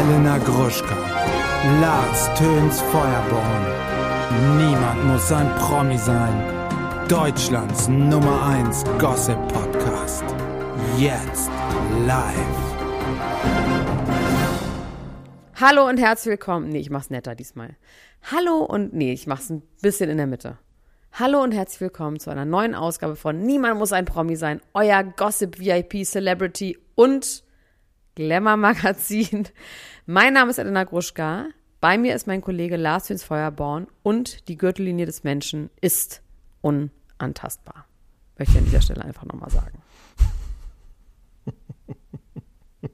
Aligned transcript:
Elena 0.00 0.38
Gruschka, 0.38 0.96
Lars 1.82 2.30
Töns 2.38 2.80
Feuerborn. 2.80 3.64
Niemand 4.56 5.04
muss 5.04 5.30
ein 5.30 5.46
Promi 5.56 5.98
sein. 5.98 7.06
Deutschlands 7.06 7.86
Nummer 7.86 8.46
1 8.46 8.84
Gossip 8.98 9.36
Podcast. 9.48 10.24
Jetzt 10.96 11.50
live. 12.06 12.34
Hallo 15.56 15.86
und 15.86 15.98
herzlich 15.98 16.30
willkommen. 16.30 16.70
Nee, 16.70 16.78
ich 16.78 16.88
mach's 16.88 17.10
netter 17.10 17.34
diesmal. 17.34 17.76
Hallo 18.22 18.64
und 18.64 18.94
nee, 18.94 19.12
ich 19.12 19.26
mach's 19.26 19.50
ein 19.50 19.62
bisschen 19.82 20.08
in 20.08 20.16
der 20.16 20.26
Mitte. 20.26 20.56
Hallo 21.12 21.42
und 21.42 21.52
herzlich 21.52 21.82
willkommen 21.82 22.18
zu 22.18 22.30
einer 22.30 22.46
neuen 22.46 22.74
Ausgabe 22.74 23.16
von 23.16 23.42
Niemand 23.42 23.78
muss 23.78 23.92
ein 23.92 24.06
Promi 24.06 24.36
sein, 24.36 24.62
euer 24.72 25.02
Gossip 25.04 25.58
VIP 25.58 26.06
Celebrity 26.06 26.78
und 26.94 27.44
Glamour 28.20 28.58
Magazin. 28.58 29.48
Mein 30.04 30.34
Name 30.34 30.50
ist 30.50 30.58
Elena 30.58 30.84
Gruschka. 30.84 31.46
Bei 31.80 31.96
mir 31.96 32.14
ist 32.14 32.26
mein 32.26 32.42
Kollege 32.42 32.76
Lars 32.76 33.08
Hüns 33.08 33.24
Feuerborn 33.24 33.86
und 34.02 34.46
die 34.48 34.58
Gürtellinie 34.58 35.06
des 35.06 35.24
Menschen 35.24 35.70
ist 35.80 36.20
unantastbar. 36.60 37.86
Möchte 38.38 38.52
ich 38.52 38.58
an 38.58 38.64
dieser 38.66 38.82
Stelle 38.82 39.04
einfach 39.04 39.24
nochmal 39.24 39.50
sagen. 39.50 39.82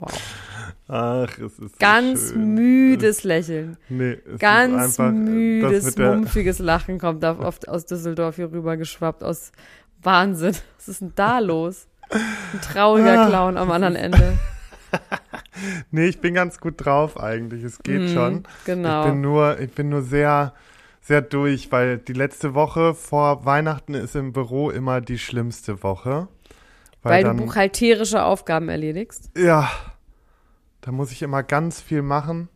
Wow. 0.00 0.12
Ach, 0.86 1.38
es 1.38 1.58
ist 1.58 1.80
Ganz 1.80 2.28
so 2.28 2.38
müdes 2.38 3.24
Lächeln. 3.24 3.76
Nee, 3.88 4.18
es 4.32 4.38
Ganz 4.38 4.92
ist 4.92 5.00
einfach, 5.00 5.08
äh, 5.08 5.12
müdes, 5.12 5.98
mumpfiges 5.98 6.60
Lachen 6.60 7.00
kommt 7.00 7.24
da 7.24 7.36
oft 7.36 7.68
aus 7.68 7.84
Düsseldorf 7.84 8.36
hier 8.36 8.52
rüber 8.52 8.76
geschwappt. 8.76 9.24
Aus 9.24 9.50
Wahnsinn. 10.00 10.54
Was 10.76 10.86
ist 10.86 11.00
denn 11.00 11.12
da 11.16 11.40
los? 11.40 11.88
Ein 12.10 12.60
trauriger 12.62 13.22
Ah. 13.22 13.26
Clown 13.28 13.56
am 13.56 13.70
anderen 13.70 13.96
Ende. 13.96 14.38
Nee, 15.90 16.06
ich 16.06 16.20
bin 16.20 16.34
ganz 16.34 16.60
gut 16.60 16.74
drauf 16.84 17.20
eigentlich. 17.20 17.62
Es 17.64 17.80
geht 17.82 18.00
Mhm, 18.02 18.08
schon. 18.14 18.42
genau. 18.64 19.02
Ich 19.04 19.10
bin 19.10 19.20
nur, 19.20 19.58
ich 19.60 19.72
bin 19.72 19.88
nur 19.88 20.02
sehr, 20.02 20.54
sehr 21.00 21.20
durch, 21.20 21.70
weil 21.72 21.98
die 21.98 22.12
letzte 22.12 22.54
Woche 22.54 22.94
vor 22.94 23.44
Weihnachten 23.44 23.94
ist 23.94 24.14
im 24.16 24.32
Büro 24.32 24.70
immer 24.70 25.00
die 25.00 25.18
schlimmste 25.18 25.82
Woche. 25.82 26.28
Weil 27.02 27.24
dann, 27.24 27.36
du 27.36 27.44
buchhalterische 27.44 28.22
Aufgaben 28.22 28.68
erledigst. 28.68 29.30
Ja, 29.36 29.68
da 30.80 30.92
muss 30.92 31.10
ich 31.12 31.22
immer 31.22 31.42
ganz 31.42 31.80
viel 31.80 32.02
machen. 32.02 32.48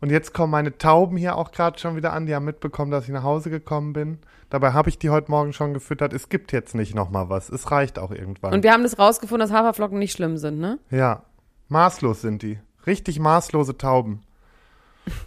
Und 0.00 0.10
jetzt 0.10 0.32
kommen 0.32 0.50
meine 0.52 0.76
Tauben 0.78 1.16
hier 1.16 1.36
auch 1.36 1.50
gerade 1.50 1.78
schon 1.78 1.96
wieder 1.96 2.12
an. 2.12 2.26
Die 2.26 2.34
haben 2.34 2.44
mitbekommen, 2.44 2.90
dass 2.90 3.04
ich 3.04 3.10
nach 3.10 3.22
Hause 3.24 3.50
gekommen 3.50 3.92
bin. 3.94 4.18
Dabei 4.50 4.72
habe 4.72 4.88
ich 4.88 4.98
die 4.98 5.10
heute 5.10 5.30
Morgen 5.30 5.52
schon 5.52 5.72
gefüttert. 5.74 6.12
Es 6.12 6.28
gibt 6.28 6.52
jetzt 6.52 6.74
nicht 6.74 6.94
noch 6.94 7.08
mal 7.10 7.28
was. 7.28 7.48
Es 7.48 7.70
reicht 7.70 7.98
auch 7.98 8.10
irgendwann. 8.10 8.52
Und 8.52 8.62
wir 8.64 8.72
haben 8.72 8.82
das 8.82 8.98
rausgefunden, 8.98 9.48
dass 9.48 9.56
Haferflocken 9.56 9.98
nicht 9.98 10.12
schlimm 10.12 10.36
sind, 10.36 10.58
ne? 10.58 10.78
Ja, 10.90 11.22
maßlos 11.68 12.20
sind 12.20 12.42
die. 12.42 12.58
Richtig 12.86 13.20
maßlose 13.20 13.78
Tauben. 13.78 14.22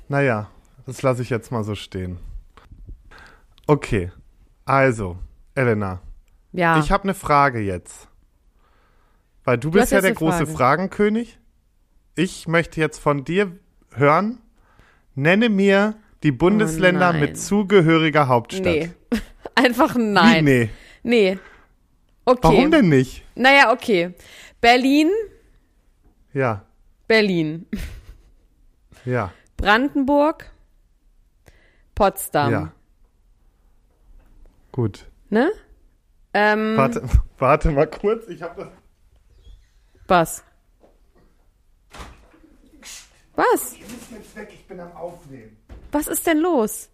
Naja, 0.10 0.50
das 0.86 1.02
lasse 1.02 1.22
ich 1.22 1.30
jetzt 1.30 1.52
mal 1.52 1.64
so 1.64 1.74
stehen. 1.76 2.20
Okay, 3.66 4.12
also, 4.66 5.18
Elena, 5.56 6.02
Ja. 6.52 6.80
ich 6.80 6.92
habe 6.92 7.04
eine 7.04 7.14
Frage 7.14 7.60
jetzt. 7.60 8.10
Weil 9.46 9.58
du, 9.58 9.70
Du 9.70 9.80
bist 9.80 9.92
ja 9.92 10.02
der 10.02 10.14
große 10.14 10.46
Frage. 10.46 10.52
Fragenkönig. 10.58 11.40
Ich 12.16 12.48
möchte 12.48 12.80
jetzt 12.80 13.00
von 13.00 13.24
dir 13.24 13.58
hören, 13.92 14.40
nenne 15.16 15.50
mir 15.50 15.96
die 16.24 16.32
Bundesländer 16.32 17.14
Oh 17.16 17.20
mit 17.20 17.38
zugehöriger 17.38 18.28
Hauptstadt. 18.28 18.64
nee. 18.66 18.90
Einfach 19.56 19.96
Wie, 19.96 20.00
nein. 20.02 20.44
nee. 20.46 20.70
Nee. 21.04 21.38
Okay. 22.26 22.40
Warum 22.44 22.72
denn 22.72 22.90
nicht? 22.90 23.24
Naja, 23.36 23.72
okay. 23.74 24.14
Berlin, 24.62 25.10
Ja, 26.34 26.66
Berlin. 27.08 27.68
ja, 29.06 29.32
Brandenburg, 29.58 30.50
Potsdam. 31.94 32.52
ja. 32.52 32.74
Gut. 34.72 35.06
Ne? 35.30 35.52
Ähm, 36.34 36.78
Warte, 36.78 37.04
warte 37.38 37.72
mal 37.72 37.86
kurz, 37.88 38.28
ich 38.30 38.42
habe 38.42 38.64
das 38.64 38.72
Was? 40.08 40.44
Was? 43.36 43.74
Ich 43.74 43.82
muss 43.82 43.92
jetzt 44.12 44.36
weg, 44.36 44.50
ich 44.54 44.66
bin 44.66 44.80
am 44.80 44.92
Aufnehmen. 44.94 45.58
Was 45.94 46.08
ist 46.08 46.26
denn 46.26 46.40
los? 46.40 46.90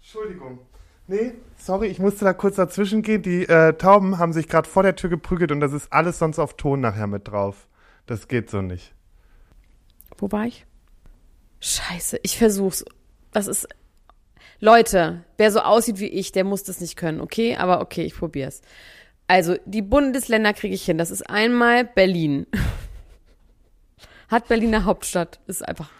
Entschuldigung. 0.00 0.58
Nee, 1.06 1.34
sorry, 1.56 1.86
ich 1.86 2.00
musste 2.00 2.24
da 2.24 2.32
kurz 2.32 2.56
dazwischen 2.56 3.02
gehen. 3.02 3.22
Die 3.22 3.48
äh, 3.48 3.74
Tauben 3.74 4.18
haben 4.18 4.32
sich 4.32 4.48
gerade 4.48 4.68
vor 4.68 4.82
der 4.82 4.96
Tür 4.96 5.10
geprügelt 5.10 5.52
und 5.52 5.60
das 5.60 5.72
ist 5.72 5.92
alles 5.92 6.18
sonst 6.18 6.38
auf 6.38 6.56
Ton 6.56 6.80
nachher 6.80 7.06
mit 7.06 7.28
drauf. 7.28 7.68
Das 8.06 8.26
geht 8.26 8.50
so 8.50 8.60
nicht. 8.60 8.94
Wo 10.18 10.30
war 10.32 10.44
ich? 10.46 10.66
Scheiße, 11.60 12.18
ich 12.22 12.36
versuch's. 12.36 12.84
Das 13.30 13.46
ist. 13.46 13.68
Leute, 14.58 15.24
wer 15.38 15.52
so 15.52 15.60
aussieht 15.60 16.00
wie 16.00 16.08
ich, 16.08 16.32
der 16.32 16.44
muss 16.44 16.64
das 16.64 16.80
nicht 16.80 16.96
können, 16.96 17.20
okay? 17.20 17.56
Aber 17.56 17.80
okay, 17.80 18.02
ich 18.02 18.16
probier's. 18.16 18.60
Also, 19.28 19.56
die 19.66 19.82
Bundesländer 19.82 20.52
kriege 20.52 20.74
ich 20.74 20.84
hin. 20.84 20.98
Das 20.98 21.12
ist 21.12 21.22
einmal 21.22 21.84
Berlin. 21.84 22.46
Hat 24.28 24.48
Berlin 24.48 24.74
eine 24.74 24.84
Hauptstadt? 24.84 25.40
Ist 25.46 25.66
einfach 25.66 25.90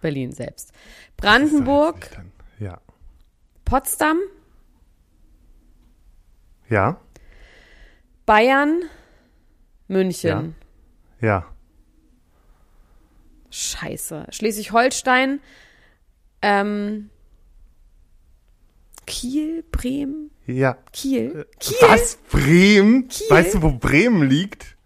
Berlin 0.00 0.32
selbst. 0.32 0.72
Brandenburg, 1.16 2.10
Ja. 2.58 2.80
Potsdam, 3.64 4.18
Ja? 6.68 7.00
Bayern, 8.26 8.82
München. 9.88 10.54
Ja. 11.20 11.46
Scheiße. 13.50 14.26
Schleswig-Holstein, 14.30 15.40
ähm, 16.42 17.10
Kiel, 19.06 19.64
Bremen, 19.72 20.30
Ja. 20.46 20.76
Kiel. 20.92 21.46
Kiel? 21.58 21.76
Was? 21.88 22.16
Bremen? 22.30 23.08
Kiel? 23.08 23.26
Weißt 23.28 23.54
du, 23.54 23.62
wo 23.62 23.72
Bremen 23.72 24.22
liegt? 24.22 24.76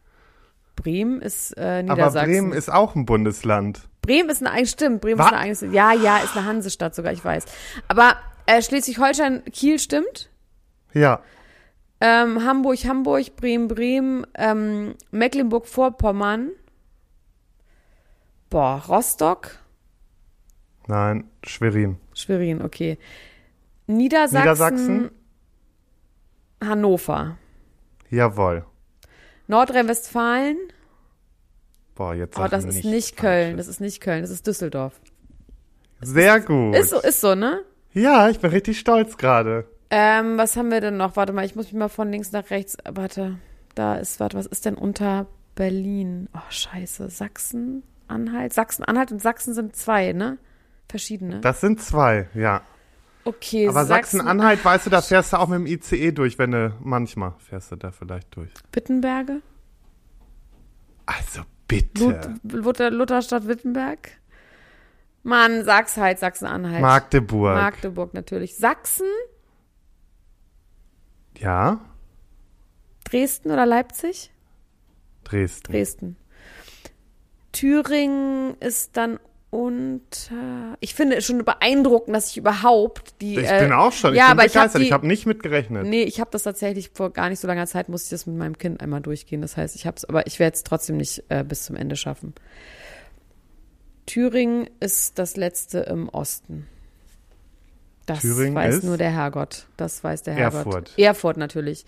Bremen 0.77 1.21
ist 1.21 1.57
äh, 1.59 1.61
Aber 1.61 1.95
Niedersachsen. 1.95 2.33
Bremen 2.33 2.53
ist 2.53 2.71
auch 2.73 2.95
ein 2.95 3.05
Bundesland. 3.05 3.89
Bremen 4.07 4.29
ist 4.31 4.45
eine 4.45 4.67
stimmt, 4.67 5.01
Bremen 5.01 5.19
Wa- 5.19 5.27
ist 5.27 5.33
eine 5.33 5.41
eigene, 5.41 5.75
ja, 5.75 5.93
ja, 5.93 6.19
ist 6.19 6.37
eine 6.37 6.47
Hansestadt 6.47 6.95
sogar, 6.95 7.13
ich 7.13 7.25
weiß. 7.25 7.45
Aber 7.89 8.17
äh, 8.47 8.61
Schleswig-Holstein, 8.63 9.45
Kiel 9.53 9.79
stimmt. 9.79 10.31
Ja. 10.93 11.23
Ähm, 12.01 12.45
Hamburg, 12.45 12.79
Hamburg, 12.85 13.37
Bremen, 13.37 13.69
Bremen, 13.69 14.27
ähm, 14.35 14.95
Mecklenburg-Vorpommern. 15.11 16.51
Boah, 18.51 18.83
Rostock, 18.89 19.59
Nein, 20.87 21.25
Schwerin. 21.45 21.97
Schwerin, 22.13 22.61
okay. 22.63 22.99
Niedersachsen, 23.87 24.39
Niedersachsen? 24.43 25.11
Hannover. 26.63 27.39
Jawohl. 28.11 28.65
Nordrhein-Westfalen, 29.47 30.59
Boah, 31.95 32.15
jetzt 32.15 32.39
oh, 32.39 32.49
das 32.49 32.65
ist 32.65 32.85
nicht 32.85 33.17
Köln, 33.17 33.57
das 33.57 33.69
ist 33.69 33.81
nicht 33.81 34.01
Köln, 34.01 34.23
das 34.23 34.31
ist 34.31 34.47
Düsseldorf. 34.47 35.01
Sehr 36.01 36.41
gut. 36.41 36.75
Ist 36.77 36.91
so, 36.91 37.01
ist 37.01 37.21
so, 37.21 37.35
ne? 37.35 37.63
Ja, 37.93 38.29
ich 38.29 38.41
bin 38.41 38.51
richtig 38.51 38.79
stolz 38.79 39.17
gerade. 39.17 39.67
Ähm, 39.91 40.37
was 40.37 40.57
haben 40.57 40.71
wir 40.71 40.81
denn 40.81 40.97
noch? 40.97 41.17
Warte 41.17 41.33
mal, 41.33 41.45
ich 41.45 41.55
muss 41.55 41.67
mich 41.67 41.75
mal 41.75 41.89
von 41.89 42.11
links 42.11 42.33
nach 42.33 42.51
rechts. 42.51 42.77
Warte, 42.85 43.39
da 43.77 43.95
ist, 43.95 44.19
warte, 44.19 44.37
was 44.37 44.47
ist 44.47 44.65
denn 44.65 44.75
unter 44.75 45.27
Berlin? 45.55 46.29
Oh, 46.35 46.51
scheiße. 46.51 47.09
Sachsen, 47.11 47.85
Anhalt. 48.09 48.53
Sachsen, 48.53 48.85
Anhalt 48.85 49.13
und 49.13 49.23
Sachsen 49.23 49.55
sind 49.55 49.77
zwei, 49.77 50.13
ne? 50.13 50.39
Verschiedene. 50.89 51.41
Das 51.41 51.61
sind 51.61 51.81
zwei, 51.81 52.29
ja. 52.35 52.63
okay, 53.25 53.69
Aber 53.69 53.85
Sachsen-Anhalt, 53.85 54.65
weißt 54.65 54.87
du, 54.87 54.91
da 54.91 55.01
fährst 55.01 55.33
du 55.33 55.39
auch 55.39 55.49
mit 55.49 55.61
dem 55.61 55.67
ICE 55.67 56.13
durch, 56.13 56.39
wenn 56.39 56.51
du, 56.51 56.75
manchmal 56.81 57.35
fährst 57.39 57.73
du 57.73 57.77
da 57.77 57.91
vielleicht 57.91 58.37
durch. 58.37 58.51
Wittenberge? 58.73 59.41
Also 61.07 61.43
bitte. 61.69 62.05
Lut, 62.43 62.53
Luther, 62.65 62.91
Lutherstadt 62.91 63.47
Wittenberg? 63.49 64.11
Mann, 65.23 65.65
sag's 65.65 65.97
halt, 65.97 66.19
Sachsen-Anhalt. 66.19 66.81
Magdeburg. 66.83 67.55
Magdeburg 67.55 68.15
natürlich. 68.15 68.57
Sachsen? 68.57 69.07
ja, 71.39 71.81
Dresden 73.05 73.51
oder 73.51 73.67
Leipzig? 73.67 74.31
Dresden. 75.25 75.73
Dresden. 75.73 76.17
Thüringen 77.53 78.57
ist 78.61 78.97
dann 78.97 79.21
unter. 79.55 80.77
Ich 80.81 80.95
finde 80.95 81.17
es 81.17 81.25
schon 81.25 81.45
beeindruckend, 81.45 82.15
dass 82.15 82.31
ich 82.31 82.39
überhaupt 82.39 83.21
die. 83.21 83.39
Ich 83.39 83.49
äh, 83.49 83.61
bin 83.61 83.73
auch 83.73 83.93
schon, 83.93 84.13
ich 84.13 84.19
ja, 84.19 84.25
bin 84.25 84.33
aber 84.33 84.43
hab 84.43 84.49
begeistert. 84.49 84.83
Ich 84.83 84.93
habe 84.93 85.07
nicht 85.07 85.27
mitgerechnet. 85.27 85.87
Nee, 85.87 86.03
ich 86.03 86.19
habe 86.19 86.31
das 86.33 86.43
tatsächlich 86.43 86.91
vor 86.93 87.11
gar 87.11 87.29
nicht 87.29 87.39
so 87.39 87.47
langer 87.47 87.67
Zeit, 87.67 87.89
musste 87.89 88.07
ich 88.07 88.11
das 88.11 88.27
mit 88.27 88.37
meinem 88.37 88.59
Kind 88.59 88.81
einmal 88.81 89.01
durchgehen. 89.01 89.41
Das 89.43 89.57
heißt, 89.57 89.77
ich 89.77 89.87
habe 89.87 89.97
es, 89.97 90.05
aber 90.05 90.27
ich 90.27 90.41
werde 90.41 90.57
es 90.57 90.65
trotzdem 90.65 90.97
nicht 90.97 91.23
äh, 91.29 91.45
bis 91.45 91.63
zum 91.63 91.77
Ende 91.77 91.95
schaffen. 91.95 92.35
Thüringen 94.07 94.69
ist 94.81 95.21
das 95.21 95.37
letzte 95.37 95.79
im 95.81 96.09
Osten. 96.09 96.67
Das 98.07 98.21
Thüringen 98.21 98.57
weiß 98.57 98.83
nur 98.83 98.99
der 98.99 99.11
Herrgott. 99.11 99.67
Das 99.77 100.03
weiß 100.03 100.25
der 100.25 100.35
Herrgott. 100.35 100.67
Erfurt. 100.67 100.99
Erfurt 100.99 101.37
natürlich. 101.37 101.87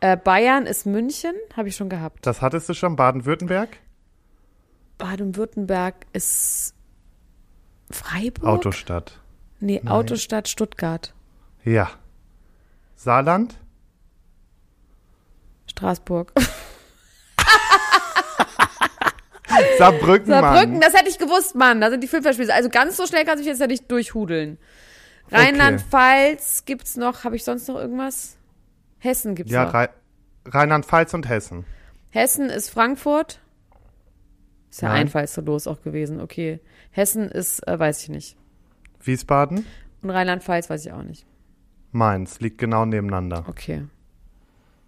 Äh, 0.00 0.16
Bayern 0.16 0.64
ist 0.64 0.86
München, 0.86 1.34
habe 1.54 1.68
ich 1.68 1.76
schon 1.76 1.90
gehabt. 1.90 2.26
Das 2.26 2.40
hattest 2.40 2.70
du 2.70 2.74
schon, 2.74 2.96
Baden-Württemberg? 2.96 3.68
Baden-Württemberg 5.00 6.06
ist 6.12 6.74
Freiburg? 7.90 8.46
Autostadt. 8.46 9.18
Nee, 9.58 9.82
Autostadt 9.86 10.48
Stuttgart. 10.48 11.12
Ja. 11.64 11.90
Saarland? 12.96 13.56
Straßburg. 15.66 16.32
Saarbrücken, 19.78 20.26
Saarbrücken, 20.28 20.72
Mann. 20.72 20.80
das 20.80 20.94
hätte 20.94 21.08
ich 21.08 21.18
gewusst, 21.18 21.54
Mann. 21.54 21.80
Da 21.80 21.90
sind 21.90 22.02
die 22.02 22.08
Filmverspiele. 22.08 22.52
Also 22.54 22.68
ganz 22.68 22.96
so 22.96 23.06
schnell 23.06 23.24
kannst 23.24 23.36
du 23.38 23.40
mich 23.40 23.46
jetzt 23.48 23.60
ja 23.60 23.66
nicht 23.66 23.90
durchhudeln. 23.90 24.58
Rheinland-Pfalz 25.32 26.64
gibt's 26.64 26.96
noch. 26.96 27.24
Habe 27.24 27.36
ich 27.36 27.44
sonst 27.44 27.68
noch 27.68 27.76
irgendwas? 27.76 28.36
Hessen 28.98 29.34
gibt's 29.34 29.52
Ja, 29.52 29.64
noch. 29.66 29.74
Rhei- 29.74 29.90
Rheinland-Pfalz 30.46 31.14
und 31.14 31.28
Hessen. 31.28 31.64
Hessen 32.10 32.50
ist 32.50 32.70
Frankfurt. 32.70 33.40
Ist 34.70 34.82
ja 34.82 34.88
Nein. 34.88 35.02
einfallslos 35.02 35.66
auch 35.66 35.82
gewesen. 35.82 36.20
Okay. 36.20 36.60
Hessen 36.90 37.28
ist, 37.28 37.66
äh, 37.66 37.78
weiß 37.78 38.02
ich 38.02 38.08
nicht. 38.08 38.36
Wiesbaden? 39.02 39.66
Und 40.02 40.10
Rheinland-Pfalz 40.10 40.70
weiß 40.70 40.86
ich 40.86 40.92
auch 40.92 41.02
nicht. 41.02 41.26
Mainz. 41.92 42.40
Liegt 42.40 42.58
genau 42.58 42.84
nebeneinander. 42.84 43.44
Okay. 43.48 43.82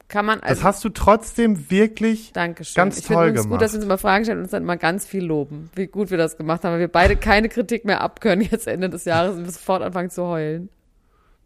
Kann 0.08 0.26
man 0.26 0.40
Das 0.40 0.49
also. 0.50 0.64
hast 0.64 0.84
du 0.84 0.90
trotzdem 0.90 1.70
wirklich 1.70 2.32
Dankeschön. 2.32 2.75
ganz 2.75 2.99
ich 2.99 3.06
finde 3.06 3.23
toll 3.23 3.32
gemacht. 3.32 3.49
gut, 3.50 3.62
dass 3.62 3.73
wir 3.73 3.79
uns 3.79 3.84
immer 3.87 3.99
Fragen 3.99 4.25
stellen 4.25 4.38
und 4.38 4.44
uns 4.44 4.50
dann 4.50 4.62
immer 4.62 4.76
ganz 4.76 5.06
viel 5.06 5.25
loben, 5.25 5.70
wie 5.75 5.87
gut 5.87 6.11
wir 6.11 6.19
das 6.19 6.37
gemacht 6.37 6.62
haben, 6.64 6.73
weil 6.75 6.81
wir 6.81 6.88
beide 6.88 7.17
keine 7.17 7.49
Kritik 7.49 7.84
mehr 7.87 8.02
abkönnen 8.02 8.46
jetzt 8.50 8.67
Ende 8.69 8.90
des 8.90 9.06
Jahres 9.06 9.37
und 9.37 9.44
wir 9.44 9.50
sofort 9.50 9.82
anfangen 9.82 10.11
zu 10.11 10.25
heulen. 10.25 10.69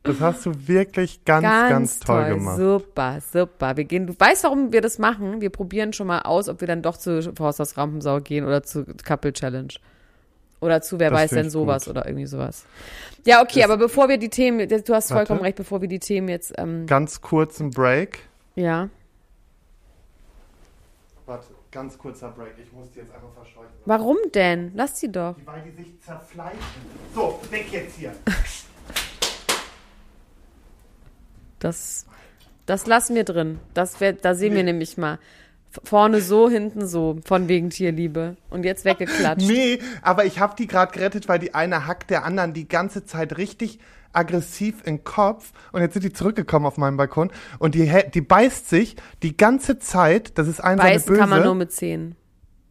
Das 0.06 0.20
hast 0.20 0.47
du 0.47 0.53
wirklich 0.69 1.25
ganz, 1.25 1.43
ganz, 1.44 2.00
toll, 2.00 2.29
gemacht. 2.35 2.56
Super, 2.58 3.19
super. 3.32 3.76
Wir 3.76 3.85
gehen, 3.85 4.06
du 4.06 4.14
weißt, 4.19 4.44
warum 4.44 4.73
wir 4.73 4.81
das 4.81 4.99
machen? 4.99 5.41
Wir 5.41 5.50
probieren 5.50 5.93
schon 5.93 6.06
mal 6.06 6.20
aus, 6.23 6.49
ob 6.49 6.61
wir 6.61 6.69
dann 6.69 6.82
doch 6.82 6.97
zu 6.97 7.32
Forsters 7.35 7.76
Rampensau 7.76 8.20
gehen 8.20 8.44
oder 8.47 8.62
zu 8.62 8.85
Couple 9.05 9.32
Challenge. 9.32 9.69
Oder 10.61 10.81
zu 10.81 10.99
Wer 10.99 11.11
Das 11.11 11.20
weiß 11.20 11.31
denn 11.31 11.50
sowas 11.50 11.85
gut. 11.85 11.91
oder 11.93 12.06
irgendwie 12.06 12.26
sowas. 12.26 12.64
Ja, 13.26 13.43
okay, 13.43 13.61
Das- 13.61 13.70
aber 13.70 13.76
bevor 13.76 14.08
wir 14.08 14.17
die 14.19 14.31
Themen, 14.31 14.67
du 14.69 14.94
hast 14.94 15.08
vollkommen 15.12 15.41
Warte. 15.41 15.44
recht, 15.49 15.56
bevor 15.56 15.81
wir 15.82 15.88
die 15.88 15.99
Themen 15.99 16.29
jetzt, 16.29 16.55
ähm, 16.56 16.87
Ganz 16.87 17.20
kurzen 17.20 17.70
Break. 17.70 18.20
ja. 18.55 18.88
Warte, 21.26 21.47
ganz 21.73 21.99
kurzer 21.99 22.29
Break. 22.31 22.52
Ich 22.62 22.73
muss 22.73 22.91
die 22.93 23.00
jetzt 23.00 23.12
einfach 23.12 23.32
verscheuchen. 23.35 23.67
Warum 23.85 24.17
denn? 24.35 24.70
Lass 24.76 25.00
sie 25.00 25.11
doch. 25.11 25.35
Weil 25.44 25.62
die 25.62 25.82
sich 25.82 26.00
zerfleischen. 26.00 26.59
So, 27.14 27.41
weg 27.50 27.67
jetzt 27.73 27.97
hier. 27.97 28.12
Das, 31.58 32.06
das 32.67 32.87
lassen 32.87 33.14
wir 33.14 33.25
drin. 33.25 33.58
Das 33.75 34.00
wär, 34.00 34.12
da 34.12 34.35
sehen 34.35 34.55
wir 34.55 34.64
nämlich 34.64 34.97
mal. 34.97 35.19
Vorne 35.85 36.20
so, 36.23 36.49
hinten 36.49 36.87
so, 36.87 37.19
von 37.25 37.49
wegen 37.49 37.70
Tierliebe. 37.70 38.37
Und 38.50 38.64
jetzt 38.64 38.85
weggeklatscht. 38.85 39.47
Nee, 39.49 39.79
aber 40.03 40.25
ich 40.25 40.41
habe 40.41 40.55
die 40.56 40.67
gerade 40.67 40.93
gerettet, 40.93 41.29
weil 41.29 41.38
die 41.38 41.55
eine 41.55 41.87
hackt 41.87 42.11
der 42.11 42.25
anderen 42.25 42.55
die 42.55 42.69
ganze 42.69 43.05
Zeit 43.05 43.37
richtig 43.37 43.79
aggressiv 44.17 44.81
in 44.85 44.97
den 44.97 45.05
Kopf 45.05 45.53
und 45.73 45.82
jetzt 45.82 45.93
sind 45.93 46.03
die 46.03 46.12
zurückgekommen 46.12 46.64
auf 46.64 46.79
meinen 46.79 46.97
Balkon 46.97 47.31
und 47.59 47.75
die, 47.75 47.93
die 48.14 48.23
beißt 48.23 48.69
sich 48.69 48.97
die 49.23 49.37
ganze 49.37 49.79
Zeit, 49.79 50.38
das 50.38 50.49
ist 50.49 50.61
ein 50.61 50.79
Beißen 50.79 51.11
eine 51.11 51.19
kann 51.19 51.29
man 51.29 51.41
nur 51.41 51.52
böse, 51.52 51.59
mit 51.59 51.73
Zähnen. 51.73 52.17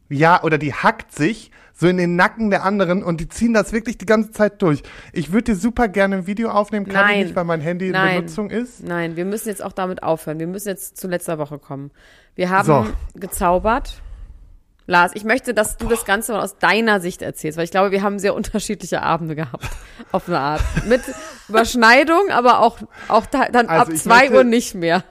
ja, 0.10 0.42
oder 0.44 0.58
die 0.58 0.74
hackt 0.74 1.14
sich 1.14 1.52
so 1.78 1.88
in 1.88 1.98
den 1.98 2.16
Nacken 2.16 2.50
der 2.50 2.64
anderen 2.64 3.04
und 3.04 3.20
die 3.20 3.28
ziehen 3.28 3.54
das 3.54 3.74
wirklich 3.74 3.98
die 3.98 4.06
ganze 4.06 4.32
Zeit 4.32 4.62
durch. 4.62 4.82
Ich 5.12 5.32
würde 5.34 5.52
dir 5.52 5.56
super 5.56 5.88
gerne 5.90 6.16
ein 6.16 6.28
Video 6.28 6.50
aufnehmen, 6.50 6.86
kann 6.86 7.06
Nein. 7.06 7.18
ich 7.20 7.24
nicht, 7.26 7.36
weil 7.36 7.44
mein 7.44 7.60
Handy 7.62 7.88
in 7.88 7.92
Nein. 7.92 8.16
Benutzung 8.22 8.50
ist. 8.50 8.82
Nein, 8.84 9.16
wir 9.18 9.26
müssen 9.26 9.50
jetzt 9.50 9.62
auch 9.64 9.74
damit 9.74 10.02
aufhören. 10.02 10.40
Wir 10.40 10.48
müssen 10.48 10.70
jetzt 10.70 10.98
zu 10.98 11.08
letzter 11.10 11.38
Woche 11.38 11.60
kommen. 11.60 11.92
Wir 12.36 12.50
haben 12.50 12.66
So. 12.66 12.86
gezaubert. 13.20 14.02
Lars, 14.88 15.14
ich 15.16 15.24
möchte, 15.24 15.56
dass 15.56 15.78
du 15.78 15.88
das 15.88 16.06
Ganze 16.06 16.32
mal 16.34 16.42
aus 16.44 16.60
deiner 16.60 17.00
Sicht 17.02 17.24
erzählst, 17.24 17.58
weil 17.58 17.66
ich 17.66 17.72
glaube, 17.72 17.90
wir 17.92 18.04
haben 18.04 18.20
sehr 18.20 18.36
unterschiedliche 18.36 19.02
Abende 19.02 19.36
gehabt. 19.36 19.68
Auf 20.12 20.28
eine 20.28 20.40
Art. 20.40 20.62
Mit 20.88 21.02
Überschneidung, 21.50 22.30
aber 22.30 22.60
auch, 22.60 22.78
auch 23.08 23.26
da, 23.26 23.50
dann 23.50 23.68
Also 23.68 23.92
ab 23.94 23.98
zwei 23.98 24.20
möchte- 24.20 24.36
Uhr 24.36 24.44
nicht 24.44 24.76
mehr. 24.76 25.04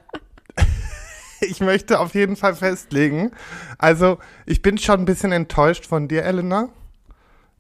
Ich 1.50 1.61
möchte 1.61 2.00
auf 2.00 2.14
jeden 2.14 2.37
Fall 2.37 2.55
festlegen, 2.55 3.31
also 3.79 4.19
ich 4.46 4.62
bin 4.62 4.79
schon 4.79 5.00
ein 5.00 5.05
bisschen 5.05 5.32
enttäuscht 5.32 5.87
von 5.87 6.08
dir, 6.08 6.25
Elena, 6.25 6.69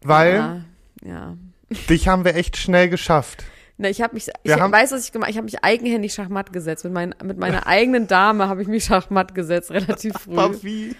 weil 0.02 0.34
Ja, 0.34 0.60
ja. 1.04 1.36
dich 1.88 2.08
haben 2.08 2.24
wir 2.24 2.34
echt 2.36 2.56
schnell 2.56 2.88
geschafft. 2.88 3.44
Na, 3.76 3.88
ich 3.88 4.00
habe 4.00 4.14
mich, 4.14 4.28
ich 4.44 4.52
haben- 4.52 4.72
weiß, 4.72 4.92
was 4.92 5.04
ich 5.04 5.10
gemacht 5.10 5.30
Ich 5.30 5.36
habe 5.36 5.46
mich 5.46 5.64
eigenhändig 5.64 6.14
Schachmatt 6.14 6.52
gesetzt. 6.52 6.84
Mit, 6.84 6.92
mein, 6.92 7.12
mit 7.24 7.38
meiner 7.38 7.66
eigenen 7.66 8.06
Dame 8.06 8.48
habe 8.48 8.62
ich 8.62 8.68
mich 8.68 8.84
Schachmatt 8.84 9.34
gesetzt, 9.34 9.72
relativ 9.72 10.14
früh. 10.16 10.36
Aber 10.38 10.62
wie? 10.62 10.94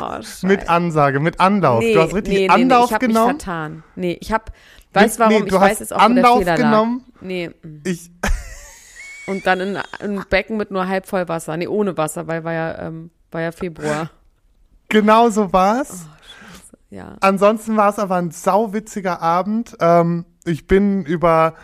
Oh. 0.00 0.18
Mit 0.46 0.68
Ansage, 0.68 1.20
mit 1.20 1.40
Anlauf. 1.40 1.80
Nee, 1.80 1.94
du 1.94 2.00
hast 2.00 2.14
richtig 2.14 2.34
nee, 2.34 2.46
nee, 2.46 2.48
Anlauf 2.48 2.80
nee, 2.82 2.86
ich 2.88 2.92
hab 2.94 3.00
genommen. 3.00 3.34
Mich 3.34 3.42
vertan. 3.44 3.82
Nee, 3.96 4.18
ich 4.20 4.32
habe, 4.32 4.44
weißt 4.92 5.18
warum? 5.18 5.32
nee, 5.32 5.38
ich 5.40 5.44
du 5.46 5.56
weiß 5.56 5.70
hast 5.72 5.80
jetzt 5.80 5.92
auch, 5.92 5.98
wo 6.00 6.04
Anlauf 6.04 6.44
der 6.44 6.54
Fehler 6.56 6.68
genommen. 6.70 7.04
lag. 7.14 7.22
Nee, 7.22 7.50
mm. 7.62 7.80
Ich, 7.84 8.10
und 9.26 9.46
dann 9.46 9.60
in 9.60 9.76
ein 9.76 10.24
Becken 10.28 10.56
mit 10.56 10.70
nur 10.70 10.88
halb 10.88 11.06
voll 11.06 11.28
Wasser. 11.28 11.56
Nee, 11.56 11.66
ohne 11.66 11.96
Wasser, 11.96 12.26
weil 12.26 12.44
war 12.44 12.52
ja, 12.52 12.78
ähm, 12.78 13.10
war 13.30 13.40
ja 13.40 13.52
Februar. 13.52 14.10
genau 14.88 15.30
so 15.30 15.52
war's. 15.52 16.06
Ja. 16.90 17.16
Ansonsten 17.20 17.76
war 17.76 17.90
es 17.90 17.98
aber 17.98 18.16
ein 18.16 18.30
sauwitziger 18.30 19.20
Abend. 19.20 19.76
Ähm, 19.80 20.24
ich 20.44 20.66
bin 20.66 21.04
über 21.04 21.54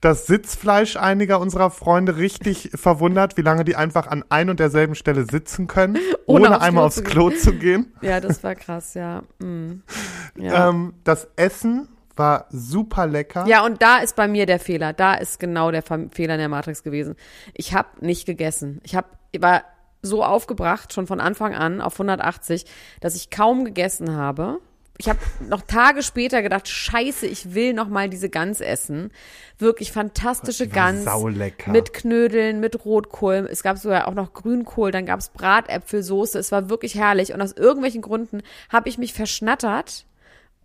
das 0.00 0.26
Sitzfleisch 0.26 0.96
einiger 0.96 1.40
unserer 1.40 1.70
Freunde 1.70 2.16
richtig 2.16 2.70
verwundert, 2.74 3.36
wie 3.36 3.42
lange 3.42 3.64
die 3.64 3.74
einfach 3.74 4.06
an 4.06 4.24
ein 4.28 4.50
und 4.50 4.60
derselben 4.60 4.94
Stelle 4.94 5.26
sitzen 5.28 5.66
können, 5.66 5.96
Ohne 6.26 6.46
ohne, 6.46 6.56
aufs 6.56 6.64
einmal 6.64 6.90
Klo 6.90 7.00
aufs. 7.00 7.04
Klo 7.04 7.30
zu 7.30 7.52
gehen. 7.54 7.92
Ja, 8.02 8.20
das 8.20 8.42
war 8.44 8.54
krass, 8.54 8.94
ja. 8.94 9.22
Mm. 9.38 9.82
Ja. 10.40 10.68
Ähm, 10.68 10.94
das 11.02 11.26
Essen 11.34 11.88
war 12.18 12.46
super 12.50 13.06
lecker. 13.06 13.46
Ja, 13.46 13.64
und 13.64 13.82
da 13.82 13.98
ist 13.98 14.16
bei 14.16 14.28
mir 14.28 14.46
der 14.46 14.58
Fehler. 14.58 14.92
Da 14.92 15.14
ist 15.14 15.40
genau 15.40 15.70
der 15.70 15.82
Fehler 15.82 16.34
in 16.34 16.40
der 16.40 16.48
Matrix 16.48 16.82
gewesen. 16.82 17.16
Ich 17.54 17.74
habe 17.74 17.88
nicht 18.04 18.26
gegessen. 18.26 18.80
Ich 18.82 18.96
hab, 18.96 19.18
war 19.38 19.64
so 20.02 20.24
aufgebracht, 20.24 20.92
schon 20.92 21.06
von 21.06 21.20
Anfang 21.20 21.54
an 21.54 21.80
auf 21.80 21.94
180, 21.94 22.66
dass 23.00 23.14
ich 23.14 23.30
kaum 23.30 23.64
gegessen 23.64 24.14
habe. 24.14 24.60
Ich 24.98 25.08
habe 25.08 25.18
noch 25.48 25.62
Tage 25.62 26.02
später 26.02 26.42
gedacht, 26.42 26.68
scheiße, 26.68 27.26
ich 27.26 27.54
will 27.54 27.72
noch 27.72 27.88
mal 27.88 28.08
diese 28.08 28.28
Gans 28.28 28.60
essen. 28.60 29.10
Wirklich 29.58 29.92
fantastische 29.92 30.66
war 30.68 30.74
Gans. 30.74 31.04
saulecker. 31.04 31.70
Mit 31.70 31.92
Knödeln, 31.92 32.60
mit 32.60 32.84
Rotkohl. 32.84 33.48
Es 33.50 33.62
gab 33.62 33.78
sogar 33.78 34.08
auch 34.08 34.14
noch 34.14 34.32
Grünkohl, 34.32 34.90
dann 34.90 35.06
gab's 35.06 35.30
Bratäpfelsoße. 35.30 36.38
Es 36.38 36.52
war 36.52 36.68
wirklich 36.68 36.96
herrlich. 36.96 37.32
Und 37.32 37.40
aus 37.40 37.52
irgendwelchen 37.52 38.02
Gründen 38.02 38.42
habe 38.68 38.88
ich 38.88 38.98
mich 38.98 39.14
verschnattert 39.14 40.04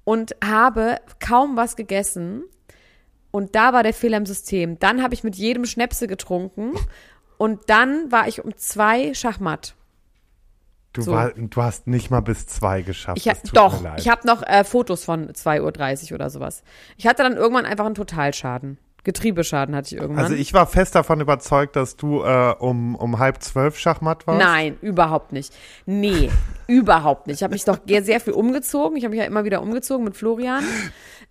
und 0.03 0.35
habe 0.43 0.97
kaum 1.19 1.55
was 1.57 1.75
gegessen. 1.75 2.43
Und 3.31 3.55
da 3.55 3.73
war 3.73 3.83
der 3.83 3.93
Fehler 3.93 4.17
im 4.17 4.25
System. 4.25 4.77
Dann 4.79 5.01
habe 5.01 5.13
ich 5.13 5.23
mit 5.23 5.35
jedem 5.35 5.65
Schnäpse 5.65 6.07
getrunken 6.07 6.73
und 7.37 7.61
dann 7.67 8.11
war 8.11 8.27
ich 8.27 8.43
um 8.43 8.55
zwei 8.57 9.13
Schachmatt. 9.13 9.75
Du, 10.93 11.01
So. 11.01 11.11
war, 11.11 11.31
du 11.31 11.61
hast 11.61 11.87
nicht 11.87 12.11
mal 12.11 12.19
bis 12.21 12.45
zwei 12.45 12.83
geschafft. 12.83 13.17
Ich 13.17 13.25
tut 13.25 13.57
doch, 13.57 13.83
ich 13.97 14.07
habe 14.07 14.27
noch 14.27 14.43
äh, 14.43 14.63
Fotos 14.63 15.03
von 15.03 15.31
2.30 15.31 16.11
Uhr 16.11 16.15
oder 16.15 16.29
sowas. 16.29 16.61
Ich 16.97 17.07
hatte 17.07 17.23
dann 17.23 17.35
irgendwann 17.35 17.65
einfach 17.65 17.85
einen 17.87 17.95
Totalschaden. 17.95 18.77
Getriebeschaden 19.03 19.75
hatte 19.75 19.95
ich 19.95 20.01
irgendwann. 20.01 20.23
also 20.23 20.35
ich 20.35 20.53
war 20.53 20.65
fest 20.65 20.95
davon 20.95 21.19
überzeugt, 21.19 21.75
dass 21.75 21.97
du 21.97 22.23
äh, 22.23 22.55
um, 22.57 22.95
um 22.95 23.19
halb 23.19 23.43
zwölf 23.43 23.77
Schachmatt 23.77 24.25
warst. 24.27 24.39
Nein, 24.39 24.77
überhaupt 24.81 25.33
nicht. 25.33 25.53
Nee, 25.85 26.29
überhaupt 26.67 27.27
nicht. 27.27 27.37
Ich 27.37 27.43
habe 27.43 27.53
mich 27.53 27.65
doch 27.65 27.79
sehr 27.85 28.19
viel 28.21 28.33
umgezogen. 28.33 28.95
Ich 28.97 29.03
habe 29.03 29.11
mich 29.11 29.19
ja 29.19 29.25
immer 29.25 29.43
wieder 29.43 29.61
umgezogen 29.61 30.05
mit 30.05 30.15
Florian. 30.15 30.63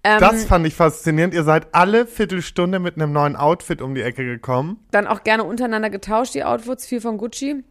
Ähm, 0.04 0.20
Das 0.20 0.44
fand 0.44 0.66
ich 0.66 0.74
faszinierend. 0.74 1.32
Ihr 1.32 1.44
seid 1.44 1.74
alle 1.74 2.06
Viertelstunde 2.06 2.78
mit 2.78 2.96
einem 2.96 3.12
neuen 3.12 3.36
Outfit 3.36 3.80
um 3.80 3.94
die 3.94 4.02
Ecke 4.02 4.24
gekommen. 4.24 4.78
dann 4.90 5.06
auch 5.06 5.22
gerne 5.24 5.44
untereinander 5.44 5.88
getauscht, 5.90 6.34
die 6.34 6.44
Outfits, 6.44 6.86
viel 6.86 7.00
von 7.00 7.16
Gucci. 7.16 7.64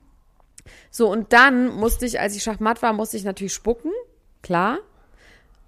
So, 0.89 1.11
und 1.11 1.33
dann 1.33 1.75
musste 1.75 2.05
ich, 2.05 2.19
als 2.19 2.35
ich 2.35 2.43
Schachmatt 2.43 2.81
war, 2.81 2.93
musste 2.93 3.17
ich 3.17 3.23
natürlich 3.23 3.53
spucken, 3.53 3.91
klar. 4.41 4.77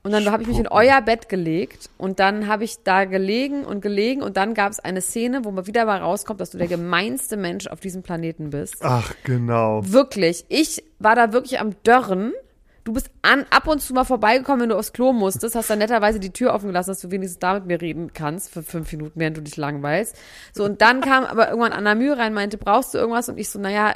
Und 0.05 0.11
dann 0.11 0.29
habe 0.29 0.43
ich 0.43 0.49
mich 0.49 0.59
in 0.59 0.67
euer 0.67 1.01
Bett 1.01 1.29
gelegt 1.29 1.89
und 1.97 2.19
dann 2.19 2.47
habe 2.47 2.65
ich 2.65 2.83
da 2.83 3.05
gelegen 3.05 3.63
und 3.63 3.79
gelegen 3.79 4.21
und 4.21 4.35
dann 4.35 4.53
gab 4.53 4.69
es 4.69 4.81
eine 4.81 4.99
Szene, 4.99 5.45
wo 5.45 5.51
man 5.51 5.65
wieder 5.65 5.85
mal 5.85 5.99
rauskommt, 5.99 6.41
dass 6.41 6.49
du 6.49 6.57
der 6.57 6.67
gemeinste 6.67 7.37
Mensch 7.37 7.67
auf 7.67 7.79
diesem 7.79 8.03
Planeten 8.03 8.49
bist. 8.49 8.75
Ach, 8.81 9.13
genau. 9.23 9.81
Wirklich, 9.85 10.43
ich 10.49 10.83
war 10.99 11.15
da 11.15 11.31
wirklich 11.31 11.61
am 11.61 11.81
Dörren. 11.83 12.33
Du 12.83 12.91
bist 12.91 13.09
an, 13.21 13.45
ab 13.49 13.65
und 13.65 13.81
zu 13.81 13.93
mal 13.93 14.03
vorbeigekommen, 14.03 14.63
wenn 14.63 14.69
du 14.69 14.77
aufs 14.77 14.91
Klo 14.91 15.13
musstest, 15.13 15.55
hast 15.55 15.69
dann 15.69 15.79
netterweise 15.79 16.19
die 16.19 16.33
Tür 16.33 16.53
offen 16.53 16.67
gelassen, 16.67 16.89
dass 16.89 16.99
du 16.99 17.09
wenigstens 17.09 17.39
da 17.39 17.53
mit 17.53 17.65
mir 17.67 17.79
reden 17.79 18.11
kannst 18.11 18.51
für 18.51 18.61
fünf 18.61 18.91
Minuten, 18.91 19.17
während 19.17 19.37
du 19.37 19.41
dich 19.41 19.55
langweilst. 19.55 20.17
So, 20.51 20.65
und 20.65 20.81
dann 20.81 20.99
kam 20.99 21.23
aber 21.23 21.47
irgendwann 21.47 21.71
Anna 21.71 21.95
Mühe 21.95 22.17
rein, 22.17 22.33
meinte, 22.33 22.57
brauchst 22.57 22.93
du 22.93 22.97
irgendwas? 22.97 23.29
Und 23.29 23.37
ich 23.37 23.49
so, 23.49 23.57
naja, 23.57 23.95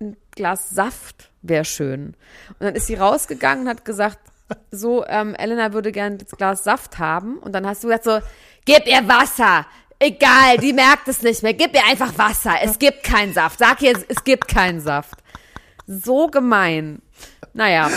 ein 0.00 0.16
Glas 0.30 0.70
Saft 0.70 1.30
wäre 1.42 1.66
schön. 1.66 2.14
Und 2.48 2.60
dann 2.60 2.74
ist 2.74 2.86
sie 2.86 2.94
rausgegangen 2.94 3.64
und 3.64 3.68
hat 3.68 3.84
gesagt, 3.84 4.18
so, 4.70 5.04
ähm, 5.06 5.34
Elena 5.34 5.72
würde 5.72 5.92
gern 5.92 6.18
das 6.18 6.30
Glas 6.30 6.64
Saft 6.64 6.98
haben. 6.98 7.38
Und 7.38 7.52
dann 7.52 7.66
hast 7.66 7.82
du 7.82 7.88
gesagt 7.88 8.04
so, 8.04 8.20
gib 8.64 8.86
ihr 8.86 9.06
Wasser. 9.08 9.66
Egal, 9.98 10.58
die 10.58 10.72
merkt 10.72 11.08
es 11.08 11.22
nicht 11.22 11.42
mehr. 11.42 11.54
Gib 11.54 11.74
ihr 11.74 11.84
einfach 11.86 12.16
Wasser. 12.18 12.56
Es 12.62 12.78
gibt 12.78 13.02
keinen 13.02 13.32
Saft. 13.32 13.58
Sag 13.58 13.80
ihr, 13.82 13.98
es 14.08 14.24
gibt 14.24 14.46
keinen 14.48 14.80
Saft. 14.80 15.18
So 15.86 16.28
gemein. 16.28 17.00
Naja. 17.54 17.88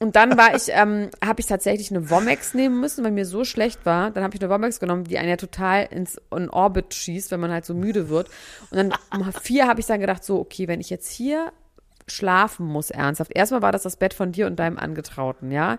Und 0.00 0.14
dann 0.14 0.38
war 0.38 0.54
ich, 0.54 0.68
ähm, 0.68 1.10
habe 1.24 1.40
ich 1.40 1.46
tatsächlich 1.46 1.90
eine 1.90 2.08
Womex 2.08 2.54
nehmen 2.54 2.80
müssen, 2.80 3.04
weil 3.04 3.10
mir 3.10 3.26
so 3.26 3.44
schlecht 3.44 3.84
war. 3.84 4.10
Dann 4.10 4.22
habe 4.22 4.36
ich 4.36 4.40
eine 4.40 4.48
Womex 4.48 4.78
genommen, 4.78 5.04
die 5.04 5.18
einen 5.18 5.28
ja 5.28 5.36
total 5.36 5.86
ins 5.90 6.20
in 6.34 6.48
Orbit 6.48 6.94
schießt, 6.94 7.32
wenn 7.32 7.40
man 7.40 7.50
halt 7.50 7.66
so 7.66 7.74
müde 7.74 8.08
wird. 8.08 8.28
Und 8.70 8.76
dann 8.78 8.94
um 9.12 9.30
vier 9.32 9.66
habe 9.66 9.80
ich 9.80 9.86
dann 9.86 10.00
gedacht, 10.00 10.24
so, 10.24 10.38
okay, 10.38 10.68
wenn 10.68 10.80
ich 10.80 10.88
jetzt 10.88 11.10
hier 11.10 11.52
schlafen 12.08 12.66
muss, 12.66 12.90
ernsthaft. 12.90 13.32
Erstmal 13.34 13.62
war 13.62 13.72
das 13.72 13.82
das 13.82 13.96
Bett 13.96 14.14
von 14.14 14.32
dir 14.32 14.46
und 14.46 14.56
deinem 14.56 14.78
Angetrauten, 14.78 15.50
ja. 15.50 15.78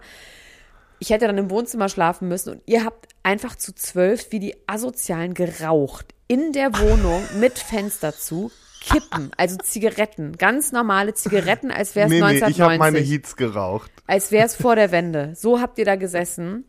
Ich 0.99 1.11
hätte 1.11 1.27
dann 1.27 1.37
im 1.37 1.49
Wohnzimmer 1.49 1.87
schlafen 1.89 2.27
müssen 2.27 2.53
und 2.53 2.61
ihr 2.65 2.83
habt 2.83 3.07
einfach 3.23 3.55
zu 3.55 3.73
zwölf 3.73 4.31
wie 4.31 4.39
die 4.39 4.55
Asozialen 4.67 5.33
geraucht. 5.33 6.13
In 6.27 6.51
der 6.51 6.77
Wohnung 6.77 7.23
mit 7.39 7.57
Fenster 7.57 8.13
zu, 8.13 8.51
Kippen, 8.81 9.31
also 9.37 9.57
Zigaretten, 9.57 10.37
ganz 10.37 10.71
normale 10.71 11.13
Zigaretten, 11.13 11.71
als 11.71 11.95
wäre 11.95 12.07
es 12.07 12.11
Nee, 12.11 12.19
nee, 12.19 12.25
1990. 12.41 12.55
ich 12.55 12.61
habe 12.61 12.77
meine 12.77 12.99
Heats 12.99 13.35
geraucht. 13.35 13.91
als 14.07 14.31
wäre 14.31 14.45
es 14.45 14.55
vor 14.55 14.75
der 14.75 14.91
Wende. 14.91 15.33
So 15.35 15.59
habt 15.59 15.77
ihr 15.79 15.85
da 15.85 15.95
gesessen. 15.95 16.65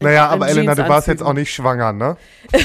Naja, 0.00 0.28
aber 0.28 0.48
Elena, 0.48 0.74
du 0.74 0.88
warst 0.88 1.06
jetzt 1.08 1.22
auch 1.22 1.32
nicht 1.32 1.52
schwanger, 1.52 1.92
ne? 1.92 2.16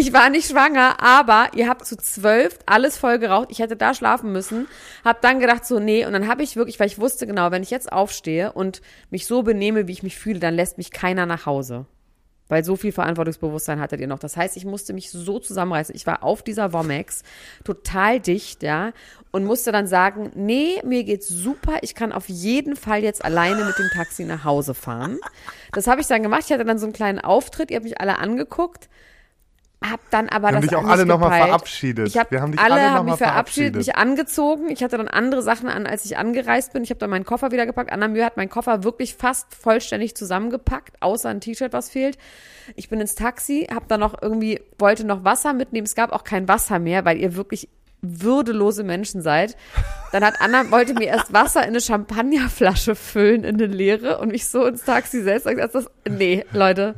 Ich 0.00 0.14
war 0.14 0.30
nicht 0.30 0.48
schwanger, 0.48 1.02
aber 1.02 1.48
ihr 1.54 1.68
habt 1.68 1.84
zu 1.84 1.94
zwölf 1.94 2.58
alles 2.64 2.96
voll 2.96 3.18
geraucht. 3.18 3.48
Ich 3.50 3.58
hätte 3.58 3.76
da 3.76 3.92
schlafen 3.92 4.32
müssen. 4.32 4.66
Hab 5.04 5.20
dann 5.20 5.40
gedacht 5.40 5.66
so, 5.66 5.78
nee. 5.78 6.06
Und 6.06 6.14
dann 6.14 6.26
habe 6.26 6.42
ich 6.42 6.56
wirklich, 6.56 6.80
weil 6.80 6.86
ich 6.86 6.98
wusste 6.98 7.26
genau, 7.26 7.50
wenn 7.50 7.62
ich 7.62 7.68
jetzt 7.68 7.92
aufstehe 7.92 8.50
und 8.52 8.80
mich 9.10 9.26
so 9.26 9.42
benehme, 9.42 9.88
wie 9.88 9.92
ich 9.92 10.02
mich 10.02 10.16
fühle, 10.18 10.40
dann 10.40 10.54
lässt 10.54 10.78
mich 10.78 10.90
keiner 10.90 11.26
nach 11.26 11.44
Hause. 11.44 11.84
Weil 12.48 12.64
so 12.64 12.76
viel 12.76 12.92
Verantwortungsbewusstsein 12.92 13.78
hattet 13.78 14.00
ihr 14.00 14.06
noch. 14.06 14.18
Das 14.18 14.38
heißt, 14.38 14.56
ich 14.56 14.64
musste 14.64 14.94
mich 14.94 15.10
so 15.10 15.38
zusammenreißen. 15.38 15.94
Ich 15.94 16.06
war 16.06 16.22
auf 16.24 16.42
dieser 16.42 16.72
Womex, 16.72 17.22
total 17.64 18.20
dicht, 18.20 18.62
ja, 18.62 18.92
und 19.32 19.44
musste 19.44 19.70
dann 19.70 19.86
sagen, 19.86 20.30
nee, 20.34 20.80
mir 20.82 21.04
geht's 21.04 21.28
super. 21.28 21.76
Ich 21.82 21.94
kann 21.94 22.12
auf 22.12 22.26
jeden 22.30 22.74
Fall 22.74 23.02
jetzt 23.02 23.22
alleine 23.22 23.66
mit 23.66 23.78
dem 23.78 23.90
Taxi 23.92 24.24
nach 24.24 24.44
Hause 24.44 24.72
fahren. 24.72 25.18
Das 25.72 25.86
habe 25.86 26.00
ich 26.00 26.06
dann 26.06 26.22
gemacht. 26.22 26.44
Ich 26.46 26.52
hatte 26.52 26.64
dann 26.64 26.78
so 26.78 26.86
einen 26.86 26.94
kleinen 26.94 27.18
Auftritt. 27.18 27.70
Ihr 27.70 27.76
habt 27.76 27.84
mich 27.84 28.00
alle 28.00 28.18
angeguckt. 28.18 28.88
Hab 29.82 30.00
dann 30.10 30.28
aber 30.28 30.48
Wir 30.48 30.56
haben 30.56 30.60
das 30.60 30.68
dich 30.68 30.76
auch 30.76 30.86
alle 30.86 31.06
nochmal 31.06 31.42
verabschiedet. 31.42 32.08
Ich 32.08 32.18
hab, 32.18 32.30
Wir 32.30 32.42
haben 32.42 32.52
dich 32.52 32.60
alle, 32.60 32.74
alle 32.74 32.90
haben 32.90 33.06
mich 33.06 33.16
verabschiedet, 33.16 33.72
verabschiedet. 33.72 33.76
mich 33.76 33.96
angezogen. 33.96 34.68
Ich 34.68 34.82
hatte 34.82 34.98
dann 34.98 35.08
andere 35.08 35.42
Sachen 35.42 35.70
an, 35.70 35.86
als 35.86 36.04
ich 36.04 36.18
angereist 36.18 36.74
bin. 36.74 36.84
Ich 36.84 36.90
habe 36.90 36.98
dann 36.98 37.08
meinen 37.08 37.24
Koffer 37.24 37.50
wieder 37.50 37.64
gepackt. 37.64 37.90
Anna 37.90 38.08
Mühe 38.08 38.24
hat 38.24 38.36
meinen 38.36 38.50
Koffer 38.50 38.84
wirklich 38.84 39.14
fast 39.14 39.54
vollständig 39.54 40.14
zusammengepackt, 40.14 41.02
außer 41.02 41.30
ein 41.30 41.40
T-Shirt, 41.40 41.72
was 41.72 41.88
fehlt. 41.88 42.18
Ich 42.76 42.90
bin 42.90 43.00
ins 43.00 43.14
Taxi, 43.14 43.68
habe 43.72 43.86
dann 43.88 44.00
noch 44.00 44.20
irgendwie, 44.20 44.60
wollte 44.78 45.04
noch 45.04 45.24
Wasser 45.24 45.54
mitnehmen. 45.54 45.86
Es 45.86 45.94
gab 45.94 46.12
auch 46.12 46.24
kein 46.24 46.46
Wasser 46.46 46.78
mehr, 46.78 47.06
weil 47.06 47.16
ihr 47.16 47.34
wirklich 47.34 47.70
würdelose 48.02 48.82
Menschen 48.82 49.22
seid. 49.22 49.56
Dann 50.12 50.24
hat 50.24 50.40
Anna, 50.40 50.70
wollte 50.70 50.94
mir 50.94 51.06
erst 51.06 51.32
Wasser 51.32 51.62
in 51.62 51.68
eine 51.68 51.80
Champagnerflasche 51.80 52.94
füllen, 52.94 53.44
in 53.44 53.56
eine 53.56 53.66
leere 53.66 54.18
und 54.18 54.32
mich 54.32 54.48
so 54.48 54.66
ins 54.66 54.84
Taxi. 54.84 55.18
Und 55.18 55.26
gesagt, 55.26 55.74
das, 55.74 55.86
nee, 56.08 56.44
Leute. 56.52 56.94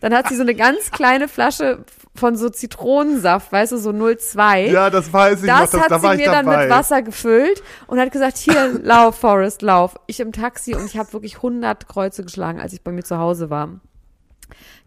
Dann 0.00 0.14
hat 0.14 0.28
sie 0.28 0.36
so 0.36 0.42
eine 0.42 0.54
ganz 0.54 0.90
kleine 0.90 1.28
Flasche 1.28 1.84
von 2.16 2.36
so 2.36 2.48
Zitronensaft, 2.48 3.52
weißt 3.52 3.72
du, 3.72 3.76
so 3.78 3.90
0,2. 3.90 4.70
Ja, 4.70 4.90
das 4.90 5.12
weiß 5.12 5.40
ich 5.42 5.46
Das 5.46 5.72
noch, 5.72 5.80
das, 5.80 5.80
hat 5.82 5.90
da 5.90 6.02
war 6.02 6.16
sie 6.16 6.22
mir 6.22 6.30
dann 6.30 6.46
mit 6.46 6.70
Wasser 6.70 7.02
gefüllt 7.02 7.62
und 7.86 7.98
hat 7.98 8.12
gesagt, 8.12 8.36
hier, 8.36 8.78
lauf, 8.82 9.16
Forrest, 9.16 9.62
lauf. 9.62 9.96
Ich 10.06 10.20
im 10.20 10.32
Taxi 10.32 10.74
und 10.74 10.86
ich 10.86 10.98
habe 10.98 11.12
wirklich 11.12 11.36
100 11.36 11.88
Kreuze 11.88 12.22
geschlagen, 12.22 12.60
als 12.60 12.72
ich 12.72 12.82
bei 12.82 12.92
mir 12.92 13.02
zu 13.02 13.18
Hause 13.18 13.50
war. 13.50 13.80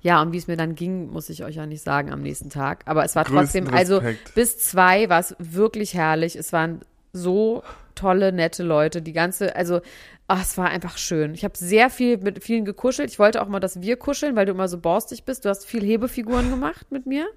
Ja, 0.02 0.22
und 0.22 0.32
wie 0.32 0.38
es 0.38 0.48
mir 0.48 0.56
dann 0.56 0.76
ging, 0.76 1.12
muss 1.12 1.30
ich 1.30 1.44
euch 1.44 1.56
ja 1.56 1.66
nicht 1.66 1.84
sagen 1.84 2.12
am 2.12 2.22
nächsten 2.22 2.50
Tag. 2.50 2.84
Aber 2.86 3.04
es 3.04 3.16
war 3.16 3.26
Größten 3.26 3.66
trotzdem, 3.66 3.78
also 3.78 3.98
Respekt. 3.98 4.34
bis 4.36 4.58
zwei 4.60 5.10
war 5.10 5.20
es 5.20 5.36
wirklich 5.40 5.94
herrlich. 5.94 6.36
Es 6.36 6.54
waren 6.54 6.82
so 7.12 7.64
tolle, 7.96 8.32
nette 8.32 8.64
Leute. 8.64 9.02
Die 9.02 9.14
ganze, 9.14 9.56
also, 9.56 9.82
ach, 10.30 10.42
es 10.44 10.58
war 10.58 10.70
einfach 10.70 10.98
schön. 10.98 11.34
Ich 11.34 11.44
habe 11.44 11.58
sehr 11.58 11.90
viel 11.90 12.18
mit 12.20 12.44
vielen 12.44 12.64
gekuschelt. 12.64 13.10
Ich 13.10 13.20
wollte 13.20 13.42
auch 13.42 13.48
mal, 13.50 13.60
dass 13.60 13.82
wir 13.82 13.98
kuscheln, 13.98 14.36
weil 14.36 14.46
du 14.46 14.52
immer 14.54 14.68
so 14.70 14.78
borstig 14.80 15.26
bist. 15.26 15.44
Du 15.44 15.50
hast 15.50 15.66
viel 15.66 15.84
Hebefiguren 15.84 16.50
gemacht 16.50 16.92
mit 16.92 17.06
mir. 17.06 17.28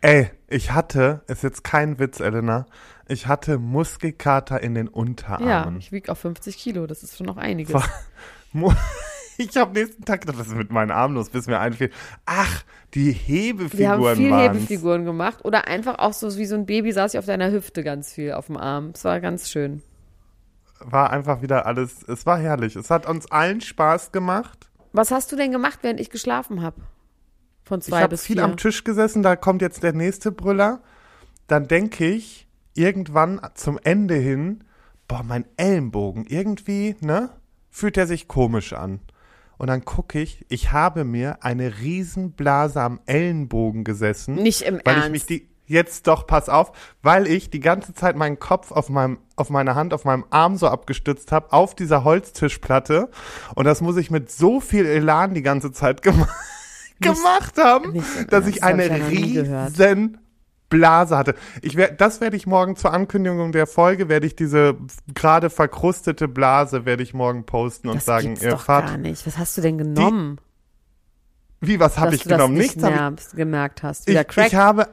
Ey, 0.00 0.30
ich 0.48 0.70
hatte, 0.72 1.22
ist 1.26 1.42
jetzt 1.42 1.64
kein 1.64 1.98
Witz, 1.98 2.20
Elena, 2.20 2.66
ich 3.08 3.26
hatte 3.26 3.58
Muskelkater 3.58 4.62
in 4.62 4.74
den 4.74 4.86
Ja, 4.86 4.92
Unterarmen. 4.92 5.78
ich 5.78 5.90
wiege 5.90 6.12
auf 6.12 6.18
50 6.18 6.56
Kilo. 6.56 6.86
Das 6.86 7.02
ist 7.02 7.16
schon 7.16 7.26
noch 7.26 7.36
einiges. 7.38 7.74
Ich 9.36 9.56
habe 9.56 9.72
nächsten 9.72 10.04
Tag 10.04 10.20
gedacht, 10.20 10.38
was 10.38 10.46
ist 10.46 10.54
mit 10.54 10.70
meinen 10.70 10.92
Armen 10.92 11.16
los, 11.16 11.30
bis 11.30 11.48
mir 11.48 11.58
einfiel. 11.58 11.90
Ach, 12.24 12.62
die 12.94 13.10
Hebefiguren 13.10 13.78
Wir 13.78 13.90
haben 13.90 14.16
viel 14.16 14.30
waren's. 14.30 14.54
Hebefiguren 14.58 15.04
gemacht 15.04 15.44
oder 15.44 15.66
einfach 15.66 15.98
auch 15.98 16.12
so 16.12 16.36
wie 16.36 16.46
so 16.46 16.54
ein 16.54 16.66
Baby 16.66 16.92
saß 16.92 17.14
ich 17.14 17.18
auf 17.18 17.26
deiner 17.26 17.50
Hüfte 17.50 17.82
ganz 17.82 18.12
viel 18.12 18.32
auf 18.32 18.46
dem 18.46 18.56
Arm. 18.56 18.92
Es 18.94 19.02
war 19.04 19.20
ganz 19.20 19.50
schön. 19.50 19.82
War 20.80 21.10
einfach 21.10 21.40
wieder 21.42 21.66
alles, 21.66 22.02
es 22.04 22.26
war 22.26 22.38
herrlich. 22.38 22.76
Es 22.76 22.90
hat 22.90 23.06
uns 23.06 23.30
allen 23.30 23.60
Spaß 23.60 24.12
gemacht. 24.12 24.70
Was 24.92 25.10
hast 25.10 25.32
du 25.32 25.36
denn 25.36 25.50
gemacht, 25.52 25.80
während 25.82 26.00
ich 26.00 26.10
geschlafen 26.10 26.62
habe? 26.62 26.80
Von 27.64 27.80
Ich 27.80 27.86
zwei 27.86 28.00
habe 28.02 28.10
bis 28.10 28.24
viel 28.24 28.36
vier. 28.36 28.44
am 28.44 28.56
Tisch 28.56 28.84
gesessen, 28.84 29.22
da 29.22 29.36
kommt 29.36 29.62
jetzt 29.62 29.82
der 29.82 29.92
nächste 29.94 30.30
Brüller. 30.32 30.80
Dann 31.46 31.66
denke 31.68 32.06
ich 32.06 32.46
irgendwann 32.74 33.40
zum 33.54 33.78
Ende 33.82 34.14
hin, 34.16 34.64
boah, 35.08 35.22
mein 35.22 35.46
Ellenbogen, 35.56 36.26
irgendwie, 36.26 36.96
ne, 37.00 37.30
fühlt 37.70 37.96
er 37.96 38.06
sich 38.06 38.28
komisch 38.28 38.72
an. 38.72 39.00
Und 39.56 39.68
dann 39.68 39.84
gucke 39.84 40.20
ich, 40.20 40.44
ich 40.48 40.72
habe 40.72 41.04
mir 41.04 41.42
eine 41.44 41.78
Riesenblase 41.78 42.80
am 42.80 43.00
Ellenbogen 43.06 43.84
gesessen. 43.84 44.34
Nicht 44.34 44.62
im 44.62 44.80
weil 44.84 44.94
Ernst. 44.96 45.06
ich 45.06 45.12
mich 45.12 45.26
die 45.26 45.48
jetzt 45.66 46.06
doch 46.06 46.26
pass 46.26 46.48
auf, 46.48 46.72
weil 47.02 47.26
ich 47.26 47.50
die 47.50 47.60
ganze 47.60 47.94
Zeit 47.94 48.16
meinen 48.16 48.38
Kopf 48.38 48.70
auf 48.70 48.88
meinem 48.88 49.18
auf 49.36 49.50
meine 49.50 49.74
Hand 49.74 49.92
auf 49.94 50.04
meinem 50.04 50.24
Arm 50.30 50.56
so 50.56 50.68
abgestützt 50.68 51.32
habe 51.32 51.52
auf 51.52 51.74
dieser 51.74 52.04
Holztischplatte 52.04 53.10
und 53.54 53.64
das 53.64 53.80
muss 53.80 53.96
ich 53.96 54.10
mit 54.10 54.30
so 54.30 54.60
viel 54.60 54.86
Elan 54.86 55.34
die 55.34 55.42
ganze 55.42 55.72
Zeit 55.72 56.02
gema 56.02 56.28
gemacht 57.00 57.58
haben, 57.58 57.96
im 57.96 58.04
dass 58.28 58.46
ich 58.46 58.56
das 58.56 58.62
eine 58.62 58.86
ich 58.86 59.10
riesen 59.10 60.18
Blase 60.70 61.16
hatte. 61.16 61.34
Ich 61.62 61.76
werd, 61.76 62.00
das 62.00 62.20
werde 62.20 62.36
ich 62.36 62.46
morgen 62.46 62.74
zur 62.76 62.92
Ankündigung 62.92 63.52
der 63.52 63.66
Folge 63.66 64.08
werde 64.08 64.26
ich 64.26 64.34
diese 64.34 64.76
gerade 65.12 65.50
verkrustete 65.50 66.26
Blase 66.26 66.84
werde 66.84 67.02
ich 67.02 67.14
morgen 67.14 67.44
posten 67.44 67.88
und 67.88 67.96
das 67.96 68.04
sagen, 68.04 68.28
gibt's 68.28 68.42
ihr 68.42 68.50
doch 68.50 68.62
fahrt 68.62 68.86
gar 68.86 68.96
nicht. 68.96 69.26
Was 69.26 69.38
hast 69.38 69.56
du 69.56 69.60
denn 69.60 69.78
genommen? 69.78 70.38
wie 71.60 71.80
was 71.80 71.98
habe 71.98 72.14
ich 72.14 72.24
genommen? 72.24 72.54
nicht 72.54 72.76
Nichts 72.76 72.82
habe 72.82 73.16
ich 73.18 73.36
gemerkt 73.36 73.82
hast. 73.82 74.06
Wieder 74.06 74.22
ich, 74.22 74.28
Crack. 74.28 74.48
ich 74.48 74.54
habe 74.54 74.88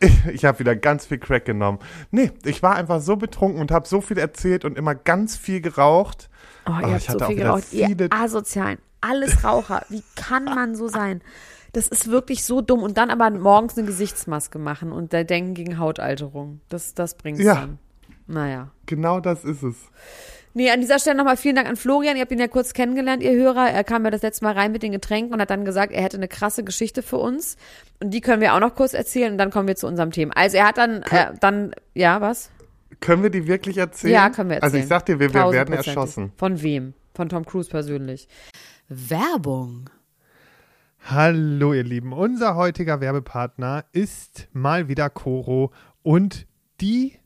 ich 0.32 0.44
habe 0.44 0.58
wieder 0.58 0.76
ganz 0.76 1.06
viel 1.06 1.18
Crack 1.18 1.44
genommen. 1.44 1.78
Nee, 2.10 2.30
ich 2.44 2.62
war 2.62 2.76
einfach 2.76 3.00
so 3.00 3.16
betrunken 3.16 3.60
und 3.60 3.70
habe 3.70 3.86
so 3.88 4.00
viel 4.00 4.18
erzählt 4.18 4.64
und 4.64 4.76
immer 4.76 4.94
ganz 4.94 5.36
viel 5.36 5.60
geraucht. 5.60 6.28
oh, 6.66 6.70
ihr 6.70 6.76
Oh, 6.76 6.90
habt 6.92 6.96
ich 7.02 7.06
so 7.10 7.18
viel 7.20 7.36
geraucht. 7.36 7.72
Ihr 7.72 7.86
viele- 7.88 8.08
Asozialen. 8.12 8.78
Alles 9.00 9.44
Raucher. 9.44 9.84
Wie 9.88 10.02
kann 10.16 10.44
man 10.44 10.74
so 10.74 10.88
sein? 10.88 11.22
Das 11.72 11.88
ist 11.88 12.10
wirklich 12.10 12.44
so 12.44 12.60
dumm. 12.62 12.82
Und 12.82 12.96
dann 12.96 13.10
aber 13.10 13.28
morgens 13.30 13.76
eine 13.76 13.86
Gesichtsmaske 13.86 14.58
machen 14.58 14.92
und 14.92 15.12
der 15.12 15.24
Denken 15.24 15.54
gegen 15.54 15.78
Hautalterung. 15.78 16.60
Das, 16.68 16.94
das 16.94 17.14
bringt's 17.16 17.42
Ja. 17.42 17.54
dann. 17.54 17.78
Naja. 18.26 18.70
Genau 18.86 19.20
das 19.20 19.44
ist 19.44 19.62
es. 19.62 19.76
Nee, 20.56 20.70
an 20.70 20.80
dieser 20.80 20.98
Stelle 20.98 21.18
nochmal 21.18 21.36
vielen 21.36 21.54
Dank 21.54 21.68
an 21.68 21.76
Florian. 21.76 22.16
Ihr 22.16 22.22
habt 22.22 22.32
ihn 22.32 22.38
ja 22.38 22.48
kurz 22.48 22.72
kennengelernt, 22.72 23.22
ihr 23.22 23.32
Hörer. 23.32 23.68
Er 23.68 23.84
kam 23.84 24.06
ja 24.06 24.10
das 24.10 24.22
letzte 24.22 24.42
Mal 24.42 24.54
rein 24.54 24.72
mit 24.72 24.82
den 24.82 24.90
Getränken 24.90 25.34
und 25.34 25.40
hat 25.42 25.50
dann 25.50 25.66
gesagt, 25.66 25.92
er 25.92 26.02
hätte 26.02 26.16
eine 26.16 26.28
krasse 26.28 26.64
Geschichte 26.64 27.02
für 27.02 27.18
uns. 27.18 27.58
Und 28.00 28.08
die 28.14 28.22
können 28.22 28.40
wir 28.40 28.54
auch 28.54 28.60
noch 28.60 28.74
kurz 28.74 28.94
erzählen 28.94 29.32
und 29.32 29.36
dann 29.36 29.50
kommen 29.50 29.68
wir 29.68 29.76
zu 29.76 29.86
unserem 29.86 30.12
Thema. 30.12 30.34
Also 30.34 30.56
er 30.56 30.68
hat 30.68 30.78
dann, 30.78 31.02
äh, 31.02 31.34
dann, 31.40 31.74
ja, 31.92 32.22
was? 32.22 32.50
Können 33.00 33.22
wir 33.22 33.28
die 33.28 33.46
wirklich 33.46 33.76
erzählen? 33.76 34.14
Ja, 34.14 34.30
können 34.30 34.48
wir 34.48 34.56
erzählen. 34.56 34.72
Also 34.72 34.82
ich 34.82 34.88
sag 34.88 35.04
dir, 35.04 35.20
wir, 35.20 35.34
wir 35.34 35.52
werden 35.52 35.74
erschossen. 35.74 36.32
Von 36.38 36.62
wem? 36.62 36.94
Von 37.12 37.28
Tom 37.28 37.44
Cruise 37.44 37.68
persönlich. 37.68 38.26
Werbung. 38.88 39.90
Hallo 41.04 41.74
ihr 41.74 41.84
Lieben, 41.84 42.14
unser 42.14 42.56
heutiger 42.56 43.02
Werbepartner 43.02 43.84
ist 43.92 44.48
mal 44.54 44.88
wieder 44.88 45.10
Coro 45.10 45.70
und 46.02 46.46
die 46.80 47.18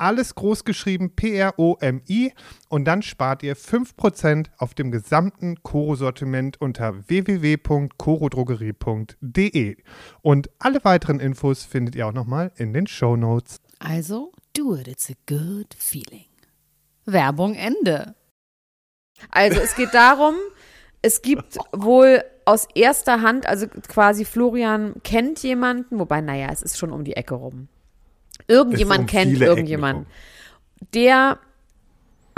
alles 0.00 0.34
groß 0.34 0.64
geschrieben 0.64 1.14
P-R-O-M-I 1.14 2.32
und 2.68 2.86
dann 2.86 3.02
spart 3.02 3.42
ihr 3.42 3.54
5% 3.56 4.46
auf 4.58 4.74
dem 4.74 4.90
gesamten 4.90 5.62
Koro-Sortiment 5.62 6.60
unter 6.60 7.08
www.korodrogerie.de. 7.08 9.76
Und 10.22 10.50
alle 10.58 10.84
weiteren 10.84 11.20
Infos 11.20 11.64
findet 11.64 11.96
ihr 11.96 12.06
auch 12.06 12.12
nochmal 12.12 12.52
in 12.56 12.72
den 12.72 12.86
Show 12.86 13.16
Notes. 13.16 13.60
Also, 13.78 14.32
do 14.56 14.74
it, 14.74 14.88
it's 14.88 15.10
a 15.10 15.14
good 15.26 15.74
feeling. 15.76 16.24
Werbung 17.06 17.54
Ende. 17.54 18.14
Also 19.30 19.60
es 19.60 19.76
geht 19.76 19.92
darum, 19.92 20.34
es 21.02 21.20
gibt 21.22 21.58
wohl 21.72 22.22
aus 22.44 22.66
erster 22.74 23.22
Hand, 23.22 23.46
also 23.46 23.66
quasi 23.88 24.24
Florian 24.24 24.94
kennt 25.02 25.42
jemanden, 25.42 25.98
wobei, 25.98 26.20
naja, 26.20 26.48
es 26.50 26.62
ist 26.62 26.78
schon 26.78 26.92
um 26.92 27.04
die 27.04 27.16
Ecke 27.16 27.34
rum. 27.34 27.68
Irgendjemand 28.50 29.00
um 29.00 29.06
kennt. 29.06 29.40
Ecken 29.40 30.06
Der 30.94 31.38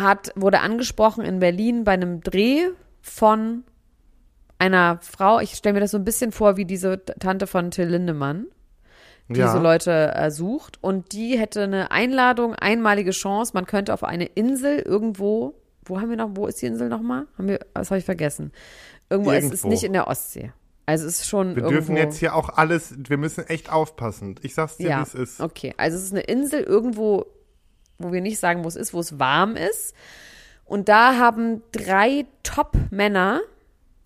hat, 0.01 0.33
wurde 0.37 0.61
angesprochen 0.61 1.25
in 1.25 1.39
Berlin 1.39 1.85
bei 1.85 1.93
einem 1.93 2.21
Dreh 2.21 2.69
von 3.01 3.65
einer 4.59 4.99
Frau, 5.01 5.41
ich 5.41 5.53
stelle 5.55 5.75
mir 5.75 5.81
das 5.81 5.91
so 5.91 5.99
ein 5.99 6.05
bisschen 6.05 6.31
vor 6.31 6.57
wie 6.57 6.65
diese 6.65 7.05
Tante 7.05 7.47
von 7.49 7.71
Till 7.73 7.89
Lindemann, 7.89 8.47
die 9.29 9.41
Ja. 9.41 9.53
so 9.53 9.59
Leute 9.59 10.15
äh, 10.15 10.31
sucht. 10.31 10.79
Und 10.83 11.13
die 11.13 11.37
hätte 11.39 11.63
eine 11.63 11.91
Einladung, 11.91 12.55
einmalige 12.55 13.11
Chance, 13.11 13.53
man 13.55 13.67
könnte 13.67 13.93
auf 13.93 14.05
eine 14.05 14.27
Insel 14.27 14.79
irgendwo, 14.79 15.55
wo 15.85 16.01
haben 16.01 16.11
wir 16.11 16.17
noch, 16.17 16.31
wo 16.35 16.47
ist 16.47 16.63
die 16.63 16.67
Insel 16.67 16.89
nochmal? 16.89 17.27
Haben 17.37 17.49
wir, 17.49 17.59
das 17.75 17.91
habe 17.91 17.99
ich 17.99 18.05
vergessen. 18.05 18.53
Irgendwo, 19.11 19.33
es 19.33 19.45
ist 19.45 19.51
Irgendwo. 19.51 19.69
nicht 19.69 19.83
in 19.85 19.93
der 19.95 20.07
Ostsee. 20.07 20.53
Also 20.87 21.07
es 21.07 21.21
ist 21.21 21.29
schon 21.29 21.51
Wir 21.51 21.63
irgendwo. 21.63 21.71
dürfen 21.73 21.97
jetzt 21.97 22.19
hier 22.19 22.35
auch 22.35 22.49
alles, 22.49 22.95
wir 22.97 23.17
müssen 23.17 23.47
echt 23.47 23.71
aufpassen. 23.71 24.35
Ich 24.43 24.55
sag's 24.55 24.77
dir, 24.79 24.91
ja, 24.91 24.99
wie 24.99 25.03
es 25.03 25.15
ist. 25.15 25.41
okay. 25.41 25.75
Also 25.77 25.97
es 25.97 26.05
ist 26.05 26.13
eine 26.13 26.23
Insel 26.23 26.63
irgendwo, 26.63 27.27
wo 27.99 28.13
wir 28.13 28.21
nicht 28.21 28.39
sagen, 28.39 28.65
wo 28.65 28.69
es 28.69 28.77
ist, 28.77 28.93
wo 28.93 29.01
es 29.01 29.19
warm 29.19 29.57
ist. 29.57 29.95
Und 30.65 30.89
da 30.89 31.19
haben 31.19 31.63
drei 31.73 32.27
Top-Männer 32.43 33.41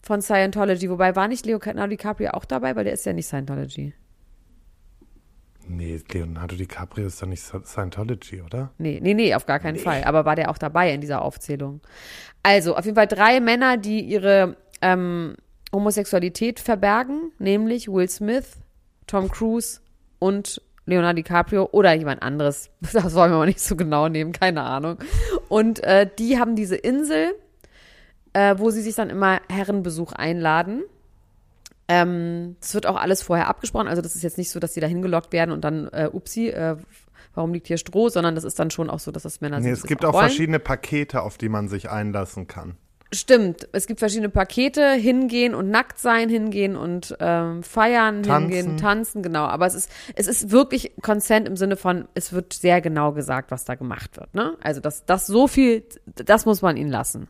von 0.03 0.21
Scientology, 0.23 0.91
wobei 0.91 1.17
war 1.17 1.29
nicht 1.29 1.47
Leonardo 1.47 1.89
DiCaprio 1.89 2.31
auch 2.31 2.45
dabei, 2.45 2.77
weil 2.77 2.85
der 2.85 2.93
ist 2.93 3.07
ja 3.07 3.13
nicht 3.13 3.27
Scientology. 3.27 3.95
Nee, 5.69 6.01
Leonardo 6.13 6.55
DiCaprio 6.55 7.07
ist 7.07 7.21
doch 7.21 7.27
nicht 7.27 7.43
Scientology, 7.43 8.41
oder? 8.43 8.71
Nee, 8.79 9.01
nee, 9.03 9.15
nee, 9.15 9.35
auf 9.35 9.47
gar 9.47 9.59
keinen 9.59 9.79
Fall. 9.79 10.05
Aber 10.05 10.25
war 10.25 10.37
der 10.37 10.51
auch 10.51 10.59
dabei 10.59 10.93
in 10.93 11.01
dieser 11.01 11.23
Aufzählung? 11.23 11.81
Also, 12.45 12.77
auf 12.77 12.85
jeden 12.85 12.95
Fall 12.95 13.09
drei 13.09 13.41
Männer, 13.41 13.77
die 13.77 14.01
ihre 14.01 14.57
ähm, 14.81 15.35
Homosexualität 15.73 16.61
verbergen, 16.61 17.33
nämlich 17.39 17.89
Will 17.89 18.09
Smith, 18.09 18.53
Tom 19.07 19.29
Cruise 19.31 19.81
und 20.19 20.61
Leonardo 20.87 21.17
DiCaprio 21.17 21.69
oder 21.73 21.93
jemand 21.95 22.23
anderes. 22.23 22.71
Das 22.93 23.15
wollen 23.15 23.33
wir 23.33 23.39
mal 23.39 23.47
nicht 23.47 23.61
so 23.61 23.77
genau 23.77 24.09
nehmen, 24.09 24.33
keine 24.33 24.63
Ahnung. 24.63 24.99
Und 25.49 25.83
äh, 25.83 26.09
die 26.19 26.39
haben 26.39 26.55
diese 26.57 26.77
Insel, 26.77 27.35
äh, 28.33 28.55
wo 28.59 28.71
sie 28.71 28.83
sich 28.83 28.95
dann 28.95 29.11
immer 29.11 29.41
Herrenbesuch 29.49 30.13
einladen. 30.13 30.85
Ähm, 31.89 32.57
das 32.61 32.75
wird 32.75 32.87
auch 32.87 32.97
alles 32.97 33.23
vorher 33.23 33.49
abgesprochen. 33.49 33.89
Also 33.89 34.03
das 34.03 34.15
ist 34.17 34.23
jetzt 34.23 34.39
nicht 34.39 34.51
so, 34.51 34.61
dass 34.61 34.73
die 34.73 34.81
da 34.81 34.87
hingelockt 34.87 35.33
werden 35.33 35.51
und 35.53 35.63
dann, 35.63 35.89
äh, 35.93 36.09
upsi, 36.13 36.49
äh, 36.49 36.77
warum 37.35 37.53
liegt 37.53 37.67
hier 37.69 37.79
Stroh, 37.79 38.09
sondern 38.09 38.35
das 38.35 38.45
ist 38.45 38.59
dann 38.59 38.71
schon 38.71 38.91
auch 38.91 38.99
so, 38.99 39.13
dass 39.13 39.23
das 39.25 39.41
Männer 39.41 39.59
Nee, 39.59 39.65
sind, 39.67 39.73
es 39.75 39.83
gibt 39.85 40.05
auch 40.05 40.13
wollen. 40.15 40.27
verschiedene 40.29 40.59
Pakete, 40.59 41.23
auf 41.23 41.39
die 41.39 41.49
man 41.49 41.69
sich 41.69 41.91
einlassen 41.91 42.47
kann. 42.47 42.77
Stimmt, 43.13 43.69
es 43.73 43.87
gibt 43.87 44.01
verschiedene 44.01 44.29
Pakete, 44.29 44.93
hingehen 44.93 45.55
und 45.55 45.71
nackt 45.71 45.99
sein, 45.99 46.29
hingehen 46.29 46.77
und 46.77 47.17
ähm, 47.21 47.63
feiern, 47.63 48.25
Tanzen. 48.25 48.53
hingehen, 48.53 48.77
tanzen, 48.79 49.23
genau. 49.23 49.45
Aber 49.45 49.67
es 49.67 49.75
ist, 49.75 49.91
es 50.17 50.27
ist 50.27 50.51
wirklich 50.51 50.93
Consent 51.03 51.47
im 51.47 51.57
Sinne 51.57 51.77
von, 51.77 52.09
es 52.15 52.33
wird 52.33 52.53
sehr 52.53 52.81
genau 52.81 53.13
gesagt, 53.13 53.53
was 53.53 53.65
da 53.65 53.77
gemacht 53.77 54.17
wird. 54.17 54.35
Ne? 54.35 54.57
Also 54.61 54.81
das, 54.81 55.05
das 55.05 55.27
so 55.27 55.47
viel, 55.47 55.85
das 56.07 56.47
muss 56.47 56.63
man 56.63 56.77
ihnen 56.77 56.91
lassen. 56.91 57.29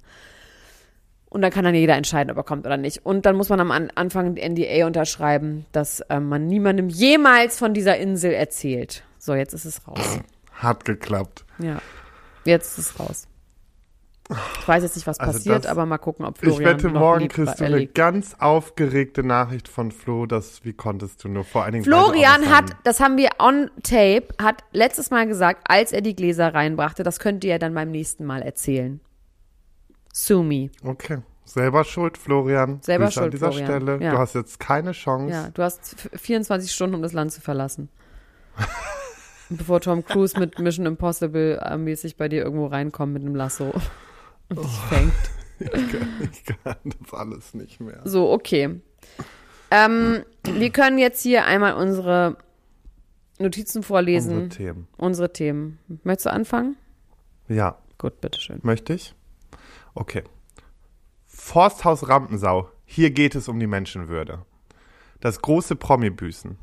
Und 1.28 1.42
dann 1.42 1.50
kann 1.50 1.64
dann 1.64 1.74
jeder 1.74 1.96
entscheiden, 1.96 2.30
ob 2.30 2.38
er 2.38 2.44
kommt 2.44 2.64
oder 2.64 2.78
nicht. 2.78 3.04
Und 3.04 3.26
dann 3.26 3.36
muss 3.36 3.50
man 3.50 3.60
am 3.60 3.70
An 3.70 3.90
Anfang 3.94 4.38
ein 4.38 4.52
NDA 4.54 4.86
unterschreiben, 4.86 5.66
dass 5.72 6.02
ähm, 6.08 6.30
man 6.30 6.46
niemandem 6.46 6.88
jemals 6.88 7.58
von 7.58 7.74
dieser 7.74 7.98
Insel 7.98 8.32
erzählt. 8.32 9.02
So, 9.18 9.34
jetzt 9.34 9.52
ist 9.52 9.66
es 9.66 9.86
raus. 9.86 10.20
Hat 10.52 10.86
geklappt. 10.86 11.44
Ja, 11.58 11.82
jetzt 12.46 12.78
ist 12.78 12.92
es 12.92 13.00
raus. 13.00 13.28
Ich 14.60 14.66
weiß 14.66 14.82
jetzt 14.82 14.96
nicht, 14.96 15.06
was 15.06 15.20
Also 15.20 15.32
passiert, 15.34 15.64
das- 15.64 15.70
aber 15.70 15.86
mal 15.86 15.98
gucken, 15.98 16.24
ob 16.26 16.34
Ich 16.36 16.40
Florian 16.48 16.64
wette, 16.78 16.88
noch 16.88 17.00
morgen 17.00 17.20
liegt, 17.20 17.34
kriegst 17.34 17.60
du 17.60 17.64
eine 17.64 17.74
erlegt. 17.76 17.94
ganz 17.94 18.34
aufgeregte 18.40 19.22
Nachricht 19.22 19.68
von 19.68 19.92
Flo, 19.92 20.26
dass, 20.26 20.64
wie 20.64 20.72
konntest 20.72 21.22
du 21.22 21.28
nur 21.28 21.44
vor 21.44 21.62
allen 21.62 21.74
Dingen. 21.74 21.84
Florian 21.84 22.50
hat, 22.50 22.72
das 22.82 22.98
haben 22.98 23.16
wir 23.18 23.30
on 23.38 23.70
tape, 23.84 24.26
hat 24.42 24.64
letztes 24.72 25.10
Mal 25.10 25.28
gesagt, 25.28 25.62
als 25.70 25.92
er 25.92 26.00
die 26.00 26.16
Gläser 26.16 26.52
reinbrachte, 26.54 27.04
das 27.04 27.20
könnt 27.20 27.44
ihr 27.44 27.50
ja 27.52 27.58
dann 27.58 27.72
beim 27.74 27.90
nächsten 27.92 28.24
Mal 28.24 28.42
erzählen. 28.42 29.00
Sue 30.12 30.42
me. 30.42 30.70
Okay. 30.82 31.18
Selber 31.44 31.84
schuld, 31.84 32.18
Florian. 32.18 32.80
Selber 32.82 33.04
Grüße 33.04 33.20
an 33.20 33.24
schuld, 33.26 33.34
dieser 33.34 33.52
Florian. 33.52 33.66
Stelle. 33.82 34.02
Ja. 34.04 34.10
Du 34.10 34.18
hast 34.18 34.34
jetzt 34.34 34.58
keine 34.58 34.90
Chance. 34.90 35.32
Ja, 35.32 35.48
du 35.54 35.62
hast 35.62 35.94
f- 36.12 36.20
24 36.20 36.72
Stunden, 36.72 36.96
um 36.96 37.02
das 37.02 37.12
Land 37.12 37.30
zu 37.30 37.40
verlassen. 37.40 37.88
Bevor 39.48 39.80
Tom 39.80 40.04
Cruise 40.04 40.36
mit 40.40 40.58
Mission 40.58 40.86
Impossible 40.86 41.60
äh, 41.64 41.76
mäßig 41.76 42.16
bei 42.16 42.28
dir 42.28 42.42
irgendwo 42.42 42.66
reinkommt 42.66 43.12
mit 43.12 43.22
einem 43.22 43.36
Lasso 43.36 43.72
und 44.48 44.59
dich 44.64 44.78
fängt. 44.88 45.12
Ich, 45.59 45.70
kann, 45.70 46.28
ich 46.30 46.44
kann 46.44 46.76
das 46.85 47.14
alles 47.14 47.54
nicht 47.54 47.80
mehr. 47.80 48.02
So, 48.04 48.30
okay. 48.30 48.78
Ähm, 49.70 50.22
wir 50.44 50.68
können 50.68 50.98
jetzt 50.98 51.22
hier 51.22 51.46
einmal 51.46 51.72
unsere 51.76 52.37
Notizen 53.38 53.82
vorlesen. 53.82 54.37
Unsere 54.42 54.48
Themen. 54.50 54.88
Unsere 54.98 55.32
Themen. 55.32 55.78
Möchtest 56.04 56.26
du 56.26 56.30
anfangen? 56.32 56.76
Ja, 57.48 57.78
Gut, 57.96 58.20
bitteschön. 58.20 58.61
möchte 58.64 58.92
ich? 58.92 59.14
Okay. 59.94 60.24
Forsthaus 61.26 62.06
Rampensau. 62.06 62.68
Hier 62.85 63.11
geht 63.11 63.35
es 63.35 63.48
um 63.48 63.59
die 63.59 63.66
Menschenwürde. 63.66 64.44
Das 65.20 65.40
große 65.40 65.74
Promi-Büßen. 65.76 66.59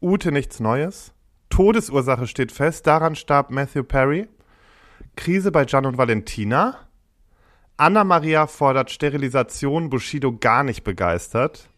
Ute 0.00 0.30
nichts 0.30 0.60
Neues. 0.60 1.12
Todesursache 1.50 2.28
steht 2.28 2.52
fest. 2.52 2.86
Daran 2.86 3.16
starb 3.16 3.50
Matthew 3.50 3.82
Perry. 3.82 4.28
Krise 5.16 5.50
bei 5.50 5.64
Gian 5.64 5.84
und 5.86 5.98
Valentina. 5.98 6.85
Anna-Maria 7.76 8.46
fordert 8.46 8.90
Sterilisation. 8.90 9.90
Bushido 9.90 10.36
gar 10.36 10.62
nicht 10.62 10.82
begeistert. 10.84 11.68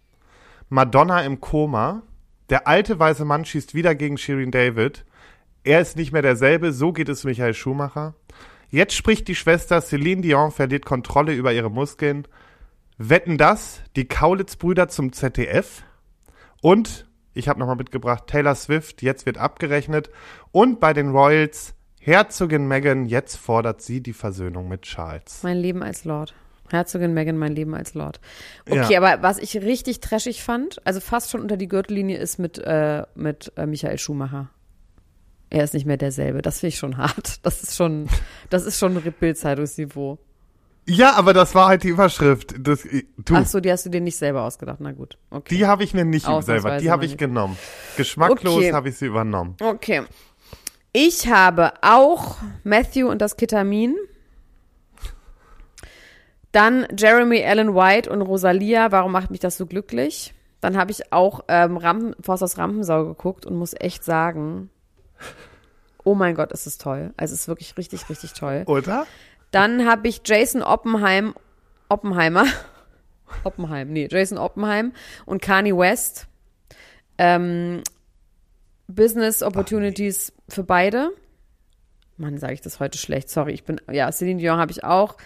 Madonna 0.68 1.22
im 1.22 1.40
Koma. 1.40 2.02
Der 2.50 2.66
alte 2.66 2.98
weiße 2.98 3.24
Mann 3.24 3.44
schießt 3.44 3.74
wieder 3.74 3.94
gegen 3.94 4.16
Shirin 4.16 4.50
David. 4.50 5.04
Er 5.64 5.80
ist 5.80 5.96
nicht 5.96 6.12
mehr 6.12 6.22
derselbe. 6.22 6.72
So 6.72 6.92
geht 6.92 7.08
es 7.08 7.24
Michael 7.24 7.54
Schumacher. 7.54 8.14
Jetzt 8.70 8.94
spricht 8.94 9.28
die 9.28 9.34
Schwester 9.34 9.80
Celine 9.80 10.22
Dion 10.22 10.50
verliert 10.50 10.84
Kontrolle 10.84 11.34
über 11.34 11.52
ihre 11.52 11.70
Muskeln. 11.70 12.28
Wetten 12.98 13.38
das? 13.38 13.80
Die 13.96 14.06
Kaulitz-Brüder 14.06 14.88
zum 14.88 15.12
ZDF. 15.12 15.82
Und, 16.60 17.08
ich 17.32 17.48
habe 17.48 17.58
nochmal 17.58 17.76
mitgebracht, 17.76 18.24
Taylor 18.26 18.54
Swift, 18.54 19.02
jetzt 19.02 19.24
wird 19.24 19.38
abgerechnet. 19.38 20.10
Und 20.52 20.80
bei 20.80 20.92
den 20.92 21.10
Royals, 21.10 21.74
Herzogin 22.08 22.66
Meghan, 22.66 23.04
jetzt 23.04 23.36
fordert 23.36 23.82
sie 23.82 24.00
die 24.00 24.14
Versöhnung 24.14 24.66
mit 24.66 24.82
Charles. 24.82 25.42
Mein 25.42 25.58
Leben 25.58 25.82
als 25.82 26.04
Lord. 26.06 26.34
Herzogin 26.70 27.12
Meghan, 27.12 27.36
mein 27.36 27.54
Leben 27.54 27.74
als 27.74 27.92
Lord. 27.92 28.18
Okay, 28.66 28.94
Ja. 28.94 29.02
aber 29.02 29.22
was 29.22 29.36
ich 29.38 29.54
richtig 29.60 30.00
trashig 30.00 30.42
fand, 30.42 30.80
also 30.86 31.00
fast 31.00 31.30
schon 31.30 31.42
unter 31.42 31.58
die 31.58 31.68
Gürtellinie, 31.68 32.16
ist 32.16 32.38
mit, 32.38 32.58
äh, 32.58 33.04
mit 33.14 33.52
äh, 33.56 33.66
Michael 33.66 33.98
Schumacher. 33.98 34.48
Er 35.50 35.64
ist 35.64 35.74
nicht 35.74 35.84
mehr 35.84 35.98
derselbe. 35.98 36.40
Das 36.40 36.60
finde 36.60 36.68
ich 36.70 36.78
schon 36.78 36.96
hart. 36.96 37.44
Das 37.44 37.62
ist 37.62 37.76
schon, 37.76 38.08
das 38.50 38.64
ist 38.64 38.78
schon 38.78 38.94
Bildzeitungsniveau. 39.20 40.18
Ja, 40.86 41.12
aber 41.16 41.34
das 41.34 41.54
war 41.54 41.68
halt 41.68 41.82
die 41.82 41.88
Überschrift. 41.88 42.54
Das, 42.58 42.82
du, 43.18 43.34
Ach 43.34 43.46
so, 43.46 43.60
die 43.60 43.70
hast 43.70 43.84
du 43.84 43.90
dir 43.90 44.00
nicht 44.00 44.16
selber 44.16 44.44
ausgedacht. 44.44 44.78
Na 44.80 44.92
gut. 44.92 45.18
Okay. 45.28 45.54
die 45.56 45.66
habe 45.66 45.84
ich 45.84 45.92
mir 45.92 46.06
nicht 46.06 46.26
selber, 46.40 46.78
die 46.78 46.90
habe 46.90 47.04
ich 47.04 47.18
genommen. 47.18 47.58
Geschmacklos 47.98 48.56
Okay. 48.56 48.72
habe 48.72 48.88
ich 48.88 48.96
sie 48.96 49.04
übernommen. 49.04 49.56
Okay. 49.60 50.04
Ich 51.00 51.28
habe 51.28 51.74
auch 51.80 52.38
Matthew 52.64 53.08
und 53.08 53.22
das 53.22 53.36
Ketamin. 53.36 53.94
Dann 56.50 56.88
Jeremy 56.98 57.44
Allen 57.44 57.72
White 57.72 58.10
und 58.10 58.20
Rosalia. 58.20 58.90
Warum 58.90 59.12
macht 59.12 59.30
mich 59.30 59.38
das 59.38 59.56
so 59.56 59.66
glücklich? 59.66 60.34
Dann 60.60 60.76
habe 60.76 60.90
ich 60.90 61.12
auch 61.12 61.44
ähm, 61.46 61.76
Rampen, 61.76 62.16
Forst 62.20 62.42
aus 62.42 62.58
Rampensau 62.58 63.04
geguckt 63.04 63.46
und 63.46 63.54
muss 63.54 63.76
echt 63.78 64.02
sagen, 64.02 64.70
oh 66.02 66.16
mein 66.16 66.34
Gott, 66.34 66.50
ist 66.50 66.66
es 66.66 66.78
toll. 66.78 67.14
Also 67.16 67.32
es 67.32 67.42
ist 67.42 67.48
wirklich 67.48 67.76
richtig, 67.76 68.10
richtig 68.10 68.32
toll. 68.32 68.64
Oder? 68.66 69.06
Dann 69.52 69.86
habe 69.88 70.08
ich 70.08 70.22
Jason 70.24 70.64
Oppenheim, 70.64 71.32
Oppenheimer, 71.88 72.44
Oppenheim, 73.44 73.92
nee, 73.92 74.08
Jason 74.10 74.36
Oppenheim 74.36 74.92
und 75.26 75.42
Kanye 75.42 75.78
West. 75.78 76.26
Ähm, 77.18 77.84
Business 78.88 79.42
Opportunities 79.42 80.32
für 80.48 80.64
beide. 80.64 81.10
Mann, 82.16 82.38
sage 82.38 82.54
ich 82.54 82.60
das 82.60 82.80
heute 82.80 82.98
schlecht. 82.98 83.30
Sorry, 83.30 83.52
ich 83.52 83.64
bin, 83.64 83.80
ja, 83.90 84.10
Celine 84.10 84.40
Dion 84.40 84.58
habe 84.58 84.72
ich 84.72 84.82
auch. 84.82 85.16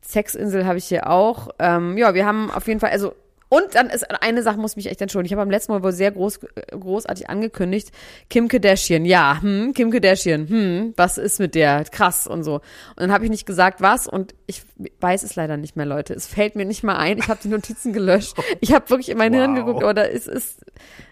Sexinsel 0.00 0.66
habe 0.66 0.78
ich 0.78 0.86
hier 0.86 1.08
auch. 1.08 1.50
Ähm, 1.58 1.96
ja, 1.96 2.14
wir 2.14 2.26
haben 2.26 2.50
auf 2.50 2.66
jeden 2.66 2.80
Fall, 2.80 2.90
also, 2.90 3.14
und 3.52 3.74
dann 3.74 3.90
ist 3.90 4.10
eine 4.22 4.42
Sache, 4.42 4.56
muss 4.58 4.76
mich 4.76 4.86
echt 4.86 5.02
entschuldigen. 5.02 5.26
Ich 5.26 5.32
habe 5.32 5.42
am 5.42 5.50
letzten 5.50 5.72
Mal 5.72 5.82
wohl 5.82 5.92
sehr 5.92 6.10
groß, 6.10 6.40
großartig 6.70 7.28
angekündigt. 7.28 7.90
Kim 8.30 8.48
Kardashian, 8.48 9.04
ja, 9.04 9.42
hm, 9.42 9.74
Kim 9.74 9.90
Kardashian, 9.90 10.48
hm, 10.48 10.94
was 10.96 11.18
ist 11.18 11.38
mit 11.38 11.54
der? 11.54 11.84
Krass 11.84 12.26
und 12.26 12.44
so. 12.44 12.54
Und 12.54 12.62
dann 12.96 13.12
habe 13.12 13.24
ich 13.24 13.30
nicht 13.30 13.44
gesagt, 13.44 13.82
was 13.82 14.06
und 14.06 14.34
ich 14.46 14.62
weiß 15.00 15.22
es 15.22 15.36
leider 15.36 15.58
nicht 15.58 15.76
mehr, 15.76 15.84
Leute. 15.84 16.14
Es 16.14 16.26
fällt 16.26 16.56
mir 16.56 16.64
nicht 16.64 16.82
mal 16.82 16.96
ein. 16.96 17.18
Ich 17.18 17.28
habe 17.28 17.40
die 17.42 17.48
Notizen 17.48 17.92
gelöscht. 17.92 18.36
Ich 18.60 18.72
habe 18.72 18.88
wirklich 18.90 19.08
in 19.10 19.18
mein 19.18 19.34
Hirn 19.34 19.50
Wow. 19.56 19.64
geguckt, 19.66 19.82
aber 19.82 19.92
da 19.94 20.02
ist, 20.02 20.30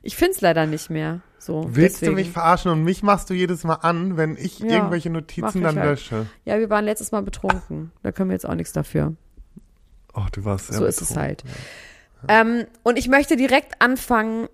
ich 0.02 0.16
finde 0.16 0.32
es 0.32 0.40
leider 0.40 0.64
nicht 0.66 0.88
mehr. 0.88 1.20
So, 1.38 1.64
Willst 1.68 1.96
deswegen. 1.96 2.12
du 2.16 2.20
mich 2.22 2.30
verarschen 2.30 2.70
und 2.70 2.84
mich 2.84 3.02
machst 3.02 3.28
du 3.28 3.34
jedes 3.34 3.64
Mal 3.64 3.74
an, 3.74 4.16
wenn 4.16 4.36
ich 4.36 4.60
Ja, 4.60 4.66
irgendwelche 4.76 5.10
Notizen 5.10 5.62
dann 5.62 5.78
halt. 5.78 5.90
lösche? 5.90 6.26
Ja, 6.44 6.58
wir 6.58 6.70
waren 6.70 6.84
letztes 6.84 7.12
Mal 7.12 7.22
betrunken. 7.22 7.92
Da 8.02 8.12
können 8.12 8.30
wir 8.30 8.34
jetzt 8.34 8.46
auch 8.48 8.54
nichts 8.54 8.72
dafür. 8.72 9.14
Oh, 10.14 10.22
du 10.32 10.44
warst 10.44 10.68
sehr 10.68 10.78
so 10.78 10.84
ist 10.86 11.00
es 11.02 11.08
betrunken. 11.08 11.22
halt. 11.28 11.44
Ähm, 12.28 12.66
und 12.82 12.98
ich 12.98 13.08
möchte 13.08 13.36
direkt 13.36 13.80
anfangen. 13.80 14.48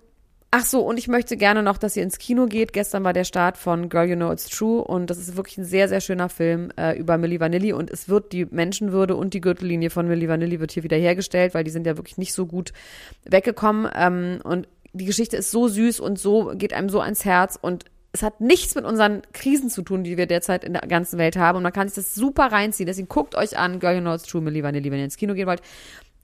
Ach 0.49 0.63
so, 0.63 0.79
und 0.81 0.97
ich 0.97 1.09
möchte 1.09 1.35
gerne 1.35 1.61
noch, 1.61 1.77
dass 1.77 1.97
ihr 1.97 2.03
ins 2.03 2.19
Kino 2.19 2.45
geht. 2.45 2.71
Gestern 2.71 3.03
war 3.03 3.11
der 3.11 3.25
Start 3.25 3.57
von 3.57 3.89
Girl 3.89 4.09
You 4.09 4.15
Know 4.15 4.31
It's 4.31 4.47
True 4.47 4.81
und 4.81 5.09
das 5.09 5.17
ist 5.17 5.35
wirklich 5.35 5.57
ein 5.57 5.65
sehr, 5.65 5.89
sehr 5.89 5.99
schöner 5.99 6.29
Film 6.29 6.71
äh, 6.77 6.97
über 6.97 7.17
Milli 7.17 7.39
Vanilli 7.41 7.73
und 7.73 7.91
es 7.91 8.07
wird 8.07 8.31
die 8.31 8.45
Menschenwürde 8.45 9.17
und 9.17 9.33
die 9.33 9.41
Gürtellinie 9.41 9.89
von 9.89 10.07
Milli 10.07 10.29
Vanilli 10.29 10.61
wird 10.61 10.71
hier 10.71 10.83
hergestellt, 10.83 11.53
weil 11.53 11.65
die 11.65 11.69
sind 11.69 11.85
ja 11.85 11.97
wirklich 11.97 12.17
nicht 12.17 12.33
so 12.33 12.45
gut 12.45 12.71
weggekommen 13.25 13.91
ähm, 13.93 14.39
und 14.43 14.69
die 14.93 15.05
Geschichte 15.05 15.35
ist 15.35 15.51
so 15.51 15.67
süß 15.67 15.99
und 15.99 16.17
so 16.17 16.53
geht 16.55 16.73
einem 16.73 16.87
so 16.87 17.01
ans 17.01 17.25
Herz 17.25 17.59
und 17.61 17.83
es 18.13 18.23
hat 18.23 18.41
nichts 18.41 18.73
mit 18.73 18.85
unseren 18.85 19.21
Krisen 19.33 19.69
zu 19.69 19.81
tun, 19.81 20.03
die 20.03 20.17
wir 20.17 20.27
derzeit 20.27 20.63
in 20.63 20.73
der 20.73 20.81
ganzen 20.83 21.19
Welt 21.19 21.35
haben 21.35 21.57
und 21.57 21.63
man 21.63 21.73
kann 21.73 21.87
sich 21.87 21.95
das 21.95 22.15
super 22.15 22.51
reinziehen. 22.51 22.87
Deswegen 22.87 23.09
guckt 23.09 23.35
euch 23.35 23.57
an, 23.57 23.79
Girl 23.79 23.95
You 23.95 24.01
Know 24.01 24.15
It's 24.15 24.23
True, 24.23 24.41
Milli 24.41 24.63
Vanilli, 24.63 24.89
wenn 24.91 24.99
ihr 24.99 25.05
ins 25.05 25.17
Kino 25.17 25.33
gehen 25.33 25.47
wollt. 25.47 25.61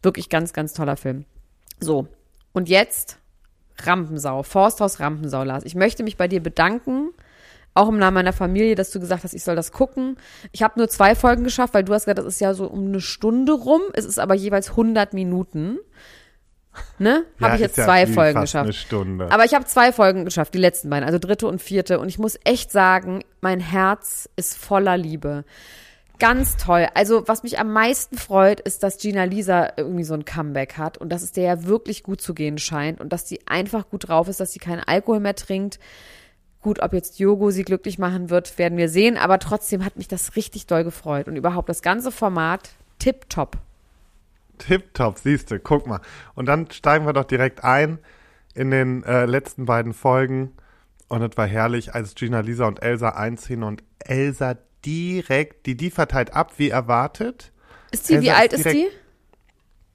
Wirklich 0.02 0.30
ganz, 0.30 0.54
ganz 0.54 0.74
toller 0.74 0.98
Film. 0.98 1.26
So, 1.84 2.08
und 2.54 2.70
jetzt 2.70 3.18
Rampensau, 3.82 4.44
Forsthaus 4.44 5.00
Rampensau, 5.00 5.44
Lars. 5.44 5.64
Ich 5.66 5.76
möchte 5.76 6.04
mich 6.04 6.18
bei 6.18 6.28
dir 6.28 6.42
bedanken, 6.42 7.10
auch 7.74 7.90
im 7.90 7.98
Namen 7.98 8.16
meiner 8.16 8.34
Familie, 8.34 8.76
dass 8.76 8.92
du 8.92 9.00
gesagt 9.00 9.24
hast, 9.24 9.34
ich 9.34 9.44
soll 9.44 9.56
das 9.56 9.72
gucken. 9.72 10.18
Ich 10.52 10.62
habe 10.62 10.78
nur 10.78 10.88
zwei 10.90 11.16
Folgen 11.16 11.44
geschafft, 11.44 11.74
weil 11.74 11.84
du 11.84 11.94
hast 11.94 12.06
gesagt, 12.06 12.20
das 12.20 12.26
ist 12.26 12.40
ja 12.40 12.54
so 12.54 12.68
um 12.68 12.88
eine 12.88 13.02
Stunde 13.02 13.54
rum. 13.54 13.82
Es 13.94 14.06
ist 14.06 14.20
aber 14.20 14.36
jeweils 14.36 14.72
100 14.72 15.14
Minuten. 15.14 15.80
Ne? 16.98 17.26
Ja, 17.40 17.46
Habe 17.46 17.56
ich 17.56 17.62
jetzt 17.62 17.78
ja 17.78 17.86
zwei 17.86 18.08
wie 18.08 18.14
Folgen 18.14 18.42
geschafft. 18.42 18.64
Eine 18.64 18.74
Stunde. 18.74 19.32
Aber 19.32 19.46
ich 19.46 19.54
habe 19.54 19.66
zwei 19.66 19.92
Folgen 19.92 20.26
geschafft, 20.26 20.54
die 20.54 20.60
letzten 20.60 20.90
beiden, 20.90 21.06
also 21.06 21.20
dritte 21.20 21.48
und 21.48 21.62
vierte. 21.62 22.00
Und 22.00 22.10
ich 22.10 22.20
muss 22.20 22.38
echt 22.44 22.72
sagen, 22.72 23.24
mein 23.42 23.60
Herz 23.60 24.30
ist 24.36 24.58
voller 24.58 24.98
Liebe. 24.98 25.44
Ganz 26.20 26.58
toll. 26.58 26.88
Also, 26.94 27.28
was 27.28 27.44
mich 27.44 27.60
am 27.60 27.74
meisten 27.74 28.18
freut, 28.18 28.60
ist, 28.60 28.84
dass 28.84 28.98
Gina 28.98 29.24
Lisa 29.24 29.74
irgendwie 29.78 30.04
so 30.04 30.14
ein 30.14 30.26
Comeback 30.26 30.78
hat 30.78 30.98
und 30.98 31.10
dass 31.10 31.22
es 31.22 31.32
der 31.32 31.44
ja 31.44 31.64
wirklich 31.66 32.04
gut 32.04 32.22
zu 32.22 32.34
gehen 32.34 32.58
scheint 32.58 33.02
und 33.02 33.12
dass 33.12 33.28
sie 33.28 33.42
einfach 33.48 33.90
gut 33.90 34.08
drauf 34.08 34.28
ist, 34.28 34.40
dass 34.40 34.54
sie 34.54 34.60
keinen 34.60 34.82
Alkohol 34.82 35.20
mehr 35.20 35.36
trinkt. 35.36 35.80
Gut, 36.62 36.82
ob 36.82 36.94
jetzt 36.94 37.20
Yogo 37.20 37.52
sie 37.52 37.64
glücklich 37.64 38.00
machen 38.00 38.30
wird, 38.30 38.58
werden 38.58 38.78
wir 38.78 38.88
sehen, 38.88 39.18
aber 39.18 39.38
trotzdem 39.40 39.84
hat 39.84 39.98
mich 39.98 40.08
das 40.08 40.38
richtig 40.38 40.66
doll 40.66 40.86
gefreut 40.86 41.28
und 41.28 41.36
überhaupt 41.36 41.68
das 41.68 41.82
ganze 41.82 42.12
Format 42.12 42.70
tipptopp. 43.00 43.58
Tipptopp, 44.60 45.18
siehst 45.20 45.52
du, 45.52 45.60
guck 45.60 45.88
mal. 45.88 46.00
Und 46.36 46.46
dann 46.46 46.72
steigen 46.72 47.06
wir 47.06 47.12
doch 47.12 47.26
direkt 47.26 47.66
ein 47.66 48.00
in 48.54 48.72
den 48.72 49.04
äh, 49.04 49.26
letzten 49.26 49.66
beiden 49.66 49.94
Folgen. 49.94 50.54
Und 51.10 51.22
es 51.22 51.36
war 51.36 51.48
herrlich, 51.48 51.94
als 51.94 52.16
Gina, 52.16 52.40
Lisa 52.40 52.66
und 52.66 52.82
Elsa 52.82 53.10
einziehen 53.10 53.64
und 53.64 53.84
Elsa 54.00 54.56
direkt, 54.86 55.66
die 55.66 55.76
die 55.76 55.92
verteilt 55.92 56.34
ab, 56.34 56.54
wie 56.58 56.70
erwartet. 56.70 57.52
Ist 57.92 58.10
die, 58.10 58.22
wie 58.22 58.28
Elsa 58.28 58.40
alt 58.40 58.54
ist 58.54 58.66
die? 58.66 58.88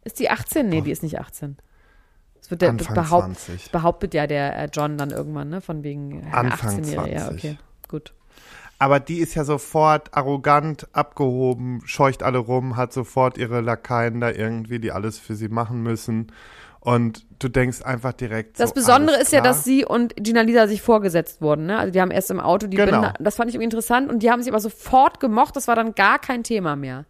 Ist 0.04 0.18
die 0.18 0.30
18? 0.30 0.68
Nee, 0.68 0.80
die 0.80 0.90
ist 0.90 1.02
nicht 1.02 1.18
18. 1.18 1.56
Das 2.40 2.50
wird 2.50 2.62
der, 2.62 2.70
Anfang 2.70 2.94
behaupt, 2.94 3.24
20. 3.24 3.62
das 3.62 3.68
behauptet 3.70 4.14
ja 4.14 4.26
der 4.26 4.56
äh, 4.56 4.68
John 4.72 4.96
dann 4.96 5.10
irgendwann, 5.10 5.48
ne? 5.50 5.60
Von 5.60 5.82
wegen 5.82 6.22
äh, 6.22 6.30
Anfang 6.30 6.78
18-Jährige. 6.78 7.14
Ja, 7.14 7.26
20. 7.26 7.44
okay, 7.44 7.58
gut. 7.88 8.14
Aber 8.78 9.00
die 9.00 9.18
ist 9.18 9.34
ja 9.34 9.44
sofort 9.44 10.16
arrogant, 10.16 10.86
abgehoben, 10.92 11.82
scheucht 11.84 12.22
alle 12.22 12.38
rum, 12.38 12.76
hat 12.76 12.92
sofort 12.92 13.36
ihre 13.36 13.60
Lakaien 13.60 14.20
da 14.20 14.30
irgendwie, 14.30 14.78
die 14.78 14.92
alles 14.92 15.18
für 15.18 15.34
sie 15.34 15.48
machen 15.48 15.82
müssen. 15.82 16.32
Und 16.88 17.26
du 17.38 17.48
denkst 17.48 17.82
einfach 17.82 18.14
direkt 18.14 18.58
Das 18.58 18.70
so, 18.70 18.74
Besondere 18.74 19.20
ist 19.20 19.30
ja, 19.30 19.40
klar. 19.40 19.52
dass 19.52 19.62
sie 19.62 19.84
und 19.84 20.14
Gina 20.16 20.40
Lisa 20.40 20.66
sich 20.66 20.80
vorgesetzt 20.80 21.42
wurden, 21.42 21.66
ne? 21.66 21.78
Also 21.78 21.92
die 21.92 22.00
haben 22.00 22.10
erst 22.10 22.30
im 22.30 22.40
Auto 22.40 22.66
die 22.66 22.78
Genau. 22.78 23.02
Binde, 23.02 23.14
das 23.20 23.36
fand 23.36 23.50
ich 23.50 23.56
irgendwie 23.56 23.64
interessant 23.64 24.08
und 24.10 24.22
die 24.22 24.30
haben 24.30 24.40
sich 24.42 24.50
aber 24.50 24.58
sofort 24.60 25.20
gemocht, 25.20 25.54
das 25.54 25.68
war 25.68 25.76
dann 25.76 25.94
gar 25.94 26.18
kein 26.18 26.44
Thema 26.44 26.76
mehr. 26.76 27.04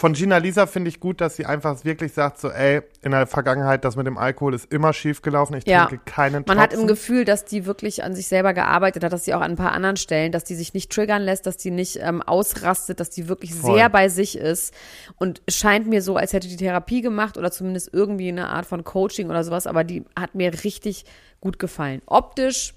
Von 0.00 0.14
Gina 0.14 0.38
Lisa 0.38 0.66
finde 0.66 0.88
ich 0.88 0.98
gut, 0.98 1.20
dass 1.20 1.36
sie 1.36 1.44
einfach 1.44 1.84
wirklich 1.84 2.14
sagt, 2.14 2.40
so, 2.40 2.48
ey, 2.48 2.80
in 3.02 3.10
der 3.10 3.26
Vergangenheit, 3.26 3.84
das 3.84 3.96
mit 3.96 4.06
dem 4.06 4.16
Alkohol 4.16 4.54
ist 4.54 4.72
immer 4.72 4.94
schief 4.94 5.20
gelaufen. 5.20 5.52
Ich 5.52 5.66
Ja. 5.66 5.84
trinke 5.84 6.02
keinen 6.06 6.42
Man 6.46 6.58
hat 6.58 6.72
im 6.72 6.78
Tropfen. 6.78 6.86
Gefühl, 6.88 7.24
dass 7.26 7.44
die 7.44 7.66
wirklich 7.66 8.02
an 8.02 8.14
sich 8.14 8.26
selber 8.26 8.54
gearbeitet 8.54 9.04
hat, 9.04 9.12
dass 9.12 9.26
sie 9.26 9.34
auch 9.34 9.42
an 9.42 9.50
ein 9.50 9.56
paar 9.56 9.72
anderen 9.72 9.98
Stellen, 9.98 10.32
dass 10.32 10.44
die 10.44 10.54
sich 10.54 10.72
nicht 10.72 10.90
triggern 10.90 11.20
lässt, 11.20 11.44
dass 11.44 11.58
die 11.58 11.70
nicht 11.70 11.98
ähm, 12.00 12.22
ausrastet, 12.22 12.98
dass 12.98 13.10
die 13.10 13.28
wirklich 13.28 13.52
Voll. 13.54 13.74
sehr 13.74 13.90
bei 13.90 14.08
sich 14.08 14.38
ist. 14.38 14.72
Und 15.18 15.42
es 15.44 15.58
scheint 15.58 15.86
mir 15.86 16.00
so, 16.00 16.16
als 16.16 16.32
hätte 16.32 16.48
die 16.48 16.56
Therapie 16.56 17.02
gemacht 17.02 17.36
oder 17.36 17.50
zumindest 17.50 17.92
irgendwie 17.92 18.30
eine 18.30 18.48
Art 18.48 18.64
von 18.64 18.84
Coaching 18.84 19.28
oder 19.28 19.44
sowas, 19.44 19.66
aber 19.66 19.84
die 19.84 20.06
hat 20.18 20.34
mir 20.34 20.64
richtig 20.64 21.04
gut 21.42 21.58
gefallen. 21.58 22.00
Optisch 22.06 22.72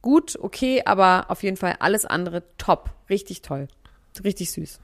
gut, 0.00 0.36
okay, 0.42 0.82
aber 0.84 1.26
auf 1.28 1.44
jeden 1.44 1.56
Fall 1.56 1.76
alles 1.78 2.04
andere 2.04 2.42
top. 2.58 2.90
Richtig 3.08 3.42
toll. 3.42 3.68
Richtig 4.24 4.50
süß. 4.50 4.80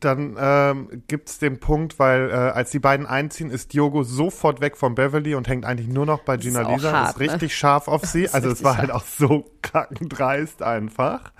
Dann 0.00 0.36
ähm, 0.38 1.02
gibt's 1.06 1.38
den 1.38 1.60
Punkt, 1.60 1.98
weil 1.98 2.30
äh, 2.30 2.32
als 2.32 2.70
die 2.70 2.78
beiden 2.78 3.06
einziehen, 3.06 3.50
ist 3.50 3.72
Diogo 3.72 4.02
sofort 4.02 4.60
weg 4.60 4.76
von 4.76 4.94
Beverly 4.94 5.34
und 5.34 5.48
hängt 5.48 5.64
eigentlich 5.64 5.88
nur 5.88 6.06
noch 6.06 6.22
bei 6.22 6.36
Gina 6.36 6.62
Lisa. 6.72 6.92
hart, 6.92 7.10
ist 7.10 7.20
ne? 7.20 7.32
richtig 7.32 7.56
scharf 7.56 7.88
auf 7.88 8.04
sie. 8.04 8.28
Also 8.28 8.50
es 8.50 8.64
war 8.64 8.78
halt 8.78 8.88
scharf. 8.88 9.02
auch 9.02 9.06
so 9.06 9.44
kackendreist 9.62 10.62
einfach. 10.62 11.32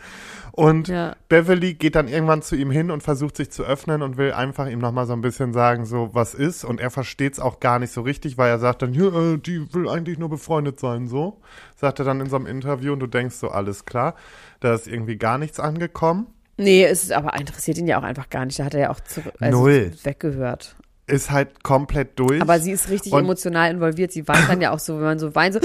Und 0.53 0.89
Ja. 0.89 1.17
Beverly 1.31 1.73
geht 1.73 1.95
dann 1.95 2.09
irgendwann 2.09 2.43
zu 2.43 2.57
ihm 2.57 2.71
hin 2.71 2.91
und 2.91 3.03
versucht 3.03 3.39
sich 3.39 3.51
zu 3.51 3.65
öffnen 3.65 4.03
und 4.03 4.19
will 4.19 4.33
einfach 4.33 4.69
ihm 4.69 4.81
nochmal 4.81 5.07
so 5.07 5.15
ein 5.15 5.23
bisschen 5.23 5.55
sagen, 5.55 5.87
so 5.87 6.11
was 6.13 6.35
ist. 6.35 6.65
Und 6.65 6.79
er 6.79 6.91
versteht's 6.91 7.41
auch 7.41 7.59
gar 7.59 7.79
nicht 7.79 7.93
so 7.93 8.03
richtig, 8.03 8.37
weil 8.37 8.51
er 8.51 8.59
sagt 8.59 8.83
dann, 8.83 8.93
ja, 8.93 9.07
äh, 9.07 9.39
die 9.39 9.73
will 9.75 9.89
eigentlich 9.89 10.19
nur 10.19 10.29
befreundet 10.29 10.79
sein, 10.79 11.09
so. 11.09 11.41
Sagt 11.75 12.01
er 12.01 12.05
dann 12.05 12.21
in 12.21 12.29
so 12.29 12.37
einem 12.37 12.47
Interview 12.47 12.93
und 12.93 13.01
du 13.01 13.07
denkst 13.07 13.37
so, 13.37 13.49
alles 13.49 13.87
klar, 13.87 14.15
da 14.61 14.75
ist 14.75 14.87
irgendwie 14.87 15.17
gar 15.17 15.39
nichts 15.39 15.59
angekommen. 15.59 16.27
Nee, 16.57 16.85
es 16.85 17.05
ist 17.05 17.13
aber 17.13 17.35
interessiert 17.39 17.79
ihn 17.79 17.87
ja 17.87 17.99
auch 17.99 18.03
einfach 18.03 18.29
gar 18.31 18.45
nicht. 18.45 18.59
Da 18.59 18.65
hat 18.65 18.75
er 18.75 18.81
ja 18.81 18.91
auch 18.91 19.01
zurück, 19.01 19.33
also 19.41 19.59
Null. 19.61 19.93
weggehört. 20.03 20.77
Ist 21.07 21.31
halt 21.31 21.63
komplett 21.65 22.19
durch. 22.19 22.41
Aber 22.41 22.61
sie 22.61 22.71
ist 22.73 22.89
richtig 22.89 23.13
Und- 23.13 23.25
emotional 23.25 23.71
involviert. 23.71 24.13
Sie 24.13 24.27
weint 24.29 24.49
dann 24.49 24.61
ja 24.61 24.71
auch 24.71 24.79
so, 24.79 24.97
wenn 24.97 25.05
man 25.05 25.19
so 25.19 25.35
weint, 25.35 25.55
so, 25.55 25.61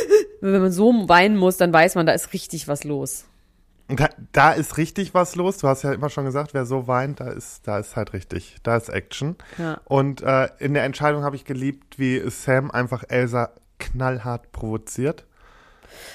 wenn 0.40 0.60
man 0.60 0.72
so 0.72 1.08
weinen 1.08 1.36
muss, 1.36 1.56
dann 1.56 1.72
weiß 1.72 1.94
man, 1.94 2.06
da 2.06 2.12
ist 2.12 2.32
richtig 2.32 2.68
was 2.68 2.84
los. 2.84 3.24
Da, 3.88 4.08
da 4.32 4.52
ist 4.52 4.76
richtig 4.78 5.12
was 5.12 5.34
los. 5.34 5.58
Du 5.58 5.68
hast 5.68 5.82
ja 5.82 5.92
immer 5.92 6.08
schon 6.08 6.24
gesagt, 6.24 6.54
wer 6.54 6.64
so 6.66 6.86
weint, 6.86 7.20
da 7.20 7.30
ist, 7.30 7.66
da 7.66 7.78
ist 7.78 7.96
halt 7.96 8.12
richtig. 8.12 8.56
Da 8.62 8.76
ist 8.76 8.88
Action. 8.88 9.36
Ja. 9.58 9.80
Und 9.84 10.22
äh, 10.22 10.48
in 10.58 10.74
der 10.74 10.84
Entscheidung 10.84 11.24
habe 11.24 11.36
ich 11.36 11.44
geliebt, 11.44 11.98
wie 11.98 12.22
Sam 12.30 12.70
einfach 12.70 13.04
Elsa 13.08 13.50
knallhart 13.78 14.52
provoziert. 14.52 15.26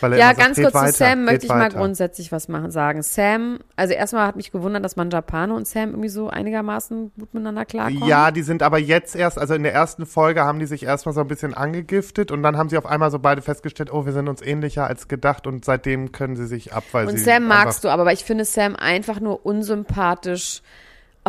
Ja, 0.01 0.17
sagt, 0.17 0.39
ganz 0.39 0.61
kurz 0.61 0.73
weiter, 0.73 0.91
zu 0.91 0.97
Sam 0.97 1.25
möchte 1.25 1.45
ich 1.45 1.49
mal 1.49 1.61
weiter. 1.61 1.77
grundsätzlich 1.77 2.31
was 2.31 2.47
machen, 2.47 2.71
sagen. 2.71 3.01
Sam, 3.01 3.59
also 3.75 3.93
erstmal 3.93 4.27
hat 4.27 4.35
mich 4.35 4.51
gewundert, 4.51 4.83
dass 4.85 4.95
man 4.95 5.09
Japano 5.09 5.55
und 5.55 5.67
Sam 5.67 5.89
irgendwie 5.89 6.09
so 6.09 6.29
einigermaßen 6.29 7.11
gut 7.17 7.33
miteinander 7.33 7.65
klarkommen. 7.65 8.07
Ja, 8.07 8.31
die 8.31 8.43
sind 8.43 8.63
aber 8.63 8.77
jetzt 8.77 9.15
erst, 9.15 9.39
also 9.39 9.53
in 9.53 9.63
der 9.63 9.73
ersten 9.73 10.05
Folge 10.05 10.43
haben 10.43 10.59
die 10.59 10.65
sich 10.65 10.83
erstmal 10.83 11.13
so 11.13 11.21
ein 11.21 11.27
bisschen 11.27 11.53
angegiftet 11.53 12.31
und 12.31 12.43
dann 12.43 12.57
haben 12.57 12.69
sie 12.69 12.77
auf 12.77 12.85
einmal 12.85 13.11
so 13.11 13.19
beide 13.19 13.41
festgestellt, 13.41 13.91
oh, 13.91 14.05
wir 14.05 14.13
sind 14.13 14.27
uns 14.27 14.41
ähnlicher 14.41 14.87
als 14.87 15.07
gedacht 15.07 15.47
und 15.47 15.65
seitdem 15.65 16.11
können 16.11 16.35
sie 16.35 16.47
sich 16.47 16.73
ab, 16.73 16.83
weil 16.91 17.07
Und 17.07 17.19
Sam 17.19 17.47
magst 17.47 17.83
du, 17.83 17.89
aber 17.89 18.11
ich 18.11 18.23
finde 18.23 18.45
Sam 18.45 18.75
einfach 18.75 19.19
nur 19.19 19.45
unsympathisch. 19.45 20.61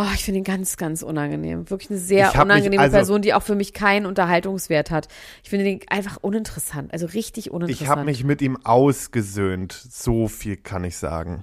Oh, 0.00 0.06
ich 0.14 0.24
finde 0.24 0.38
ihn 0.38 0.44
ganz, 0.44 0.76
ganz 0.76 1.02
unangenehm. 1.02 1.68
Wirklich 1.70 1.90
eine 1.90 1.98
sehr 1.98 2.28
hab 2.28 2.34
mich- 2.34 2.42
unangenehme 2.44 2.82
also- 2.82 2.96
Person, 2.96 3.20
die 3.20 3.34
auch 3.34 3.42
für 3.42 3.56
mich 3.56 3.72
keinen 3.72 4.06
Unterhaltungswert 4.06 4.92
hat. 4.92 5.08
Ich 5.42 5.50
finde 5.50 5.68
ihn 5.68 5.80
einfach 5.88 6.18
uninteressant, 6.18 6.92
also 6.92 7.06
richtig 7.06 7.50
uninteressant. 7.50 7.82
Ich 7.82 7.88
habe 7.88 8.04
mich 8.04 8.22
mit 8.22 8.40
ihm 8.40 8.56
ausgesöhnt. 8.64 9.72
So 9.72 10.28
viel 10.28 10.56
kann 10.56 10.84
ich 10.84 10.96
sagen. 10.96 11.42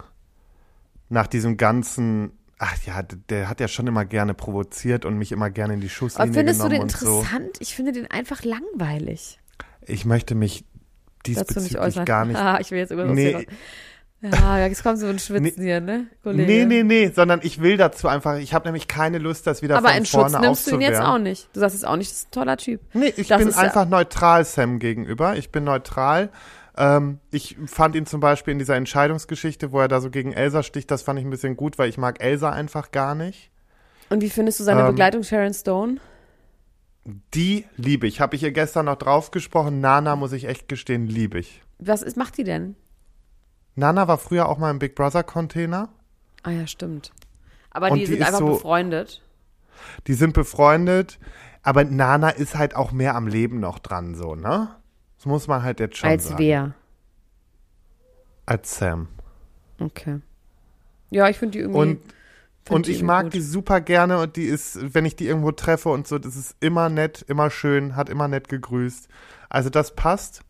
Nach 1.10 1.28
diesem 1.28 1.58
ganzen, 1.58 2.32
ach 2.58 2.78
ja, 2.86 3.02
der 3.04 3.50
hat 3.50 3.60
ja 3.60 3.68
schon 3.68 3.88
immer 3.88 4.06
gerne 4.06 4.34
provoziert 4.34 5.04
und 5.04 5.18
mich 5.18 5.34
immer 5.34 5.50
gerne 5.50 5.74
in 5.74 5.82
die 5.82 5.90
Schusslinie 5.90 6.30
aber 6.30 6.34
findest 6.34 6.60
du 6.62 6.70
genommen 6.70 6.88
den 6.88 6.96
und 6.96 6.98
so. 6.98 7.20
interessant? 7.20 7.58
Ich 7.60 7.76
finde 7.76 7.92
den 7.92 8.10
einfach 8.10 8.44
langweilig. 8.44 9.40
Ich 9.86 10.06
möchte 10.06 10.34
mich 10.34 10.64
nicht 11.28 11.40
diesbezüglich 11.42 11.78
äußern. 11.78 12.06
gar 12.06 12.24
nicht. 12.26 12.38
Ah, 12.40 12.60
ich 12.62 12.72
will 12.72 12.78
jetzt 12.80 12.92
irgendwas 12.92 13.16
Nee. 13.16 13.48
Nee. 14.22 14.30
Ja, 14.32 14.66
jetzt 14.68 14.84
kommt 14.84 15.00
so 15.00 15.08
ein 15.08 15.20
Schwitzen 15.20 15.64
hier, 15.64 15.82
ne, 15.82 16.08
Kollege? 16.24 16.52
Nee, 16.52 16.66
nee, 16.66 16.84
nee, 16.84 17.12
sondern 17.14 17.40
ich 17.44 17.62
will 17.62 17.78
dazu 17.78 18.08
einfach, 18.08 18.38
ich 18.38 18.54
habe 18.54 18.66
nämlich 18.68 18.88
keine 18.88 19.18
Lust, 19.20 19.46
das 19.48 19.62
wieder 19.62 19.78
Aber 19.78 19.90
von 19.90 19.98
in 19.98 20.06
Schutz 20.06 20.32
vorne 20.32 20.40
nimmst 20.48 20.68
du 20.68 20.76
ihn 20.76 20.82
jetzt 20.82 20.96
auch 20.98 21.02
aufzuwärmen. 21.02 21.24
nicht. 21.24 21.50
Du 21.54 21.60
sagst 21.60 21.76
jetzt 21.76 21.86
auch 21.86 21.96
nicht, 21.96 22.10
das 22.12 22.18
ist 22.20 22.28
ein 22.28 22.32
toller 22.32 22.58
Typ. 22.58 22.82
Nee, 22.94 23.14
ich 23.18 23.28
Das 23.28 23.40
bin 23.40 23.48
ist 23.50 23.56
ja- 23.58 23.62
einfach 23.64 23.88
neutral 23.88 24.46
Sam 24.46 24.80
gegenüber. 24.80 25.36
Ich 25.38 25.52
bin 25.52 25.64
neutral. 25.64 26.30
Ähm, 26.78 27.20
ich 27.32 27.56
fand 27.68 27.96
ihn 27.96 28.06
zum 28.06 28.20
Beispiel 28.20 28.52
in 28.52 28.60
dieser 28.60 28.76
Entscheidungsgeschichte, 28.76 29.72
wo 29.72 29.80
er 29.80 29.88
da 29.88 30.02
so 30.02 30.10
gegen 30.10 30.34
Elsa 30.34 30.62
sticht, 30.64 30.92
das 30.92 31.04
fand 31.04 31.18
ich 31.20 31.26
ein 31.26 31.30
bisschen 31.32 31.56
gut, 31.56 31.78
weil 31.78 31.88
ich 31.90 31.98
mag 31.98 32.22
Elsa 32.22 32.50
einfach 32.52 32.92
gar 32.92 33.16
nicht. 33.16 33.50
Und 34.10 34.22
wie 34.22 34.30
findest 34.30 34.60
du 34.60 34.64
seine 34.66 34.82
Ähm, 34.82 34.88
Begleitung 34.88 35.24
Sharon 35.24 35.54
Stone? 35.54 35.98
Die 37.34 37.66
liebe 37.78 38.08
ich. 38.08 38.20
Habe 38.20 38.36
ich 38.36 38.44
ihr 38.44 38.52
gestern 38.52 38.86
noch 38.88 38.98
drauf 38.98 39.32
gesprochen. 39.32 39.80
Nana, 39.80 40.16
muss 40.16 40.32
ich 40.34 40.46
echt 40.46 40.68
gestehen, 40.68 41.06
liebe 41.08 41.40
ich. 41.40 41.62
Was 41.78 42.02
ist, 42.02 42.18
macht 42.18 42.38
die 42.38 42.44
denn? 42.44 42.76
Nana 43.76 44.08
war 44.08 44.18
früher 44.18 44.48
auch 44.48 44.58
mal 44.58 44.72
im 44.72 44.80
Big 44.80 44.96
Brother 44.96 45.24
Container. 45.24 45.90
Ah 46.44 46.52
ja, 46.52 46.68
stimmt. 46.68 47.12
Aber 47.72 47.90
die 47.92 48.00
die 48.02 48.06
sind 48.06 48.24
einfach 48.24 48.40
so- 48.40 48.48
befreundet. 48.54 49.22
Die 50.08 50.14
sind 50.14 50.34
befreundet. 50.34 51.20
Aber 51.62 51.84
Nana 51.84 52.30
ist 52.30 52.56
halt 52.56 52.76
auch 52.76 52.92
mehr 52.92 53.16
am 53.16 53.28
Leben 53.28 53.60
noch 53.60 53.80
dran, 53.80 54.16
so, 54.16 54.36
ne? 54.36 54.70
Das 55.18 55.26
muss 55.26 55.48
man 55.48 55.64
halt 55.64 55.80
jetzt 55.80 55.98
schon 55.98 56.10
Als 56.10 56.26
sagen. 56.28 56.40
wer? 56.40 56.74
Als 58.46 58.78
Sam. 58.78 59.08
Okay. 59.80 60.20
Ja, 61.10 61.28
ich 61.28 61.38
finde 61.38 61.54
die 61.54 61.60
irgendwie. 61.60 61.80
Und, 61.80 62.00
und 62.70 62.86
die 62.86 62.92
ich 62.92 63.04
mag 63.04 63.26
gut. 63.26 63.34
die 63.34 63.42
super 63.42 63.82
gerne 63.82 64.20
und 64.20 64.36
die 64.36 64.46
ist, 64.46 64.94
wenn 64.94 65.06
ich 65.06 65.16
die 65.16 65.26
irgendwo 65.28 65.52
treffe 65.52 65.90
und 65.90 66.08
so, 66.08 66.20
das 66.20 66.36
ist 66.36 66.56
immer 66.60 66.90
nett, 66.90 67.24
immer 67.28 67.50
schön, 67.50 67.96
hat 67.96 68.10
immer 68.10 68.28
nett 68.28 68.48
gegrüßt. 68.48 69.08
Also 69.50 69.70
das 69.70 69.96
passt. 69.96 70.42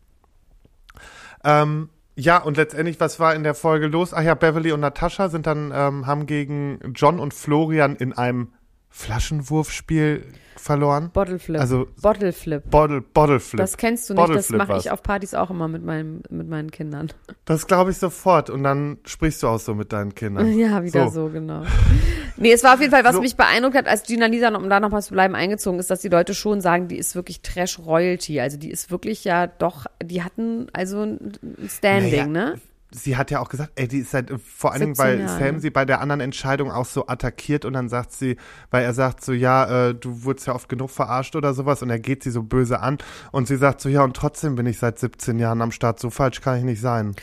Ähm, 1.44 1.88
ja, 2.18 2.38
und 2.38 2.56
letztendlich, 2.56 2.98
was 2.98 3.20
war 3.20 3.34
in 3.34 3.42
der 3.42 3.54
Folge 3.54 3.88
los? 3.88 4.14
Ach 4.14 4.22
ja, 4.22 4.34
Beverly 4.34 4.72
und 4.72 4.80
Natascha 4.80 5.28
sind 5.28 5.46
dann, 5.46 5.70
ähm, 5.74 6.06
haben 6.06 6.24
gegen 6.24 6.80
John 6.94 7.20
und 7.20 7.34
Florian 7.34 7.94
in 7.94 8.14
einem 8.14 8.52
Flaschenwurfspiel 8.96 10.24
verloren. 10.56 11.10
Bottle 11.12 11.38
Flip. 11.38 11.60
Also 11.60 11.86
Bottle 12.00 12.32
Flip. 12.32 12.62
Bottle, 12.70 13.02
Bottle 13.02 13.40
Flip. 13.40 13.58
Das 13.60 13.76
kennst 13.76 14.08
du 14.08 14.14
nicht, 14.14 14.28
das 14.30 14.48
mache 14.48 14.78
ich 14.78 14.90
auf 14.90 15.02
Partys 15.02 15.34
auch 15.34 15.50
immer 15.50 15.68
mit, 15.68 15.84
meinem, 15.84 16.22
mit 16.30 16.48
meinen 16.48 16.70
Kindern. 16.70 17.12
Das 17.44 17.66
glaube 17.66 17.90
ich 17.90 17.98
sofort. 17.98 18.48
Und 18.48 18.62
dann 18.62 18.96
sprichst 19.04 19.42
du 19.42 19.48
auch 19.48 19.60
so 19.60 19.74
mit 19.74 19.92
deinen 19.92 20.14
Kindern. 20.14 20.50
Ja, 20.58 20.82
wieder 20.82 21.10
so, 21.10 21.28
genau. 21.28 21.62
Nee, 22.38 22.52
es 22.52 22.62
war 22.64 22.74
auf 22.74 22.80
jeden 22.80 22.90
Fall, 22.92 23.04
was 23.04 23.14
So. 23.14 23.20
mich 23.22 23.36
beeindruckt 23.36 23.76
hat, 23.76 23.86
als 23.86 24.02
Gina 24.02 24.26
Lisa, 24.26 24.54
um 24.54 24.68
da 24.68 24.78
nochmal 24.78 25.02
zu 25.02 25.14
bleiben, 25.14 25.34
eingezogen 25.34 25.78
ist, 25.78 25.90
dass 25.90 26.00
die 26.00 26.08
Leute 26.08 26.34
schon 26.34 26.60
sagen, 26.60 26.86
die 26.88 26.98
ist 26.98 27.14
wirklich 27.14 27.40
Trash-Royalty. 27.40 28.40
Also 28.40 28.58
die 28.58 28.70
ist 28.70 28.90
wirklich 28.90 29.24
ja 29.24 29.46
doch, 29.46 29.86
die 30.02 30.22
hatten 30.22 30.66
also 30.72 31.02
ein 31.02 31.32
ein 31.42 31.68
Standing, 31.68 32.32
Naja, 32.32 32.50
ne? 32.54 32.60
Sie 32.98 33.16
hat 33.16 33.30
ja 33.30 33.40
auch 33.40 33.48
gesagt, 33.48 33.72
ey, 33.76 33.86
die 33.86 33.98
ist 33.98 34.14
halt, 34.14 34.30
äh, 34.30 34.38
vor 34.38 34.72
allen 34.72 34.80
Dingen, 34.80 34.94
17 34.94 35.04
weil 35.06 35.20
Jahre. 35.20 35.38
Sam 35.38 35.58
sie 35.60 35.70
bei 35.70 35.84
der 35.84 36.00
anderen 36.00 36.20
Entscheidung 36.20 36.70
auch 36.70 36.86
so 36.86 37.06
attackiert 37.06 37.64
und 37.64 37.74
dann 37.74 37.88
sagt 37.88 38.12
sie, 38.12 38.36
weil 38.70 38.84
er 38.84 38.94
sagt 38.94 39.24
so, 39.24 39.32
ja, 39.32 39.88
äh, 39.88 39.94
du 39.94 40.24
wurdest 40.24 40.46
ja 40.46 40.54
oft 40.54 40.68
genug 40.68 40.90
verarscht 40.90 41.36
oder 41.36 41.52
sowas 41.54 41.82
und 41.82 41.90
er 41.90 41.98
geht 41.98 42.22
sie 42.22 42.30
so 42.30 42.42
böse 42.42 42.80
an 42.80 42.98
und 43.32 43.48
sie 43.48 43.56
sagt 43.56 43.80
so, 43.80 43.88
ja, 43.88 44.02
und 44.02 44.16
trotzdem 44.16 44.54
bin 44.54 44.66
ich 44.66 44.78
seit 44.78 44.98
17 44.98 45.38
Jahren 45.38 45.60
am 45.62 45.72
Start, 45.72 46.00
so 46.00 46.10
falsch 46.10 46.40
kann 46.40 46.58
ich 46.58 46.64
nicht 46.64 46.80
sein. 46.80 47.14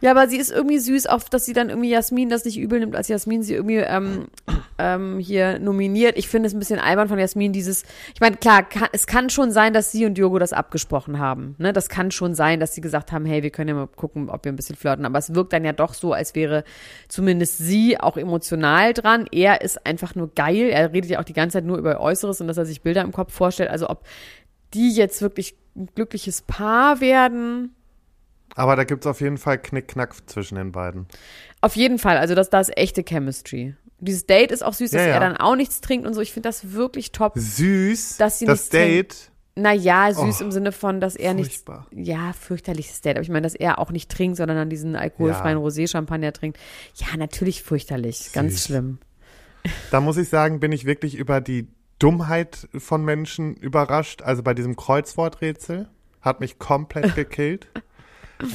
Ja, 0.00 0.12
aber 0.12 0.28
sie 0.28 0.38
ist 0.38 0.50
irgendwie 0.50 0.78
süß, 0.78 1.06
auf 1.06 1.28
dass 1.28 1.44
sie 1.44 1.52
dann 1.52 1.68
irgendwie 1.68 1.90
Jasmin 1.90 2.30
das 2.30 2.44
nicht 2.44 2.58
übel 2.58 2.80
nimmt, 2.80 2.96
als 2.96 3.08
Jasmin 3.08 3.42
sie 3.42 3.54
irgendwie 3.54 3.76
ähm, 3.76 4.28
ähm, 4.78 5.18
hier 5.18 5.58
nominiert. 5.58 6.16
Ich 6.16 6.28
finde 6.28 6.46
es 6.46 6.54
ein 6.54 6.58
bisschen 6.58 6.78
albern 6.80 7.08
von 7.08 7.18
Jasmin, 7.18 7.52
dieses, 7.52 7.84
ich 8.14 8.20
meine, 8.20 8.36
klar, 8.36 8.62
kann, 8.62 8.88
es 8.92 9.06
kann 9.06 9.28
schon 9.28 9.50
sein, 9.50 9.74
dass 9.74 9.92
sie 9.92 10.06
und 10.06 10.14
Diogo 10.14 10.38
das 10.38 10.52
abgesprochen 10.52 11.18
haben. 11.18 11.54
Ne? 11.58 11.72
Das 11.72 11.88
kann 11.88 12.10
schon 12.10 12.34
sein, 12.34 12.60
dass 12.60 12.74
sie 12.74 12.80
gesagt 12.80 13.12
haben, 13.12 13.26
hey, 13.26 13.42
wir 13.42 13.50
können 13.50 13.68
ja 13.68 13.74
mal 13.74 13.86
gucken, 13.88 14.30
ob 14.30 14.44
wir 14.44 14.52
ein 14.52 14.56
bisschen 14.56 14.76
flirten. 14.76 15.04
Aber 15.04 15.18
es 15.18 15.34
wirkt 15.34 15.52
dann 15.52 15.64
ja 15.64 15.72
doch 15.72 15.92
so, 15.92 16.12
als 16.12 16.34
wäre 16.34 16.64
zumindest 17.08 17.58
sie 17.58 18.00
auch 18.00 18.16
emotional 18.16 18.94
dran. 18.94 19.26
Er 19.30 19.60
ist 19.60 19.86
einfach 19.86 20.14
nur 20.14 20.34
geil. 20.34 20.70
Er 20.70 20.92
redet 20.92 21.10
ja 21.10 21.20
auch 21.20 21.24
die 21.24 21.34
ganze 21.34 21.54
Zeit 21.54 21.64
nur 21.64 21.76
über 21.76 22.00
Äußeres 22.00 22.40
und 22.40 22.48
dass 22.48 22.56
er 22.56 22.64
sich 22.64 22.82
Bilder 22.82 23.02
im 23.02 23.12
Kopf 23.12 23.34
vorstellt. 23.34 23.70
Also 23.70 23.90
ob 23.90 24.06
die 24.72 24.92
jetzt 24.92 25.20
wirklich 25.20 25.56
ein 25.76 25.88
glückliches 25.94 26.42
Paar 26.42 27.00
werden, 27.00 27.74
Aber 28.60 28.76
da 28.76 28.84
gibt's 28.84 29.06
auf 29.06 29.20
jeden 29.22 29.38
Fall 29.38 29.56
Knickknack 29.58 30.14
zwischen 30.28 30.56
den 30.56 30.70
beiden. 30.70 31.06
Auf 31.62 31.76
jeden 31.76 31.98
Fall, 31.98 32.18
also 32.18 32.34
das, 32.34 32.50
da 32.50 32.60
ist 32.60 32.76
echte 32.76 33.02
Chemistry. 33.02 33.74
Dieses 34.00 34.26
Date 34.26 34.50
ist 34.50 34.62
auch 34.62 34.74
süß, 34.74 34.90
dass 34.90 35.00
Ja, 35.00 35.08
ja. 35.08 35.14
er 35.14 35.20
dann 35.20 35.36
auch 35.38 35.56
nichts 35.56 35.80
trinkt 35.80 36.06
und 36.06 36.12
so. 36.14 36.20
Ich 36.20 36.32
finde 36.32 36.48
das 36.48 36.72
wirklich 36.72 37.12
top. 37.12 37.32
Süß, 37.36 38.16
Dass 38.18 38.38
sie 38.38 38.44
das 38.44 38.58
nichts 38.60 38.68
trinkt. 38.70 38.90
Date, 39.12 39.30
Naja, 39.56 40.12
süß 40.12 40.40
Oh, 40.40 40.44
im 40.44 40.52
Sinne 40.52 40.72
von, 40.72 41.00
dass 41.00 41.16
er 41.16 41.34
furchtbar. 41.34 41.86
Ja, 41.90 42.32
fürchterliches 42.34 43.00
Date. 43.00 43.16
Aber 43.16 43.22
ich 43.22 43.28
meine, 43.30 43.42
dass 43.42 43.54
er 43.54 43.78
auch 43.78 43.90
nicht 43.90 44.10
trinkt, 44.10 44.36
sondern 44.36 44.56
dann 44.58 44.68
diesen 44.70 44.94
alkoholfreien 44.94 45.58
Ja. 45.58 45.64
Rosé-Champagner 45.64 46.32
trinkt. 46.34 46.58
Ja, 46.96 47.16
natürlich 47.16 47.62
fürchterlich. 47.62 48.30
Ganz 48.34 48.52
Süß. 48.52 48.64
schlimm. 48.66 48.98
da 49.90 50.00
muss 50.00 50.16
ich 50.18 50.28
sagen, 50.28 50.60
bin 50.60 50.72
ich 50.72 50.84
wirklich 50.84 51.14
über 51.16 51.40
die 51.40 51.66
Dummheit 51.98 52.68
von 52.78 53.04
Menschen 53.04 53.54
überrascht. 53.56 54.20
Also 54.22 54.42
bei 54.42 54.52
diesem 54.54 54.76
Kreuzworträtsel 54.76 55.88
hat 56.20 56.40
mich 56.40 56.58
komplett 56.58 57.14
gekillt. 57.14 57.68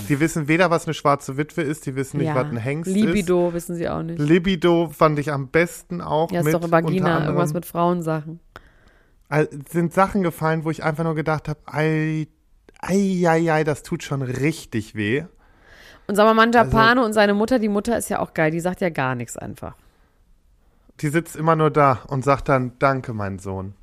Die 0.09 0.19
wissen 0.19 0.47
weder, 0.47 0.69
was 0.69 0.85
eine 0.85 0.93
schwarze 0.93 1.37
Witwe 1.37 1.61
ist, 1.61 1.85
die 1.85 1.95
wissen 1.95 2.17
nicht, 2.17 2.27
ja. 2.27 2.35
was 2.35 2.45
ein 2.47 2.57
Hengst 2.57 2.89
Libido 2.91 3.53
wissen 3.53 3.75
sie 3.75 3.87
auch 3.89 3.99
ist. 3.99 4.05
nicht. 4.05 4.19
Libido 4.19 4.89
fand 4.89 5.19
ich 5.19 5.31
am 5.31 5.47
besten 5.49 6.01
auch. 6.01 6.31
Ja, 6.31 6.39
ist 6.39 6.45
mit 6.45 6.53
doch 6.55 6.71
Vagina, 6.71 7.17
unter 7.17 7.25
irgendwas 7.25 7.49
anderem- 7.49 7.53
mit 7.53 7.65
Frauensachen. 7.65 8.39
Also, 9.29 9.49
sind 9.69 9.93
Sachen 9.93 10.23
gefallen, 10.23 10.63
wo 10.65 10.71
ich 10.71 10.83
einfach 10.83 11.03
nur 11.03 11.15
gedacht 11.15 11.47
habe, 11.49 11.59
ei, 11.65 12.27
ei, 12.79 13.23
ei, 13.27 13.51
ei, 13.51 13.63
das 13.63 13.83
tut 13.83 14.03
schon 14.03 14.21
richtig 14.21 14.95
weh. 14.95 15.23
Und 16.07 16.15
sag 16.15 16.23
mal, 16.25 16.29
Also 16.29 16.35
Manjapane 16.35 17.03
und 17.03 17.13
seine 17.13 17.33
Mutter, 17.33 17.57
die 17.59 17.69
Mutter 17.69 17.97
ist 17.97 18.09
ja 18.09 18.19
auch 18.19 18.33
geil, 18.35 18.51
die 18.51 18.59
sagt 18.59 18.81
ja 18.81 18.89
gar 18.89 19.15
nichts 19.15 19.37
einfach. 19.37 19.73
Die 21.01 21.09
sitzt 21.09 21.35
immer 21.35 21.55
nur 21.55 21.71
da 21.71 21.99
und 22.07 22.23
sagt 22.23 22.47
dann, 22.49 22.73
danke, 22.79 23.13
mein 23.13 23.39
Sohn. 23.39 23.73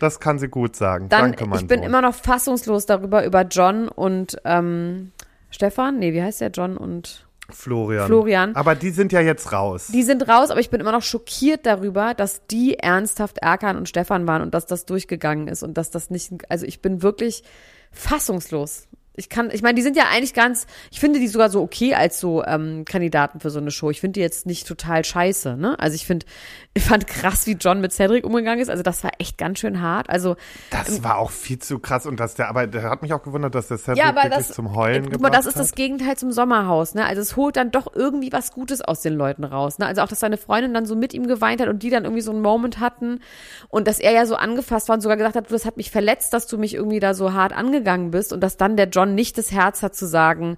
Das 0.00 0.20
kann 0.20 0.38
sie 0.38 0.48
gut 0.48 0.76
sagen. 0.76 1.08
Dann, 1.08 1.32
danke, 1.32 1.46
mein 1.46 1.60
ich 1.60 1.66
bin 1.66 1.82
immer 1.82 2.02
noch 2.02 2.14
fassungslos 2.14 2.86
darüber, 2.86 3.24
über 3.24 3.42
John 3.42 3.88
und 3.88 4.36
ähm, 4.44 5.12
Stefan, 5.50 5.98
nee, 5.98 6.12
wie 6.12 6.22
heißt 6.22 6.40
der, 6.40 6.50
John 6.50 6.76
und 6.76 7.26
Florian. 7.50 8.06
Florian. 8.06 8.56
Aber 8.56 8.74
die 8.74 8.90
sind 8.90 9.12
ja 9.12 9.20
jetzt 9.20 9.52
raus. 9.52 9.88
Die 9.92 10.02
sind 10.02 10.28
raus, 10.28 10.50
aber 10.50 10.60
ich 10.60 10.70
bin 10.70 10.80
immer 10.80 10.92
noch 10.92 11.02
schockiert 11.02 11.64
darüber, 11.64 12.14
dass 12.14 12.46
die 12.46 12.78
ernsthaft 12.78 13.38
Erkan 13.38 13.76
und 13.76 13.88
Stefan 13.88 14.26
waren 14.26 14.42
und 14.42 14.52
dass 14.54 14.66
das 14.66 14.84
durchgegangen 14.84 15.46
ist 15.46 15.62
und 15.62 15.74
dass 15.74 15.90
das 15.90 16.10
nicht, 16.10 16.32
also 16.50 16.66
ich 16.66 16.82
bin 16.82 17.02
wirklich 17.02 17.44
fassungslos. 17.92 18.88
Ich 19.16 19.28
kann, 19.28 19.50
ich 19.52 19.62
meine, 19.62 19.74
die 19.74 19.82
sind 19.82 19.96
ja 19.96 20.04
eigentlich 20.12 20.34
ganz, 20.34 20.66
ich 20.90 21.00
finde 21.00 21.18
die 21.20 21.28
sogar 21.28 21.50
so 21.50 21.62
okay 21.62 21.94
als 21.94 22.20
so 22.20 22.44
ähm, 22.44 22.84
Kandidaten 22.84 23.40
für 23.40 23.50
so 23.50 23.58
eine 23.58 23.70
Show. 23.70 23.90
Ich 23.90 24.00
finde 24.00 24.14
die 24.14 24.20
jetzt 24.20 24.46
nicht 24.46 24.66
total 24.66 25.04
scheiße, 25.04 25.56
ne? 25.56 25.78
Also 25.78 25.94
ich 25.94 26.06
finde, 26.06 26.26
ich 26.74 26.84
fand 26.84 27.06
krass, 27.06 27.46
wie 27.46 27.52
John 27.52 27.80
mit 27.80 27.92
Cedric 27.92 28.24
umgegangen 28.24 28.60
ist. 28.60 28.68
Also 28.68 28.82
das 28.82 29.02
war 29.04 29.12
echt 29.18 29.38
ganz 29.38 29.60
schön 29.60 29.80
hart. 29.80 30.10
Also 30.10 30.36
das 30.70 31.02
war 31.02 31.18
auch 31.18 31.30
viel 31.30 31.58
zu 31.58 31.78
krass 31.78 32.06
und 32.06 32.20
dass 32.20 32.34
der, 32.34 32.48
aber 32.48 32.66
der 32.66 32.84
hat 32.84 33.02
mich 33.02 33.12
auch 33.12 33.22
gewundert, 33.22 33.54
dass 33.54 33.68
der 33.68 33.78
Cedric 33.78 33.98
ja, 33.98 34.14
wirklich 34.14 34.32
das, 34.32 34.52
zum 34.52 34.74
Heulen 34.74 35.10
guck 35.10 35.20
mal, 35.20 35.30
das 35.30 35.46
ist 35.46 35.58
das. 35.58 35.76
Gegenteil 35.76 36.16
zum 36.16 36.32
Sommerhaus, 36.32 36.94
ne? 36.94 37.04
Also 37.04 37.20
es 37.20 37.36
holt 37.36 37.56
dann 37.56 37.70
doch 37.70 37.94
irgendwie 37.94 38.32
was 38.32 38.50
Gutes 38.52 38.80
aus 38.80 39.02
den 39.02 39.14
Leuten 39.14 39.44
raus, 39.44 39.78
ne? 39.78 39.86
Also 39.86 40.00
auch, 40.02 40.08
dass 40.08 40.20
seine 40.20 40.38
Freundin 40.38 40.72
dann 40.74 40.86
so 40.86 40.96
mit 40.96 41.12
ihm 41.14 41.26
geweint 41.26 41.60
hat 41.60 41.68
und 41.68 41.82
die 41.82 41.90
dann 41.90 42.04
irgendwie 42.04 42.22
so 42.22 42.30
einen 42.30 42.40
Moment 42.40 42.80
hatten 42.80 43.20
und 43.68 43.86
dass 43.86 43.98
er 43.98 44.12
ja 44.12 44.26
so 44.26 44.36
angefasst 44.36 44.88
war 44.88 44.94
und 44.94 45.02
sogar 45.02 45.16
gesagt 45.16 45.36
hat, 45.36 45.46
du, 45.46 45.52
das 45.52 45.66
hat 45.66 45.76
mich 45.76 45.90
verletzt, 45.90 46.32
dass 46.32 46.46
du 46.46 46.56
mich 46.58 46.74
irgendwie 46.74 46.98
da 46.98 47.14
so 47.14 47.32
hart 47.32 47.52
angegangen 47.52 48.10
bist 48.10 48.32
und 48.32 48.40
dass 48.40 48.56
dann 48.56 48.76
der 48.76 48.88
John 48.88 49.05
nicht 49.14 49.38
das 49.38 49.52
Herz 49.52 49.82
hat 49.82 49.94
zu 49.94 50.06
sagen, 50.06 50.56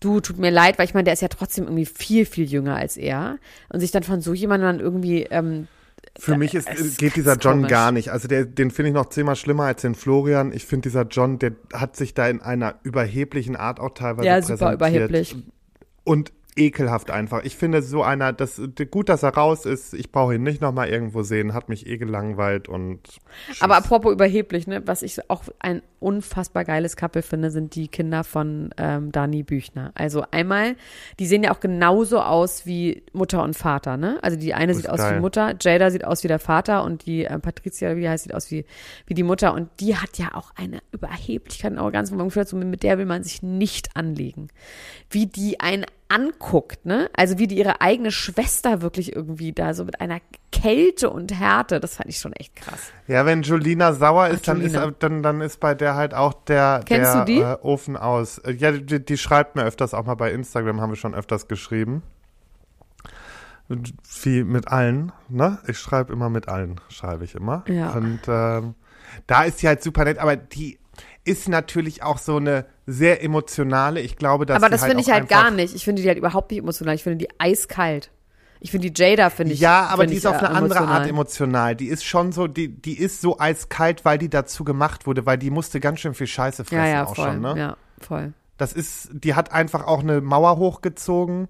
du, 0.00 0.20
tut 0.20 0.38
mir 0.38 0.50
leid, 0.50 0.78
weil 0.78 0.86
ich 0.86 0.94
meine, 0.94 1.04
der 1.04 1.14
ist 1.14 1.22
ja 1.22 1.28
trotzdem 1.28 1.64
irgendwie 1.64 1.86
viel, 1.86 2.26
viel 2.26 2.46
jünger 2.46 2.76
als 2.76 2.96
er 2.96 3.38
und 3.68 3.80
sich 3.80 3.90
dann 3.90 4.02
von 4.02 4.20
so 4.20 4.34
jemandem 4.34 4.68
dann 4.68 4.80
irgendwie, 4.80 5.22
ähm, 5.24 5.68
Für 6.18 6.36
mich 6.36 6.54
ist, 6.54 6.68
es 6.68 6.80
ist 6.80 6.98
geht 6.98 7.16
dieser 7.16 7.36
John 7.36 7.56
komisch. 7.58 7.70
gar 7.70 7.92
nicht. 7.92 8.10
Also 8.10 8.28
der, 8.28 8.44
den 8.44 8.70
finde 8.70 8.90
ich 8.90 8.94
noch 8.94 9.08
zehnmal 9.08 9.36
schlimmer 9.36 9.64
als 9.64 9.82
den 9.82 9.94
Florian. 9.94 10.52
Ich 10.52 10.66
finde 10.66 10.88
dieser 10.88 11.02
John, 11.02 11.38
der 11.38 11.52
hat 11.72 11.96
sich 11.96 12.14
da 12.14 12.28
in 12.28 12.40
einer 12.40 12.76
überheblichen 12.82 13.56
Art 13.56 13.80
auch 13.80 13.94
teilweise 13.94 14.26
ja, 14.26 14.42
super 14.42 14.76
präsentiert. 14.76 15.10
überheblich. 15.10 15.36
Und 16.04 16.32
ekelhaft 16.56 17.10
einfach. 17.10 17.44
Ich 17.44 17.56
finde 17.56 17.82
so 17.82 18.02
einer, 18.02 18.32
das 18.32 18.60
gut, 18.90 19.08
dass 19.08 19.22
er 19.22 19.34
raus 19.34 19.66
ist. 19.66 19.92
Ich 19.94 20.10
brauche 20.10 20.34
ihn 20.34 20.42
nicht 20.42 20.62
nochmal 20.62 20.88
irgendwo 20.88 21.22
sehen. 21.22 21.52
Hat 21.54 21.68
mich 21.68 21.86
eh 21.86 21.98
gelangweilt 21.98 22.68
und 22.68 23.04
tschüss. 23.04 23.60
Aber 23.62 23.76
apropos 23.76 24.12
überheblich, 24.12 24.66
ne, 24.66 24.82
was 24.86 25.02
ich 25.02 25.30
auch 25.30 25.44
ein 25.58 25.82
unfassbar 26.00 26.64
geiles 26.64 26.96
Couple 26.96 27.22
finde, 27.22 27.50
sind 27.50 27.74
die 27.74 27.88
Kinder 27.88 28.24
von 28.24 28.70
ähm, 28.78 29.12
Dani 29.12 29.42
Büchner. 29.42 29.92
Also 29.94 30.24
einmal, 30.30 30.76
die 31.18 31.26
sehen 31.26 31.42
ja 31.42 31.52
auch 31.52 31.60
genauso 31.60 32.20
aus 32.20 32.64
wie 32.64 33.02
Mutter 33.12 33.42
und 33.42 33.54
Vater, 33.54 33.96
ne? 33.96 34.18
Also 34.22 34.38
die 34.38 34.54
eine 34.54 34.68
Das 34.68 34.78
sieht 34.78 34.86
ist 34.86 34.90
aus 34.92 35.00
geil. 35.00 35.16
wie 35.16 35.20
Mutter, 35.20 35.54
Jada 35.60 35.90
sieht 35.90 36.04
aus 36.04 36.24
wie 36.24 36.28
der 36.28 36.38
Vater 36.38 36.84
und 36.84 37.06
die 37.06 37.24
äh, 37.24 37.38
Patricia, 37.38 37.96
wie 37.96 38.08
heißt, 38.08 38.24
sieht 38.24 38.34
aus 38.34 38.50
wie, 38.50 38.64
wie 39.06 39.14
die 39.14 39.22
Mutter. 39.22 39.52
Und 39.52 39.68
die 39.80 39.96
hat 39.96 40.16
ja 40.18 40.34
auch 40.34 40.52
eine 40.56 40.80
Überheblichkeit 40.92 41.72
und 41.72 41.78
Arroganz, 41.78 42.10
wo 42.10 42.16
man 42.16 42.28
gefühlt 42.28 42.48
so 42.48 42.56
mit 42.56 42.82
der 42.82 42.98
will 42.98 43.06
man 43.06 43.22
sich 43.22 43.42
nicht 43.42 43.96
anlegen. 43.96 44.48
Wie 45.10 45.26
die 45.26 45.60
einen 45.60 45.84
anguckt, 46.08 46.86
ne? 46.86 47.10
Also 47.16 47.38
wie 47.38 47.46
die 47.46 47.58
ihre 47.58 47.80
eigene 47.80 48.10
Schwester 48.12 48.80
wirklich 48.82 49.14
irgendwie 49.14 49.52
da 49.52 49.74
so 49.74 49.84
mit 49.84 50.00
einer 50.00 50.20
Kälte 50.52 51.10
und 51.10 51.32
Härte, 51.38 51.80
das 51.80 51.96
fand 51.96 52.08
ich 52.08 52.18
schon 52.18 52.32
echt 52.32 52.54
krass. 52.56 52.90
Ja, 53.08 53.26
wenn 53.26 53.42
Julina 53.42 53.92
sauer 53.92 54.28
ist, 54.28 54.40
Ach, 54.42 54.46
dann, 54.46 54.60
ist 54.60 54.74
Julina. 54.74 54.94
dann, 54.98 55.22
dann 55.22 55.40
ist 55.40 55.58
bei 55.60 55.74
der 55.74 55.94
halt 55.96 56.14
auch 56.14 56.32
der, 56.44 56.82
Kennst 56.86 57.12
der 57.14 57.24
du 57.24 57.32
die? 57.32 57.38
Äh, 57.40 57.56
Ofen 57.62 57.96
aus. 57.96 58.38
Äh, 58.38 58.52
Ja, 58.52 58.72
die, 58.72 59.04
die 59.04 59.18
schreibt 59.18 59.56
mir 59.56 59.64
öfters 59.64 59.94
auch 59.94 60.04
mal 60.06 60.14
bei 60.14 60.30
Instagram, 60.32 60.80
haben 60.80 60.90
wir 60.90 60.96
schon 60.96 61.14
öfters 61.14 61.48
geschrieben. 61.48 62.02
Wie 64.22 64.44
mit 64.44 64.68
allen, 64.68 65.10
ne? 65.28 65.58
Ich 65.66 65.78
schreibe 65.80 66.12
immer 66.12 66.30
mit 66.30 66.48
allen, 66.48 66.80
schreibe 66.88 67.24
ich 67.24 67.34
immer. 67.34 67.64
Ja. 67.66 67.90
Und 67.94 68.20
ähm, 68.28 68.74
da 69.26 69.42
ist 69.42 69.58
sie 69.58 69.66
halt 69.66 69.82
super 69.82 70.04
nett, 70.04 70.18
aber 70.18 70.36
die 70.36 70.78
ist 71.26 71.48
natürlich 71.48 72.02
auch 72.02 72.18
so 72.18 72.36
eine 72.36 72.66
sehr 72.86 73.22
emotionale. 73.22 74.00
Ich 74.00 74.16
glaube, 74.16 74.46
dass 74.46 74.56
Aber 74.56 74.68
das 74.68 74.84
finde 74.84 74.98
auch 74.98 75.00
ich 75.00 75.10
halt 75.10 75.28
gar 75.28 75.50
nicht. 75.50 75.74
Ich 75.74 75.84
finde 75.84 76.02
die 76.02 76.08
halt 76.08 76.18
überhaupt 76.18 76.50
nicht 76.50 76.60
emotional. 76.60 76.94
Ich 76.94 77.02
finde 77.02 77.18
die 77.18 77.28
eiskalt. 77.38 78.10
Ich 78.60 78.70
finde 78.70 78.90
die 78.90 79.02
Jada, 79.02 79.28
finde 79.28 79.52
ich. 79.52 79.60
Ja, 79.60 79.86
aber 79.86 80.02
finde 80.02 80.12
die 80.12 80.16
ist 80.18 80.26
auf 80.26 80.36
äh, 80.36 80.38
eine 80.38 80.48
andere 80.50 80.78
emotional. 80.78 81.00
Art 81.00 81.08
emotional. 81.08 81.76
Die 81.76 81.88
ist 81.88 82.04
schon 82.04 82.32
so, 82.32 82.46
die, 82.46 82.68
die 82.68 82.98
ist 82.98 83.20
so 83.20 83.38
eiskalt, 83.38 84.04
weil 84.04 84.18
die 84.18 84.30
dazu 84.30 84.64
gemacht 84.64 85.06
wurde, 85.06 85.26
weil 85.26 85.36
die 85.36 85.50
musste 85.50 85.80
ganz 85.80 86.00
schön 86.00 86.14
viel 86.14 86.26
Scheiße 86.26 86.64
fressen 86.64 86.78
Ja, 86.78 86.88
ja, 86.88 87.04
auch 87.04 87.14
voll. 87.14 87.32
schon, 87.32 87.40
ne? 87.40 87.54
Ja, 87.58 87.76
voll. 88.00 88.32
Das 88.56 88.72
ist, 88.72 89.10
die 89.12 89.34
hat 89.34 89.52
einfach 89.52 89.86
auch 89.86 90.00
eine 90.00 90.20
Mauer 90.22 90.56
hochgezogen. 90.56 91.48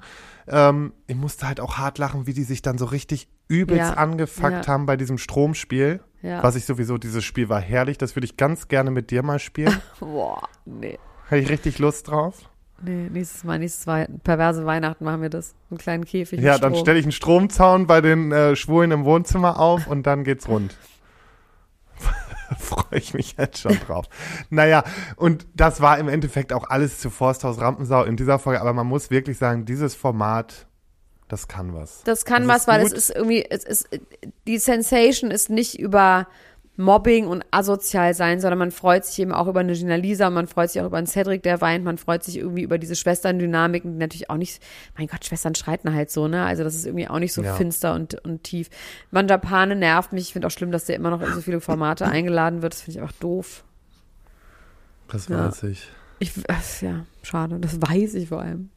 Ähm, 0.48 0.92
ich 1.06 1.16
musste 1.16 1.46
halt 1.46 1.60
auch 1.60 1.78
hart 1.78 1.98
lachen, 1.98 2.26
wie 2.26 2.34
die 2.34 2.42
sich 2.42 2.62
dann 2.62 2.78
so 2.78 2.86
richtig 2.86 3.28
übelst 3.48 3.90
Ja, 3.90 3.94
angefuckt 3.94 4.66
haben 4.66 4.86
bei 4.86 4.96
diesem 4.96 5.18
Stromspiel. 5.18 6.00
Ja. 6.26 6.42
Was 6.42 6.56
ich 6.56 6.64
sowieso, 6.64 6.98
dieses 6.98 7.24
Spiel 7.24 7.48
war 7.48 7.60
herrlich. 7.60 7.98
Das 7.98 8.16
würde 8.16 8.24
ich 8.24 8.36
ganz 8.36 8.66
gerne 8.66 8.90
mit 8.90 9.10
dir 9.12 9.22
mal 9.22 9.38
spielen. 9.38 9.80
Boah, 10.00 10.42
nee. 10.64 10.98
Hätte 11.28 11.42
ich 11.42 11.48
richtig 11.48 11.78
Lust 11.78 12.08
drauf. 12.08 12.50
Nee, 12.82 13.08
nächstes 13.10 13.44
Mal, 13.44 13.58
nächstes 13.58 13.86
Mal, 13.86 14.08
perverse 14.24 14.66
Weihnachten 14.66 15.04
machen 15.04 15.22
wir 15.22 15.30
das. 15.30 15.54
Einen 15.70 15.78
kleinen 15.78 16.04
Käfig. 16.04 16.40
Ja, 16.40 16.58
dann 16.58 16.74
stelle 16.74 16.98
ich 16.98 17.04
einen 17.04 17.12
Stromzaun 17.12 17.86
bei 17.86 18.00
den 18.00 18.32
äh, 18.32 18.56
Schwulen 18.56 18.90
im 18.90 19.04
Wohnzimmer 19.04 19.58
auf 19.58 19.86
und 19.86 20.04
dann 20.06 20.24
geht's 20.24 20.48
rund. 20.48 20.76
Freue 22.58 22.98
ich 22.98 23.14
mich 23.14 23.36
jetzt 23.38 23.58
schon 23.60 23.78
drauf. 23.86 24.06
naja, 24.50 24.84
und 25.16 25.46
das 25.54 25.80
war 25.80 25.98
im 25.98 26.08
Endeffekt 26.08 26.52
auch 26.52 26.68
alles 26.68 26.98
zu 26.98 27.08
Forsthaus 27.08 27.60
Rampensau 27.60 28.04
in 28.04 28.16
dieser 28.16 28.38
Folge, 28.38 28.60
aber 28.60 28.72
man 28.72 28.86
muss 28.86 29.10
wirklich 29.10 29.38
sagen, 29.38 29.64
dieses 29.64 29.94
Format, 29.94 30.66
das 31.28 31.48
kann 31.48 31.74
was. 31.74 32.02
Das 32.04 32.24
kann 32.24 32.46
Das 32.46 32.60
was, 32.62 32.68
weil 32.68 32.84
es 32.86 32.92
ist 32.92 33.10
irgendwie, 33.10 33.44
es 33.48 33.64
ist, 33.64 33.88
die 34.46 34.58
Sensation 34.58 35.30
ist 35.30 35.50
nicht 35.50 35.78
über 35.78 36.28
Mobbing 36.78 37.26
und 37.26 37.42
asozial 37.52 38.12
sein, 38.12 38.38
sondern 38.38 38.58
man 38.58 38.70
freut 38.70 39.06
sich 39.06 39.18
eben 39.18 39.32
auch 39.32 39.46
über 39.48 39.60
eine 39.60 39.72
Gina 39.72 39.94
Lisa, 39.96 40.28
man 40.28 40.46
freut 40.46 40.70
sich 40.70 40.82
auch 40.82 40.86
über 40.86 40.98
einen 40.98 41.06
Cedric, 41.06 41.42
der 41.42 41.62
weint, 41.62 41.84
man 41.86 41.96
freut 41.96 42.22
sich 42.22 42.36
irgendwie 42.36 42.62
über 42.62 42.76
diese 42.76 42.94
Schwesterndynamiken, 42.96 43.92
die 43.92 43.98
natürlich 43.98 44.28
auch 44.28 44.36
nicht, 44.36 44.62
mein 44.98 45.06
Gott, 45.06 45.24
Schwestern 45.24 45.54
streiten 45.54 45.94
halt 45.94 46.10
so, 46.10 46.28
ne? 46.28 46.44
Also 46.44 46.64
das 46.64 46.74
ist 46.74 46.84
irgendwie 46.84 47.08
auch 47.08 47.18
nicht 47.18 47.32
so 47.32 47.42
Ja. 47.42 47.54
finster 47.54 47.94
und, 47.94 48.22
und 48.26 48.44
tief. 48.44 48.68
Manjapane 49.10 49.74
nervt 49.74 50.12
mich, 50.12 50.24
ich 50.24 50.32
finde 50.34 50.48
auch 50.48 50.52
schlimm, 50.52 50.70
dass 50.70 50.84
der 50.84 50.96
immer 50.96 51.08
noch 51.08 51.22
in 51.22 51.32
so 51.32 51.40
viele 51.40 51.60
Formate 51.62 52.06
eingeladen 52.10 52.60
wird, 52.60 52.74
das 52.74 52.82
finde 52.82 52.98
ich 52.98 53.02
einfach 53.02 53.18
doof. 53.20 53.64
Das 55.08 55.28
Ja. 55.28 55.46
weiß 55.46 55.62
ich. 55.64 55.88
Ich, 56.18 56.32
ach, 56.48 56.62
ja, 56.82 57.06
schade, 57.22 57.58
das 57.58 57.80
weiß 57.80 58.14
ich 58.14 58.28
vor 58.28 58.42
allem. 58.42 58.68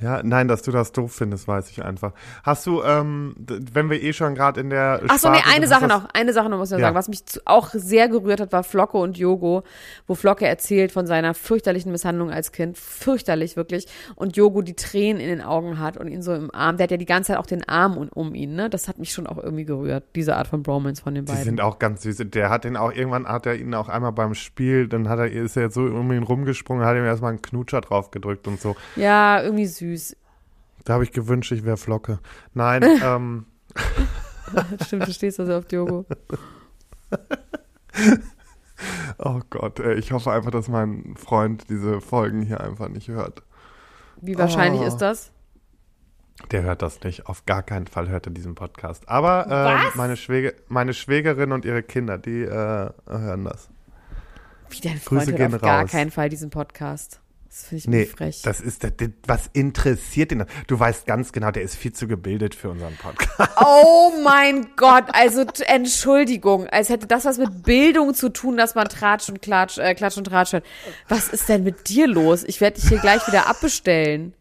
Ja, 0.00 0.22
nein, 0.22 0.46
dass 0.48 0.62
du 0.62 0.70
das 0.70 0.92
doof 0.92 1.12
findest, 1.12 1.48
weiß 1.48 1.70
ich 1.70 1.82
einfach. 1.84 2.12
Hast 2.44 2.66
du, 2.66 2.82
ähm, 2.82 3.34
wenn 3.72 3.90
wir 3.90 4.00
eh 4.02 4.12
schon 4.12 4.34
gerade 4.34 4.60
in 4.60 4.70
der 4.70 5.00
Ach 5.08 5.18
so, 5.18 5.28
nee, 5.28 5.38
eine 5.52 5.66
Sache 5.66 5.88
noch, 5.88 6.06
eine 6.14 6.32
Sache 6.32 6.48
noch 6.48 6.58
muss 6.58 6.68
ich 6.68 6.72
noch 6.74 6.78
Ja. 6.78 6.86
sagen. 6.86 6.96
Was 6.96 7.08
mich 7.08 7.22
auch 7.46 7.70
sehr 7.72 8.08
gerührt 8.08 8.40
hat, 8.40 8.52
war 8.52 8.62
Flocke 8.62 8.96
und 8.98 9.18
Yogo, 9.18 9.64
wo 10.06 10.14
Flocke 10.14 10.46
erzählt 10.46 10.92
von 10.92 11.06
seiner 11.06 11.34
fürchterlichen 11.34 11.90
Misshandlung 11.90 12.30
als 12.30 12.52
Kind. 12.52 12.78
Fürchterlich, 12.78 13.56
wirklich. 13.56 13.86
Und 14.14 14.36
Yogo 14.36 14.62
die 14.62 14.74
Tränen 14.74 15.20
in 15.20 15.28
den 15.28 15.40
Augen 15.42 15.78
hat 15.80 15.96
und 15.96 16.06
ihn 16.08 16.22
so 16.22 16.32
im 16.32 16.54
Arm. 16.54 16.76
Der 16.76 16.84
hat 16.84 16.90
ja 16.92 16.96
die 16.96 17.04
ganze 17.04 17.32
Zeit 17.32 17.38
auch 17.38 17.46
den 17.46 17.68
Arm 17.68 17.96
um, 17.96 18.08
um 18.08 18.34
ihn, 18.34 18.54
ne? 18.54 18.70
Das 18.70 18.86
hat 18.86 18.98
mich 18.98 19.12
schon 19.12 19.26
auch 19.26 19.38
irgendwie 19.38 19.64
gerührt, 19.64 20.04
diese 20.14 20.36
Art 20.36 20.46
von 20.46 20.62
Bromance 20.62 21.02
von 21.02 21.14
den 21.14 21.24
Die 21.24 21.32
beiden. 21.32 21.44
sind 21.44 21.60
auch 21.60 21.78
ganz 21.80 22.02
süß. 22.02 22.18
Der 22.26 22.50
hat 22.50 22.62
den 22.64 22.76
auch, 22.76 22.92
irgendwann 22.92 23.26
hat 23.26 23.46
er 23.46 23.56
ihn 23.56 23.74
auch 23.74 23.88
einmal 23.88 24.12
beim 24.12 24.34
Spiel, 24.34 24.86
dann 24.86 25.08
hat 25.08 25.18
er, 25.18 25.30
ist 25.30 25.56
er 25.56 25.64
jetzt 25.64 25.74
so 25.74 25.80
um 25.82 26.12
ihn 26.12 26.22
rumgesprungen, 26.22 26.84
hat 26.86 26.96
ihm 26.96 27.04
erstmal 27.04 27.30
einen 27.30 27.42
Knutscher 27.42 27.80
drauf 27.80 28.12
gedrückt 28.12 28.46
und 28.46 28.60
so. 28.60 28.76
ja, 28.94 29.42
irgendwie 29.42 29.66
süß. 29.66 29.87
Da 30.84 30.94
habe 30.94 31.04
ich 31.04 31.12
gewünscht, 31.12 31.52
ich 31.52 31.64
wäre 31.64 31.76
Flocke. 31.76 32.18
Nein, 32.54 32.82
ähm, 33.02 33.46
Stimmt, 34.86 35.06
du 35.08 35.12
stehst 35.12 35.38
also 35.40 35.56
auf 35.56 35.70
Yogo. 35.70 36.06
oh 39.18 39.40
Gott, 39.50 39.80
ey, 39.80 39.94
ich 39.94 40.12
hoffe 40.12 40.32
einfach, 40.32 40.50
dass 40.50 40.68
mein 40.68 41.14
Freund 41.16 41.68
diese 41.68 42.00
Folgen 42.00 42.42
hier 42.42 42.60
einfach 42.60 42.88
nicht 42.88 43.08
hört. 43.08 43.42
Wie 44.20 44.38
wahrscheinlich 44.38 44.82
Oh. 44.82 44.86
ist 44.86 44.98
das? 44.98 45.32
Der 46.52 46.62
hört 46.62 46.82
das 46.82 47.02
nicht. 47.02 47.26
Auf 47.26 47.46
gar 47.46 47.62
keinen 47.64 47.88
Fall 47.88 48.08
hört 48.08 48.26
er 48.26 48.32
diesen 48.32 48.54
Podcast. 48.54 49.08
Aber 49.08 49.46
Was? 49.48 49.94
meine, 49.96 50.16
Schwäge, 50.16 50.54
meine 50.68 50.94
Schwägerin 50.94 51.50
und 51.52 51.64
ihre 51.64 51.82
Kinder, 51.82 52.16
die 52.16 52.42
äh, 52.42 52.90
hören 53.08 53.44
das. 53.44 53.68
Wie 54.70 54.80
dein 54.80 55.00
Grüße 55.00 55.04
Freund 55.04 55.28
hört 55.28 55.36
gehen 55.38 55.54
auf 55.56 55.60
gar 55.62 55.82
raus. 55.82 55.90
keinen 55.90 56.10
Fall 56.12 56.28
diesen 56.28 56.50
Podcast. 56.50 57.20
Das 57.48 57.64
finde 57.68 57.76
ich 57.78 57.86
Nee, 57.88 58.04
frech. 58.04 58.42
das 58.42 58.60
ist, 58.60 58.84
das, 58.84 58.92
was 59.26 59.48
interessiert 59.54 60.32
ihn? 60.32 60.44
Du 60.66 60.78
weißt 60.78 61.06
ganz 61.06 61.32
genau, 61.32 61.50
der 61.50 61.62
ist 61.62 61.76
viel 61.76 61.92
zu 61.92 62.06
gebildet 62.06 62.54
für 62.54 62.68
unseren 62.70 62.94
Podcast. 62.96 63.50
Oh 63.64 64.12
mein 64.22 64.68
Gott, 64.76 65.04
also 65.12 65.44
Entschuldigung, 65.66 66.66
als 66.68 66.88
hätte 66.90 67.06
das 67.06 67.24
was 67.24 67.38
mit 67.38 67.62
Bildung 67.64 68.14
zu 68.14 68.28
tun, 68.28 68.56
dass 68.56 68.74
man 68.74 68.88
Tratsch 68.88 69.28
und 69.28 69.42
Klatsch, 69.42 69.78
äh, 69.78 69.94
Klatsch 69.94 70.16
und 70.16 70.24
Tratsch 70.24 70.52
hört. 70.52 70.64
Was 71.08 71.28
ist 71.28 71.48
denn 71.48 71.64
mit 71.64 71.88
dir 71.88 72.06
los? 72.06 72.44
Ich 72.44 72.60
werde 72.60 72.80
dich 72.80 72.88
hier 72.88 72.98
gleich 72.98 73.26
wieder 73.26 73.48
abbestellen. 73.48 74.34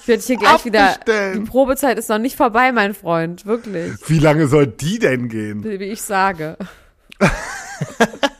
Ich 0.00 0.08
werde 0.08 0.20
dich 0.20 0.26
hier 0.28 0.36
gleich 0.38 0.64
wieder. 0.64 0.96
Die 1.34 1.40
Probezeit 1.40 1.98
ist 1.98 2.08
noch 2.08 2.18
nicht 2.18 2.36
vorbei, 2.36 2.70
mein 2.72 2.94
Freund, 2.94 3.44
wirklich. 3.46 3.92
Wie 4.06 4.18
lange 4.20 4.46
soll 4.46 4.66
die 4.68 4.98
denn 4.98 5.28
gehen? 5.28 5.62
Wie 5.64 5.74
ich 5.84 6.00
sage. 6.02 6.56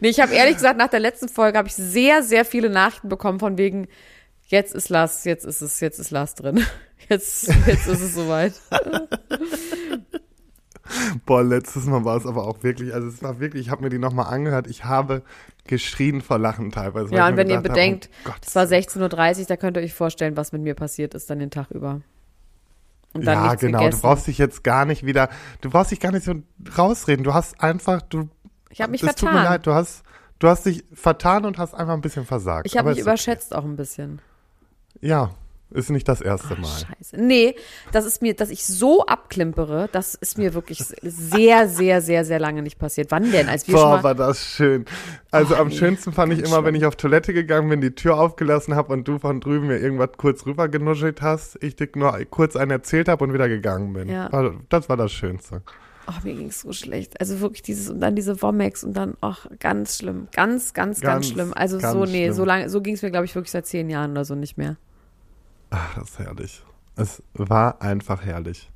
nee, 0.00 0.08
ich 0.08 0.20
habe 0.20 0.34
ehrlich 0.34 0.56
gesagt, 0.56 0.78
nach 0.78 0.88
der 0.88 1.00
letzten 1.00 1.28
Folge 1.28 1.58
habe 1.58 1.68
ich 1.68 1.74
sehr, 1.74 2.22
sehr 2.22 2.44
viele 2.44 2.70
Nachrichten 2.70 3.08
bekommen 3.08 3.38
von 3.38 3.58
wegen, 3.58 3.88
jetzt 4.46 4.74
ist 4.74 4.88
Lars, 4.88 5.24
jetzt 5.24 5.44
ist 5.44 5.60
es, 5.60 5.80
jetzt 5.80 5.98
ist 5.98 6.10
Lars 6.10 6.34
drin. 6.34 6.64
Jetzt, 7.08 7.48
jetzt 7.66 7.88
ist 7.88 8.00
es 8.00 8.14
soweit. 8.14 8.52
Boah, 11.26 11.42
letztes 11.42 11.84
Mal 11.86 12.04
war 12.04 12.16
es 12.16 12.26
aber 12.26 12.46
auch 12.46 12.62
wirklich, 12.62 12.94
also 12.94 13.08
es 13.08 13.22
war 13.22 13.40
wirklich, 13.40 13.66
ich 13.66 13.70
habe 13.70 13.82
mir 13.82 13.88
die 13.88 13.98
nochmal 13.98 14.32
angehört, 14.32 14.66
ich 14.68 14.84
habe 14.84 15.22
geschrien 15.66 16.20
vor 16.20 16.38
Lachen 16.38 16.70
teilweise. 16.70 17.12
Ja, 17.12 17.28
und 17.28 17.36
wenn 17.36 17.50
ihr 17.50 17.56
gedacht 17.56 17.70
habe, 17.70 17.80
bedenkt, 17.80 18.10
oh 18.26 18.30
es 18.46 18.54
war 18.54 18.64
16.30 18.64 19.40
Uhr, 19.40 19.46
da 19.46 19.56
könnt 19.56 19.76
ihr 19.76 19.82
euch 19.82 19.94
vorstellen, 19.94 20.36
was 20.36 20.52
mit 20.52 20.62
mir 20.62 20.74
passiert 20.74 21.14
ist 21.14 21.28
dann 21.28 21.40
den 21.40 21.50
Tag 21.50 21.70
über. 21.70 22.02
Und 23.14 23.26
dann 23.26 23.44
ja, 23.44 23.54
genau. 23.54 23.78
gegessen. 23.78 24.00
Du 24.00 24.08
brauchst 24.08 24.26
dich 24.26 24.38
jetzt 24.38 24.64
gar 24.64 24.84
nicht 24.84 25.04
wieder, 25.04 25.28
du 25.60 25.70
brauchst 25.70 25.90
dich 25.90 26.00
gar 26.00 26.12
nicht 26.12 26.24
so 26.24 26.34
rausreden. 26.76 27.24
Du 27.24 27.34
hast 27.34 27.60
einfach, 27.60 28.02
du. 28.02 28.28
Ich 28.72 28.80
hab 28.80 28.90
mich 28.90 29.02
es 29.02 29.14
tut 29.14 29.24
mir 29.28 29.32
vertan. 29.36 29.44
leid, 29.52 29.66
du 29.66 29.72
hast, 29.74 30.02
du 30.38 30.48
hast 30.48 30.66
dich 30.66 30.84
vertan 30.92 31.44
und 31.44 31.58
hast 31.58 31.74
einfach 31.74 31.94
ein 31.94 32.00
bisschen 32.00 32.24
versagt. 32.26 32.66
ich 32.66 32.76
habe 32.76 32.88
mich 32.88 32.98
ist 32.98 33.04
okay. 33.04 33.10
überschätzt 33.10 33.54
auch 33.54 33.64
ein 33.64 33.76
bisschen. 33.76 34.20
Ja, 35.00 35.30
ist 35.70 35.88
nicht 35.90 36.06
das 36.06 36.20
erste 36.20 36.54
Mal. 36.56 36.68
Scheiße. 36.68 37.16
Nee, 37.16 37.54
das 37.92 38.04
ist 38.04 38.20
mir, 38.20 38.34
dass 38.34 38.50
ich 38.50 38.66
so 38.66 39.06
abklimpere, 39.06 39.88
das 39.90 40.14
ist 40.14 40.36
mir 40.36 40.52
wirklich 40.54 40.84
sehr, 41.02 41.66
sehr, 41.68 42.02
sehr, 42.02 42.24
sehr 42.26 42.38
lange 42.38 42.62
nicht 42.62 42.78
passiert. 42.78 43.10
Wann 43.10 43.30
denn? 43.32 43.48
Als 43.48 43.66
wir 43.66 43.76
schon 43.78 43.82
Boah, 43.88 43.96
mal, 43.96 44.04
war 44.04 44.14
das 44.14 44.44
schön. 44.44 44.84
Also 45.30 45.54
Oh, 45.54 45.58
am 45.58 45.68
nee, 45.68 45.74
schönsten 45.76 46.12
fand 46.12 46.32
ich 46.34 46.40
immer, 46.40 46.56
wenn 46.64 46.74
schlimm. 46.74 46.74
ich 46.74 46.86
auf 46.86 46.96
Toilette 46.96 47.32
gegangen 47.32 47.70
bin, 47.70 47.80
die 47.80 47.94
Tür 47.94 48.18
aufgelassen 48.18 48.74
habe 48.74 48.92
und 48.92 49.08
du 49.08 49.18
von 49.18 49.40
drüben 49.40 49.66
mir 49.68 49.78
irgendwas 49.78 50.10
kurz 50.18 50.44
rüber 50.44 50.68
genuschelt 50.68 51.22
hast, 51.22 51.56
ich 51.62 51.74
dir 51.76 51.88
nur 51.94 52.12
kurz 52.30 52.54
einen 52.54 52.70
erzählt 52.70 53.08
habe 53.08 53.24
und 53.24 53.32
wieder 53.32 53.48
gegangen 53.48 53.92
bin. 53.94 54.08
Ja. 54.08 54.30
War, 54.30 54.52
das 54.68 54.88
war 54.90 54.96
das 54.98 55.10
Schönste. 55.12 55.62
Oh, 56.06 56.12
mir 56.24 56.34
ging's 56.34 56.60
so 56.60 56.72
schlecht. 56.72 57.20
Also 57.20 57.40
wirklich 57.40 57.62
dieses 57.62 57.90
und 57.90 58.00
dann 58.00 58.16
diese 58.16 58.40
Womex 58.42 58.84
und 58.84 58.94
dann, 58.94 59.14
ach, 59.20 59.46
ganz 59.58 59.98
schlimm. 59.98 60.28
Ganz, 60.32 60.74
ganz, 60.74 61.00
ganz, 61.00 61.12
Ganz, 61.12 61.28
schlimm. 61.28 61.52
Also 61.54 61.78
ganz 61.78 61.92
so, 61.92 62.04
nee, 62.04 62.24
schlimm. 62.24 62.32
so 62.34 62.44
lange, 62.44 62.68
so 62.70 62.80
ging's 62.80 63.02
mir, 63.02 63.10
glaube 63.10 63.24
ich, 63.24 63.34
wirklich 63.34 63.50
seit 63.50 63.66
zehn 63.66 63.90
Jahren 63.90 64.12
oder 64.12 64.24
so 64.24 64.34
nicht 64.34 64.56
mehr. 64.56 64.76
Ach, 65.70 65.94
das 65.94 66.10
ist 66.10 66.18
herrlich. 66.18 66.62
Es 66.96 67.22
war 67.34 67.80
einfach 67.80 68.24
herrlich. 68.24 68.70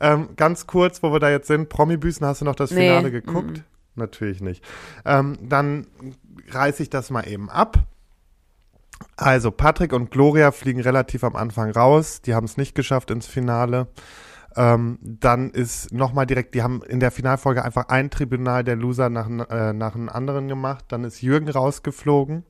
Ähm, 0.00 0.30
ganz 0.36 0.66
kurz, 0.66 1.02
wo 1.02 1.12
wir 1.12 1.20
da 1.20 1.30
jetzt 1.30 1.46
sind, 1.46 1.68
Promi-Büßen, 1.68 2.26
hast 2.26 2.40
du 2.40 2.44
noch 2.44 2.56
das 2.56 2.70
Nee, 2.70 2.88
Finale 2.88 3.10
geguckt? 3.10 3.62
Natürlich 3.94 4.40
nicht. 4.40 4.64
Ähm, 5.04 5.38
dann 5.40 5.86
reiße 6.50 6.82
ich 6.82 6.90
das 6.90 7.10
mal 7.10 7.28
eben 7.28 7.48
ab. 7.48 7.78
Also 9.16 9.50
Patrick 9.50 9.92
und 9.92 10.10
Gloria 10.10 10.50
fliegen 10.50 10.80
relativ 10.80 11.22
am 11.22 11.36
Anfang 11.36 11.70
raus. 11.70 12.20
Die 12.22 12.34
haben 12.34 12.44
es 12.44 12.56
nicht 12.56 12.74
geschafft 12.74 13.10
ins 13.10 13.26
Finale. 13.26 13.86
Ähm, 14.56 14.98
dann 15.02 15.50
ist 15.50 15.92
nochmal 15.92 16.26
direkt, 16.26 16.54
die 16.54 16.62
haben 16.62 16.82
in 16.82 17.00
der 17.00 17.10
Finalfolge 17.10 17.64
einfach 17.64 17.88
ein 17.88 18.10
Tribunal 18.10 18.62
der 18.62 18.76
Loser 18.76 19.10
nach, 19.10 19.28
äh, 19.28 19.72
nach 19.72 19.94
einem 19.94 20.08
anderen 20.08 20.48
gemacht. 20.48 20.84
Dann 20.88 21.04
ist 21.04 21.22
Jürgen 21.22 21.48
rausgeflogen. 21.48 22.44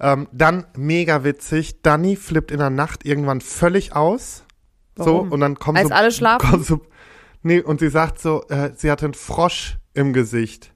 Ähm, 0.00 0.28
dann 0.32 0.66
mega 0.76 1.24
witzig, 1.24 1.82
Dani 1.82 2.16
flippt 2.16 2.50
in 2.50 2.58
der 2.58 2.70
Nacht 2.70 3.04
irgendwann 3.04 3.40
völlig 3.40 3.94
aus. 3.94 4.44
Warum? 4.96 5.28
So, 5.28 5.34
und 5.34 5.40
dann 5.40 5.56
kommt 5.56 5.78
Als 5.78 5.88
so, 5.88 5.94
alle 5.94 6.10
schlafen? 6.10 6.50
kommt 6.50 6.64
so, 6.64 6.80
nee, 7.42 7.60
und 7.60 7.80
sie 7.80 7.90
sagt 7.90 8.18
so, 8.18 8.42
äh, 8.48 8.72
sie 8.74 8.90
hatte 8.90 9.04
einen 9.04 9.14
Frosch 9.14 9.78
im 9.92 10.12
Gesicht. 10.12 10.72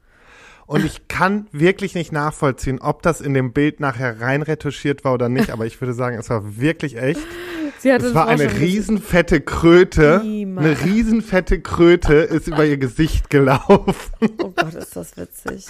Und 0.66 0.84
ich 0.84 1.08
kann 1.08 1.46
wirklich 1.52 1.94
nicht 1.94 2.10
nachvollziehen, 2.12 2.80
ob 2.80 3.02
das 3.02 3.20
in 3.20 3.34
dem 3.34 3.52
Bild 3.52 3.80
nachher 3.80 4.20
rein 4.20 4.42
retuschiert 4.42 5.04
war 5.04 5.14
oder 5.14 5.28
nicht, 5.28 5.50
aber 5.52 5.66
ich 5.66 5.80
würde 5.80 5.94
sagen, 5.94 6.18
es 6.18 6.30
war 6.30 6.58
wirklich 6.58 6.96
echt. 6.96 7.20
Sie 7.84 7.92
hatte 7.92 8.06
Es 8.06 8.14
war 8.14 8.26
eine 8.28 8.50
riesenfette 8.50 9.42
Kröte. 9.42 10.22
Niemals. 10.24 10.66
Eine 10.66 10.80
riesenfette 10.90 11.60
Kröte 11.60 12.14
ist 12.14 12.48
über 12.48 12.64
ihr 12.64 12.78
Gesicht 12.78 13.28
gelaufen. 13.28 13.94
Oh 14.42 14.48
Gott, 14.56 14.72
ist 14.72 14.96
das 14.96 15.16
witzig. 15.18 15.66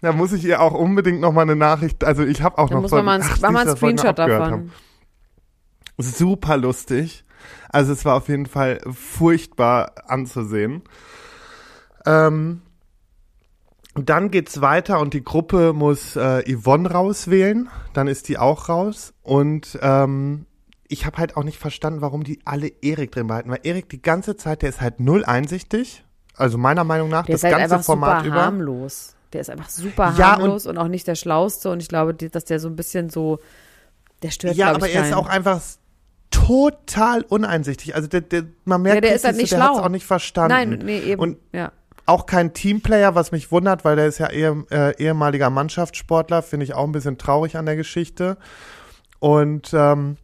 Da 0.00 0.12
muss 0.12 0.32
ich 0.32 0.44
ihr 0.46 0.62
auch 0.62 0.72
unbedingt 0.72 1.20
noch 1.20 1.32
mal 1.32 1.42
eine 1.42 1.56
Nachricht, 1.56 2.02
also 2.04 2.24
ich 2.24 2.40
habe 2.42 2.56
auch 2.56 2.68
Da 2.70 2.74
noch 2.76 2.82
muss 2.82 2.90
von- 2.90 3.04
man 3.04 3.20
Ach, 3.22 3.40
mal 3.42 3.56
einen 3.68 3.76
Screenshot 3.76 4.18
davon. 4.18 4.50
haben. 4.50 4.72
Super 5.98 6.56
lustig. 6.56 7.24
Also 7.68 7.92
es 7.92 8.04
war 8.06 8.16
auf 8.16 8.28
jeden 8.28 8.46
Fall 8.46 8.80
furchtbar 8.90 9.92
anzusehen. 10.06 10.82
Ähm, 12.06 12.62
dann 13.94 14.30
geht's 14.30 14.62
weiter 14.62 15.00
und 15.00 15.12
die 15.12 15.22
Gruppe 15.22 15.74
muss 15.74 16.16
äh, 16.16 16.42
Yvonne 16.50 16.90
rauswählen. 16.90 17.68
Dann 17.92 18.08
ist 18.08 18.28
die 18.28 18.38
auch 18.38 18.70
raus. 18.70 19.12
Und 19.22 19.78
ähm, 19.82 20.46
ich 20.92 21.06
habe 21.06 21.16
halt 21.16 21.36
auch 21.38 21.42
nicht 21.44 21.58
verstanden, 21.58 22.02
warum 22.02 22.22
die 22.22 22.40
alle 22.44 22.68
Erik 22.82 23.12
drin 23.12 23.26
behalten. 23.26 23.50
Weil 23.50 23.60
Erik 23.62 23.88
die 23.88 24.02
ganze 24.02 24.36
Zeit, 24.36 24.60
der 24.60 24.68
ist 24.68 24.80
halt 24.82 25.00
null 25.00 25.24
einsichtig. 25.24 26.04
Also 26.36 26.58
meiner 26.58 26.84
Meinung 26.84 27.08
nach, 27.08 27.24
Der 27.24 27.34
das 27.34 27.40
ist 27.40 27.44
halt 27.44 27.56
ganze 27.58 27.74
einfach 27.76 27.86
Format 27.86 28.24
super 28.24 28.34
über. 28.34 28.44
harmlos. 28.44 29.14
Der 29.32 29.40
ist 29.40 29.48
einfach 29.48 29.70
super 29.70 30.14
Ja, 30.18 30.32
harmlos 30.32 30.66
und, 30.66 30.76
auch 30.76 30.88
nicht 30.88 31.06
der 31.06 31.14
Schlauste. 31.14 31.70
Und 31.70 31.80
ich 31.80 31.88
glaube, 31.88 32.12
dass 32.14 32.44
der 32.44 32.60
so 32.60 32.68
ein 32.68 32.76
bisschen 32.76 33.08
so, 33.08 33.38
der 34.22 34.30
stört, 34.30 34.54
Ja, 34.56 34.72
aber 34.74 34.88
er 34.90 35.04
ist 35.06 35.14
auch 35.14 35.26
einfach 35.28 35.60
total 36.30 37.22
uneinsichtig. 37.22 37.94
Also 37.94 38.08
der, 38.08 38.20
der, 38.20 38.44
man 38.64 38.82
merkt, 38.82 38.96
Ja, 38.96 39.00
der 39.00 39.14
ist 39.14 39.24
halt 39.24 39.36
so, 39.36 39.40
nicht 39.40 39.52
der 39.52 39.62
hat's 39.62 39.74
schlau. 39.76 39.84
auch 39.84 39.88
nicht 39.88 40.04
verstanden. 40.06 40.50
Nein, 40.50 40.78
nee, 40.84 40.98
eben. 41.00 41.20
Und 41.22 41.38
ja. 41.52 41.72
auch 42.06 42.26
kein 42.26 42.52
Teamplayer, 42.52 43.14
was 43.14 43.32
mich 43.32 43.50
wundert, 43.50 43.84
weil 43.84 43.96
der 43.96 44.06
ist 44.06 44.18
ja 44.18 44.28
eher, 44.28 44.56
äh, 44.70 44.96
ehemaliger 45.02 45.48
Mannschaftssportler, 45.50 46.42
finde 46.42 46.64
ich 46.64 46.74
auch 46.74 46.84
ein 46.84 46.92
bisschen 46.92 47.16
traurig 47.18 47.56
an 47.56 47.66
der 47.66 47.76
Geschichte. 47.76 48.36
Und 49.20 49.70
ähm, 49.72 50.16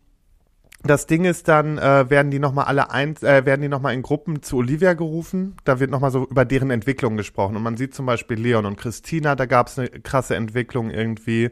das 0.89 1.07
Ding 1.07 1.24
ist 1.24 1.49
dann, 1.49 1.78
äh, 1.78 2.11
werden 2.11 2.30
die 2.30 2.39
nochmal 2.39 2.66
alle 2.66 2.91
ein, 2.91 3.16
äh, 3.16 3.45
werden 3.45 3.62
die 3.62 3.68
noch 3.68 3.80
mal 3.80 3.93
in 3.93 4.03
Gruppen 4.03 4.43
zu 4.43 4.57
Olivia 4.57 4.95
gerufen. 4.95 5.57
Da 5.64 5.80
wird 5.80 5.91
nochmal 5.91 6.11
so 6.11 6.26
über 6.26 6.45
deren 6.45 6.70
Entwicklung 6.70 7.16
gesprochen. 7.16 7.57
Und 7.57 7.62
man 7.62 7.76
sieht 7.76 7.95
zum 7.95 8.07
Beispiel 8.07 8.39
Leon 8.39 8.66
und 8.66 8.76
Christina, 8.76 9.34
da 9.36 9.47
gab 9.47 9.68
es 9.68 9.78
eine 9.78 9.89
krasse 9.89 10.36
Entwicklung 10.36 10.91
irgendwie. 10.91 11.51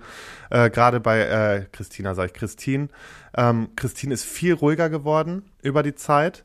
Äh, 0.51 0.71
Gerade 0.71 1.01
bei 1.01 1.21
äh, 1.21 1.67
Christina, 1.73 2.15
sage 2.15 2.33
ich 2.35 2.39
Christine. 2.39 2.89
Ähm, 3.37 3.69
Christine 3.77 4.15
ist 4.15 4.25
viel 4.25 4.55
ruhiger 4.55 4.91
geworden 4.91 5.45
über 5.63 5.83
die 5.83 5.95
Zeit. 5.95 6.45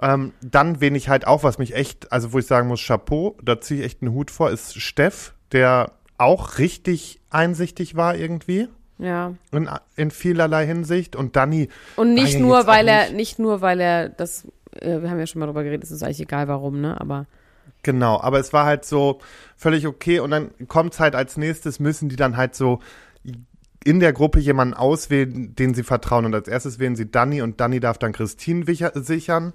Ähm, 0.00 0.32
dann, 0.42 0.80
wen 0.80 0.94
ich 0.94 1.08
halt 1.08 1.26
auch, 1.26 1.42
was 1.42 1.58
mich 1.58 1.74
echt, 1.74 2.12
also 2.12 2.32
wo 2.32 2.38
ich 2.38 2.46
sagen 2.46 2.68
muss, 2.68 2.84
Chapeau, 2.84 3.36
da 3.42 3.60
ziehe 3.60 3.80
ich 3.80 3.86
echt 3.86 4.02
einen 4.02 4.12
Hut 4.12 4.30
vor, 4.30 4.50
ist 4.50 4.80
Steff, 4.80 5.32
der 5.52 5.92
auch 6.18 6.58
richtig 6.58 7.20
einsichtig 7.30 7.96
war 7.96 8.16
irgendwie. 8.16 8.68
Ja. 8.98 9.34
In, 9.52 9.68
in 9.96 10.10
vielerlei 10.10 10.66
Hinsicht. 10.66 11.16
Und 11.16 11.36
Danny. 11.36 11.68
Und 11.96 12.14
nicht 12.14 12.34
ja 12.34 12.40
nur, 12.40 12.66
weil 12.66 12.88
er, 12.88 13.04
nicht- 13.06 13.14
nicht 13.16 13.38
nur, 13.38 13.60
weil 13.60 13.80
er 13.80 14.08
das, 14.08 14.46
äh, 14.80 15.02
wir 15.02 15.10
haben 15.10 15.18
ja 15.18 15.26
schon 15.26 15.40
mal 15.40 15.46
drüber 15.46 15.64
geredet, 15.64 15.84
es 15.84 15.90
ist 15.90 16.02
eigentlich 16.02 16.20
egal 16.20 16.48
warum, 16.48 16.80
ne? 16.80 17.00
Aber 17.00 17.26
Genau, 17.82 18.20
aber 18.20 18.40
es 18.40 18.52
war 18.52 18.64
halt 18.64 18.84
so 18.84 19.20
völlig 19.56 19.86
okay. 19.86 20.18
Und 20.18 20.30
dann 20.32 20.50
kommt's 20.66 20.98
halt 20.98 21.14
als 21.14 21.36
nächstes, 21.36 21.78
müssen 21.78 22.08
die 22.08 22.16
dann 22.16 22.36
halt 22.36 22.54
so 22.56 22.80
in 23.84 24.00
der 24.00 24.12
Gruppe 24.12 24.40
jemanden 24.40 24.74
auswählen, 24.74 25.54
den 25.54 25.72
sie 25.74 25.84
vertrauen. 25.84 26.24
Und 26.24 26.34
als 26.34 26.48
erstes 26.48 26.80
wählen 26.80 26.96
sie 26.96 27.08
Danny 27.10 27.42
und 27.42 27.60
Danny 27.60 27.78
darf 27.78 27.98
dann 27.98 28.12
Christine 28.12 28.64
sichern. 28.94 29.52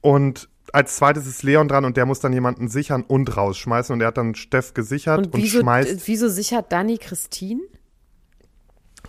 Und 0.00 0.48
als 0.72 0.96
zweites 0.96 1.26
ist 1.26 1.42
Leon 1.42 1.68
dran 1.68 1.84
und 1.84 1.96
der 1.98 2.06
muss 2.06 2.20
dann 2.20 2.32
jemanden 2.32 2.68
sichern 2.68 3.02
und 3.02 3.36
rausschmeißen. 3.36 3.92
Und 3.92 4.00
er 4.00 4.06
hat 4.06 4.16
dann 4.16 4.34
Steff 4.34 4.72
gesichert 4.72 5.18
und 5.18 5.34
und, 5.34 5.42
wieso, 5.42 5.60
schmeißt. 5.60 6.06
wieso 6.06 6.28
sichert 6.28 6.72
Dani 6.72 6.96
Christine? 6.96 7.60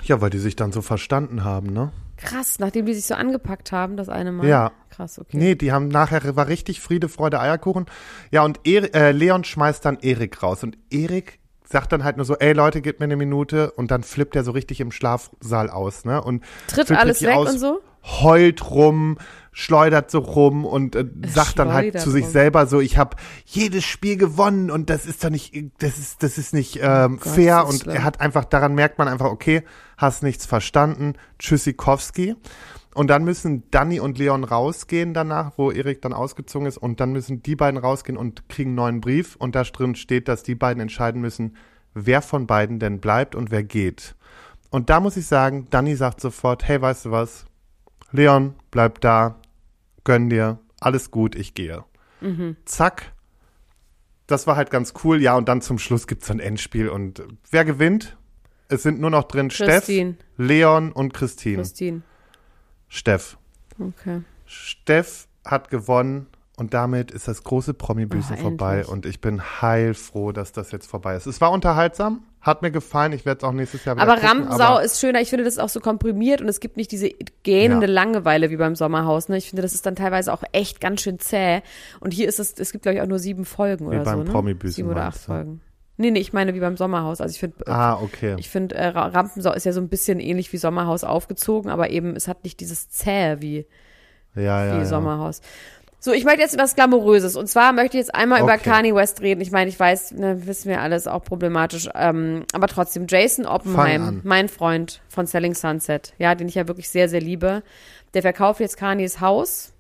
Ja, 0.04 0.22
weil 0.22 0.30
die 0.30 0.39
sich 0.39 0.56
dann 0.56 0.72
so 0.72 0.82
verstanden 0.82 1.44
haben, 1.44 1.68
ne? 1.68 1.92
Krass, 2.18 2.60
nachdem 2.60 2.86
die 2.86 2.94
sich 2.94 3.06
so 3.06 3.16
angepackt 3.16 3.72
haben, 3.72 3.98
das 3.98 4.10
eine 4.10 4.32
Mal. 4.32 4.48
Ja. 4.48 4.72
Krass, 4.89 5.18
okay. 5.18 5.38
Nee, 5.38 5.56
die 5.56 5.72
haben 5.72 5.88
nachher, 5.88 6.36
war 6.36 6.48
richtig 6.48 6.82
Friede, 6.82 7.10
Freude, 7.10 7.39
Eierkuchen. 7.39 7.86
Ja, 8.30 8.44
und 8.44 8.60
er, 8.64 8.94
äh, 8.94 9.12
Leon 9.12 9.44
schmeißt 9.44 9.84
dann 9.84 9.98
Erik 10.00 10.44
raus. 10.44 10.64
Und 10.64 10.78
Erik 10.92 11.39
sagt 11.64 11.92
dann 11.92 12.04
halt 12.04 12.18
nur 12.18 12.26
so, 12.26 12.36
ey 12.36 12.54
Leute, 12.54 12.82
gebt 12.82 13.00
mir 13.00 13.06
eine 13.06 13.16
Minute. 13.16 13.72
Und 13.72 13.89
dann 13.89 14.04
flippt 14.04 14.36
er 14.36 14.44
so 14.44 14.52
richtig 14.52 14.82
im 14.82 14.92
Schlafsaal 14.92 15.70
aus, 15.70 16.06
ne? 16.06 16.22
Und 16.22 16.44
Tritt 16.68 16.92
alles 16.92 17.22
weg 17.22 17.36
aus, 17.36 17.54
und 17.54 17.60
so? 17.60 17.82
Heult 18.04 18.70
rum, 18.70 19.18
schleudert 19.52 20.10
so 20.10 20.20
rum 20.20 20.66
und 20.66 20.95
äh, 20.95 21.06
sagt 21.28 21.60
dann 21.60 21.74
halt 21.74 21.99
zu 21.99 22.10
sich 22.10 22.26
rum. 22.26 22.32
selber 22.32 22.66
so, 22.68 22.80
ich 22.80 22.97
habe 22.97 23.18
jedes 23.45 23.84
Spiel 23.84 24.16
gewonnen 24.18 24.72
und 24.72 24.89
das 24.89 25.06
ist 25.06 25.24
doch 25.24 25.30
nicht, 25.30 25.54
das 25.80 25.97
ist, 25.97 26.24
das 26.24 26.38
ist 26.38 26.54
nicht 26.54 26.80
ähm, 26.82 27.20
Oh 27.20 27.24
Gott, 27.24 27.34
fair. 27.34 27.68
Und 27.68 27.82
schlimm. 27.82 27.95
er 27.95 28.04
hat 28.04 28.22
einfach, 28.22 28.45
daran 28.45 28.76
merkt 28.76 28.97
man 28.97 29.08
einfach, 29.08 29.28
okay, 29.28 29.64
hast 29.97 30.24
nichts 30.24 30.45
verstanden, 30.45 31.16
Tschüssikowski. 31.39 32.36
Und 32.93 33.10
dann 33.10 33.24
müssen 33.24 33.64
Danny 33.72 33.99
und 33.99 34.18
Leon 34.18 34.43
rausgehen 34.43 35.14
danach, 35.14 35.54
wo 35.58 35.72
Erik 35.72 36.02
dann 36.02 36.12
ausgezogen 36.12 36.68
ist. 36.68 36.78
Und 36.78 36.99
dann 36.99 37.14
müssen 37.14 37.41
die 37.41 37.56
beiden 37.56 37.80
rausgehen 37.80 38.18
und 38.18 38.49
kriegen 38.49 38.72
einen 38.72 38.76
neuen 38.76 39.02
Brief. 39.02 39.38
Und 39.38 39.56
da 39.56 39.64
drin 39.64 39.95
steht, 39.95 40.28
dass 40.28 40.43
die 40.43 40.56
beiden 40.56 40.82
entscheiden 40.82 41.22
müssen, 41.22 41.56
wer 41.93 42.22
von 42.22 42.47
beiden 42.47 42.80
denn 42.80 42.99
bleibt 42.99 43.34
und 43.34 43.49
wer 43.49 43.64
geht. 43.64 44.16
Und 44.72 44.89
da 44.89 44.99
muss 44.99 45.18
ich 45.18 45.26
sagen, 45.26 45.68
Danny 45.70 45.95
sagt 45.95 46.20
sofort, 46.20 46.68
hey, 46.68 46.82
weißt 46.82 47.06
du 47.06 47.12
was? 47.12 47.45
Leon, 48.12 48.56
bleib 48.72 48.99
da, 48.99 49.41
gönn 50.04 50.30
dir, 50.30 50.60
alles 50.80 51.12
gut, 51.12 51.36
ich 51.36 51.54
gehe. 51.54 51.84
Zack. 52.66 53.14
Das 54.28 54.47
war 54.47 54.56
halt 54.56 54.70
ganz 54.72 54.93
cool. 55.04 55.22
Ja, 55.22 55.36
und 55.36 55.49
dann 55.49 55.62
zum 55.62 55.80
Schluss 55.80 56.08
gibt's 56.08 56.28
so 56.28 56.34
ein 56.34 56.39
Endspiel. 56.39 56.88
Und 56.89 57.24
wer 57.49 57.66
gewinnt? 57.66 58.18
Es 58.70 58.84
sind 58.84 58.99
nur 59.02 59.10
noch 59.10 59.24
drin 59.24 59.49
Christine. 59.49 60.14
Steff, 60.14 60.26
Leon 60.38 60.91
und 60.91 61.14
Christine. 61.14 61.58
Christine. 61.58 62.02
Steff. 62.88 63.38
Okay. 63.80 64.22
Steff 64.45 65.28
hat 65.43 65.70
gewonnen 65.70 66.28
und 66.62 66.74
damit 66.74 67.12
ist 67.12 67.28
das 67.28 67.43
große 67.43 67.74
Promi-Büßen 67.74 68.36
Oh, 68.39 68.41
vorbei 68.43 68.74
endlich. 68.78 68.89
und 68.91 69.05
ich 69.05 69.20
bin 69.20 69.41
heilfroh, 69.62 70.32
dass 70.32 70.51
das 70.51 70.72
jetzt 70.72 70.86
vorbei 70.88 71.16
ist. 71.16 71.26
Es 71.26 71.41
war 71.41 71.51
unterhaltsam, 71.51 72.22
hat 72.39 72.62
mir 72.62 72.72
gefallen, 72.72 73.14
ich 73.14 73.26
werde 73.26 73.39
es 73.39 73.43
auch 73.43 73.51
nächstes 73.51 73.84
Jahr 73.84 73.95
wieder 73.95 74.03
Aber 74.03 74.14
gucken, 74.16 74.30
Rampensau 74.30 74.64
aber 74.64 74.84
ist 74.84 74.99
schöner. 74.99 75.22
Ich 75.22 75.30
finde 75.30 75.43
das 75.45 75.55
ist 75.55 75.59
auch 75.59 75.70
so 75.70 75.80
komprimiert 75.80 76.39
und 76.41 76.47
es 76.47 76.59
gibt 76.59 76.78
nicht 76.78 76.91
diese 76.91 77.09
gähnende 77.43 77.88
Ja. 77.88 77.93
Langeweile 77.93 78.49
wie 78.51 78.57
beim 78.57 78.76
Sommerhaus. 78.76 79.28
Ne? 79.28 79.38
Ich 79.38 79.49
finde, 79.49 79.64
das 79.64 79.74
ist 79.74 79.86
dann 79.86 79.95
teilweise 79.95 80.32
auch 80.32 80.43
echt 80.51 80.80
ganz 80.80 81.01
schön 81.01 81.20
zäh. 81.20 81.62
Und 81.99 82.14
hier 82.14 82.28
ist 82.30 82.39
es, 82.39 82.53
es 82.57 82.72
gibt 82.72 82.84
glaube 82.84 82.95
ich 82.95 83.01
auch 83.01 83.07
nur 83.07 83.20
sieben 83.20 83.43
Folgen 83.45 83.86
Wie 83.91 83.95
oder 83.95 84.03
beim 84.03 84.20
so. 84.20 84.24
Ne? 84.24 84.32
Promi-Büßen 84.32 84.76
Sieben 84.76 84.89
oder 84.89 85.03
acht? 85.05 85.18
Folgen. 85.20 85.62
Nee, 85.97 86.09
nee, 86.09 86.20
ich 86.20 86.34
meine 86.34 86.53
wie 86.55 86.59
beim 86.59 86.78
Sommerhaus. 86.78 87.22
Also 87.22 87.34
ich 87.34 87.39
finde, 87.39 87.68
Ah, 87.68 87.93
okay. 88.01 88.36
ich 88.39 88.49
finde, 88.49 88.74
äh, 88.76 88.88
Ra- 88.88 89.07
Rampensau 89.07 89.53
ist 89.53 89.66
ja 89.66 89.72
so 89.74 89.82
ein 89.82 89.89
bisschen 89.89 90.20
ähnlich 90.20 90.51
wie 90.53 90.57
Sommerhaus 90.57 91.03
aufgezogen, 91.03 91.70
aber 91.70 91.91
eben, 91.91 92.16
es 92.16 92.28
hat 92.28 92.43
nicht 92.43 92.59
dieses 92.59 92.89
Zäh 92.89 93.38
wie, 93.39 93.68
ja, 94.36 94.66
ja, 94.66 94.74
wie 94.76 94.80
ja. 94.80 94.86
Sommerhaus. 94.86 95.41
So, 96.04 96.12
ich 96.14 96.26
möchte 96.26 96.41
jetzt 96.41 96.58
was 96.58 96.74
Glamouröses. 96.74 97.36
Und 97.36 97.47
zwar 97.47 97.74
möchte 97.74 97.95
ich 97.95 98.02
jetzt 98.02 98.16
einmal 98.16 98.41
über 98.41 98.56
Okay. 98.56 98.70
Kanye 98.72 98.95
West 98.95 99.22
reden. 99.22 99.39
Ich 99.39 99.52
meine, 99.52 99.70
ich 99.70 99.80
weiß, 99.80 100.14
ne, 100.14 100.47
wissen 100.47 100.68
wir 100.68 100.82
alles, 100.82 101.06
auch 101.06 101.24
problematisch. 101.24 101.88
Ähm, 101.93 102.43
aber 102.54 102.66
trotzdem, 102.66 103.06
Jason 103.08 103.45
Oppenheim, 103.45 104.20
mein 104.24 104.49
Freund 104.49 104.99
von 105.10 105.28
Selling 105.28 105.54
Sunset, 105.54 106.14
ja, 106.18 106.34
den 106.34 106.47
ich 106.47 106.56
ja 106.56 106.68
wirklich 106.68 106.89
sehr, 106.89 107.08
sehr 107.08 107.22
liebe, 107.22 107.62
der 108.16 108.24
verkauft 108.24 108.62
jetzt 108.62 108.78
Kanyes 108.78 109.22
Haus. 109.22 109.74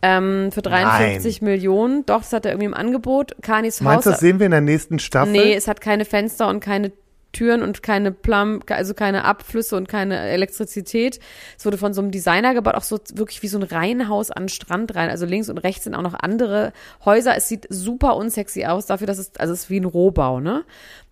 Ähm, 0.00 0.50
für 0.52 0.62
53 0.62 1.42
Millionen. 1.42 2.06
Doch, 2.06 2.20
das 2.20 2.32
hat 2.32 2.46
er 2.46 2.52
irgendwie 2.52 2.66
im 2.66 2.74
Angebot. 2.74 3.34
Kanyes 3.42 3.80
Meinst 3.80 3.96
Haus. 3.96 4.04
du, 4.04 4.10
das 4.12 4.20
sehen 4.20 4.38
wir 4.38 4.46
in 4.46 4.52
der 4.52 4.60
nächsten 4.60 5.00
Staffel? 5.00 5.32
Nee, 5.32 5.54
es 5.54 5.66
hat 5.66 5.80
keine 5.80 6.04
Fenster 6.04 6.46
und 6.48 6.60
keine 6.60 6.92
Türen 7.32 7.62
und 7.62 7.82
keine 7.82 8.12
Plum, 8.12 8.60
also 8.68 8.94
keine 8.94 9.24
Abflüsse 9.24 9.76
und 9.76 9.88
keine 9.88 10.18
Elektrizität. 10.18 11.20
Es 11.56 11.64
wurde 11.64 11.78
von 11.78 11.94
so 11.94 12.00
einem 12.00 12.10
Designer 12.10 12.54
gebaut, 12.54 12.74
auch 12.74 12.82
so 12.82 12.98
wirklich 13.14 13.42
wie 13.42 13.48
so 13.48 13.58
ein 13.58 13.62
Reihenhaus 13.62 14.30
an 14.30 14.44
den 14.44 14.48
Strand 14.48 14.94
rein. 14.94 15.10
Also 15.10 15.26
links 15.26 15.48
und 15.48 15.58
rechts 15.58 15.84
sind 15.84 15.94
auch 15.94 16.02
noch 16.02 16.14
andere 16.14 16.72
Häuser. 17.04 17.36
Es 17.36 17.48
sieht 17.48 17.66
super 17.70 18.16
unsexy 18.16 18.64
aus 18.66 18.86
dafür, 18.86 19.06
dass 19.06 19.18
es, 19.18 19.32
also 19.36 19.52
es 19.52 19.64
ist 19.64 19.70
wie 19.70 19.80
ein 19.80 19.84
Rohbau, 19.84 20.40
ne? 20.40 20.64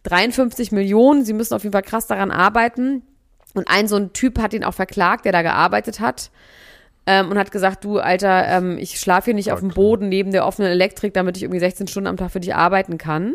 53 0.04 0.72
Millionen, 0.72 1.24
sie 1.24 1.32
müssen 1.32 1.54
auf 1.54 1.64
jeden 1.64 1.72
Fall 1.72 1.82
krass 1.82 2.06
daran 2.06 2.30
arbeiten. 2.30 3.02
Und 3.54 3.68
ein 3.68 3.88
so 3.88 3.96
ein 3.96 4.12
Typ 4.12 4.38
hat 4.38 4.54
ihn 4.54 4.64
auch 4.64 4.74
verklagt, 4.74 5.24
der 5.24 5.32
da 5.32 5.42
gearbeitet 5.42 6.00
hat. 6.00 6.30
Ähm, 7.06 7.30
und 7.30 7.38
hat 7.38 7.50
gesagt, 7.50 7.84
du 7.84 7.98
Alter, 7.98 8.46
ähm, 8.48 8.76
ich 8.76 9.00
schlafe 9.00 9.26
hier 9.26 9.34
nicht 9.34 9.50
auf 9.50 9.60
dem 9.60 9.70
Boden 9.70 10.10
neben 10.10 10.30
der 10.30 10.46
offenen 10.46 10.70
Elektrik, 10.70 11.14
damit 11.14 11.38
ich 11.38 11.42
irgendwie 11.42 11.58
16 11.58 11.88
Stunden 11.88 12.06
am 12.06 12.18
Tag 12.18 12.30
für 12.30 12.40
dich 12.40 12.54
arbeiten 12.54 12.98
kann. 12.98 13.32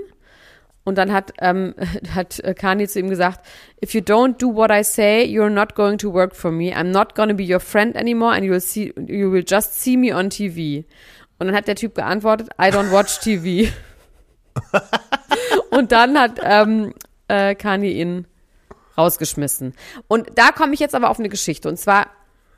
Und 0.83 0.97
dann 0.97 1.11
hat, 1.11 1.33
ähm, 1.39 1.75
hat 2.13 2.39
äh, 2.39 2.53
Kanye 2.53 2.87
zu 2.87 2.99
ihm 2.99 3.09
gesagt, 3.09 3.45
if 3.83 3.93
you 3.93 4.01
don't 4.01 4.37
do 4.37 4.53
what 4.53 4.71
I 4.71 4.83
say, 4.83 5.23
you're 5.23 5.49
not 5.49 5.75
going 5.75 5.97
to 5.99 6.13
work 6.13 6.35
for 6.35 6.51
me. 6.51 6.75
I'm 6.75 6.91
not 6.91 7.15
gonna 7.15 7.33
be 7.33 7.43
your 7.43 7.59
friend 7.59 7.95
anymore 7.95 8.33
and 8.33 8.43
you 8.43 8.51
will 8.51 8.61
see, 8.61 8.93
you 8.97 9.31
will 9.31 9.45
just 9.47 9.75
see 9.81 9.95
me 9.97 10.15
on 10.15 10.29
TV. 10.29 10.83
Und 11.39 11.47
dann 11.47 11.55
hat 11.55 11.67
der 11.67 11.75
Typ 11.75 11.95
geantwortet, 11.95 12.49
I 12.59 12.65
don't 12.65 12.91
watch 12.91 13.19
TV. 13.19 13.71
Und 15.71 15.91
dann 15.91 16.17
hat 16.19 16.39
ähm, 16.43 16.93
äh, 17.27 17.55
Kanye 17.55 17.91
ihn 17.91 18.27
rausgeschmissen. 18.97 19.73
Und 20.07 20.29
da 20.35 20.51
komme 20.51 20.73
ich 20.73 20.79
jetzt 20.79 20.95
aber 20.95 21.09
auf 21.09 21.19
eine 21.19 21.29
Geschichte. 21.29 21.67
Und 21.67 21.77
zwar, 21.77 22.07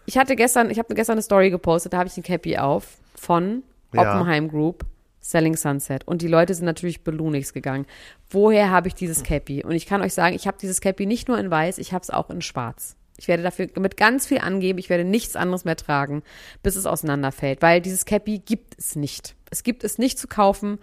ich 0.05 0.17
hatte 0.17 0.35
gestern, 0.35 0.69
ich 0.69 0.79
habe 0.79 0.93
gestern 0.93 1.13
eine 1.13 1.21
Story 1.21 1.49
gepostet, 1.49 1.93
da 1.93 1.99
habe 1.99 2.09
ich 2.09 2.17
ein 2.17 2.23
Cappy 2.23 2.57
auf 2.57 2.97
von 3.15 3.63
Ja. 3.93 4.01
Oppenheim 4.01 4.49
Group, 4.49 4.85
Selling 5.25 5.55
Sunset. 5.55 6.07
Und 6.07 6.21
die 6.21 6.27
Leute 6.27 6.53
sind 6.53 6.65
natürlich 6.65 7.03
belunigst 7.03 7.55
gegangen. 7.55 7.87
Woher 8.29 8.69
habe 8.69 8.87
ich 8.87 8.93
dieses 8.93 9.23
Cappy? 9.23 9.63
Und 9.63 9.71
ich 9.71 9.87
kann 9.87 10.03
euch 10.03 10.13
sagen, 10.13 10.35
ich 10.35 10.45
habe 10.45 10.57
dieses 10.61 10.81
Cappy 10.81 11.07
nicht 11.07 11.27
nur 11.27 11.39
in 11.39 11.49
weiß, 11.49 11.79
ich 11.79 11.93
habe 11.93 12.03
es 12.03 12.11
auch 12.11 12.29
in 12.29 12.43
schwarz. 12.43 12.95
Ich 13.17 13.27
werde 13.27 13.41
dafür 13.41 13.67
mit 13.79 13.97
ganz 13.97 14.27
viel 14.27 14.37
angeben, 14.37 14.77
ich 14.77 14.89
werde 14.89 15.03
nichts 15.03 15.35
anderes 15.35 15.65
mehr 15.65 15.77
tragen, 15.77 16.21
bis 16.61 16.75
es 16.75 16.85
auseinanderfällt, 16.85 17.61
weil 17.61 17.81
dieses 17.81 18.05
Cappy 18.05 18.39
gibt 18.39 18.77
es 18.77 18.95
nicht. 18.95 19.35
Es 19.49 19.63
gibt 19.63 19.83
es 19.83 19.97
nicht 19.97 20.19
zu 20.19 20.27
kaufen. 20.27 20.77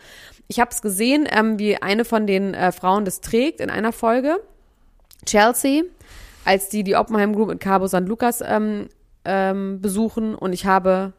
Ich 0.49 0.59
habe 0.59 0.71
es 0.73 0.83
gesehen, 0.83 1.29
ähm, 1.31 1.61
wie 1.61 1.77
eine 1.77 2.05
von 2.05 2.27
den 2.27 2.55
äh, 2.55 2.73
Frauen 2.73 3.05
das 3.05 3.21
trägt 3.21 3.61
in 3.61 3.71
einer 3.71 3.93
Folge. 3.93 4.41
Chelsea, 5.25 5.83
als 6.45 6.69
die 6.69 6.83
die 6.83 6.97
Oppenheim 6.97 7.33
Group 7.35 7.51
in 7.51 7.61
Cabo 7.61 7.87
San 7.87 8.07
Lucas 8.07 8.41
ähm, 8.45 8.89
ähm, 9.25 9.81
besuchen 9.81 10.35
und 10.35 10.53
ich 10.53 10.67
habe 10.67 11.13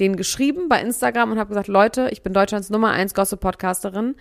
denen 0.00 0.16
geschrieben 0.16 0.68
bei 0.68 0.80
Instagram 0.80 1.32
und 1.32 1.38
habe 1.38 1.48
gesagt, 1.48 1.68
Leute, 1.68 2.08
ich 2.10 2.22
bin 2.22 2.32
Deutschlands 2.32 2.70
Nummer 2.70 2.90
eins 2.90 3.14
Gossip-Podcasterin. 3.14 4.14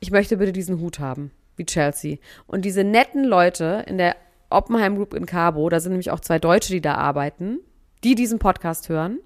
Ich 0.00 0.10
möchte 0.10 0.36
bitte 0.36 0.52
diesen 0.52 0.80
Hut 0.80 0.98
haben, 0.98 1.30
wie 1.56 1.66
Chelsea. 1.66 2.18
Und 2.46 2.64
diese 2.64 2.84
netten 2.84 3.24
Leute 3.24 3.84
in 3.86 3.98
der 3.98 4.16
Oppenheim 4.50 4.96
Group 4.96 5.14
in 5.14 5.26
Cabo, 5.26 5.68
da 5.68 5.80
sind 5.80 5.92
nämlich 5.92 6.10
auch 6.10 6.20
zwei 6.20 6.38
Deutsche, 6.38 6.72
die 6.72 6.80
da 6.80 6.94
arbeiten, 6.94 7.58
die 8.04 8.14
diesen 8.14 8.38
Podcast 8.38 8.88
hören. 8.88 9.18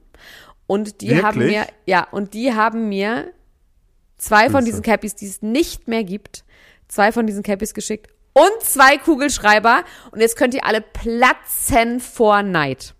Und 0.67 1.01
die 1.01 1.23
haben 1.23 1.41
Wirklich? 1.41 1.59
mir, 1.59 1.67
ja, 1.87 2.07
und 2.11 2.33
die 2.33 2.55
haben 2.55 2.89
mir 2.89 3.33
zwei 4.17 4.49
von 4.51 4.65
diesen 4.65 4.83
Cappies, 4.83 5.17
die 5.17 5.27
es 5.27 5.43
nicht 5.43 5.89
mehr 5.89 6.05
gibt, 6.05 6.45
zwei 6.87 7.13
von 7.13 7.27
diesen 7.27 7.43
Cappies 7.43 7.75
geschickt 7.75 8.09
und 8.33 8.63
zwei 8.63 8.97
Kugelschreiber. 8.97 9.85
Und 10.13 10.21
jetzt 10.21 10.37
könnt 10.37 10.55
ihr 10.55 10.65
alle 10.65 10.81
platzen 10.81 12.01
vor 12.01 12.43
Neid. 12.43 12.95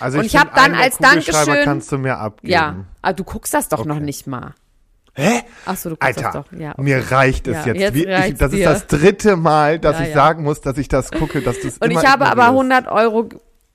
Also 0.00 0.18
Und 0.18 0.24
ich 0.24 0.32
find, 0.32 0.44
hab 0.44 0.54
dann 0.54 0.74
als 0.74 0.98
Dankeschön- 0.98 1.64
kannst 1.64 1.90
du 1.92 1.98
mir 1.98 2.18
abgeben. 2.18 2.52
Ja, 2.52 2.76
aber 3.02 3.12
du 3.14 3.24
guckst 3.24 3.54
das 3.54 3.68
doch 3.68 3.84
noch 3.84 3.96
Okay. 3.96 4.04
nicht 4.04 4.26
mal. 4.26 4.54
Hä? 5.16 5.42
Ach 5.64 5.76
so, 5.76 5.90
du 5.90 5.96
guckst 5.96 6.18
Alter, 6.18 6.30
das 6.32 6.32
doch. 6.50 6.58
Ja, 6.58 6.72
okay. 6.72 6.82
mir 6.82 7.10
reicht 7.12 7.46
es 7.46 7.64
Ja, 7.64 7.72
jetzt. 7.72 7.94
jetzt 7.96 8.28
ich, 8.32 8.34
das 8.38 8.52
ist 8.52 8.58
dir. 8.58 8.68
das 8.68 8.86
dritte 8.88 9.36
Mal, 9.36 9.78
dass 9.78 9.96
Ja, 9.98 10.02
ich 10.02 10.08
ja. 10.08 10.14
sagen 10.14 10.42
muss, 10.42 10.60
dass 10.60 10.76
ich 10.76 10.88
das 10.88 11.12
gucke, 11.12 11.40
dass 11.40 11.60
du 11.60 11.68
es 11.68 11.78
Und 11.78 11.92
ich 11.92 11.98
habe 12.04 12.26
aber 12.26 12.48
ignorierst. 12.48 12.82
100 12.82 12.88
Euro, 12.88 13.28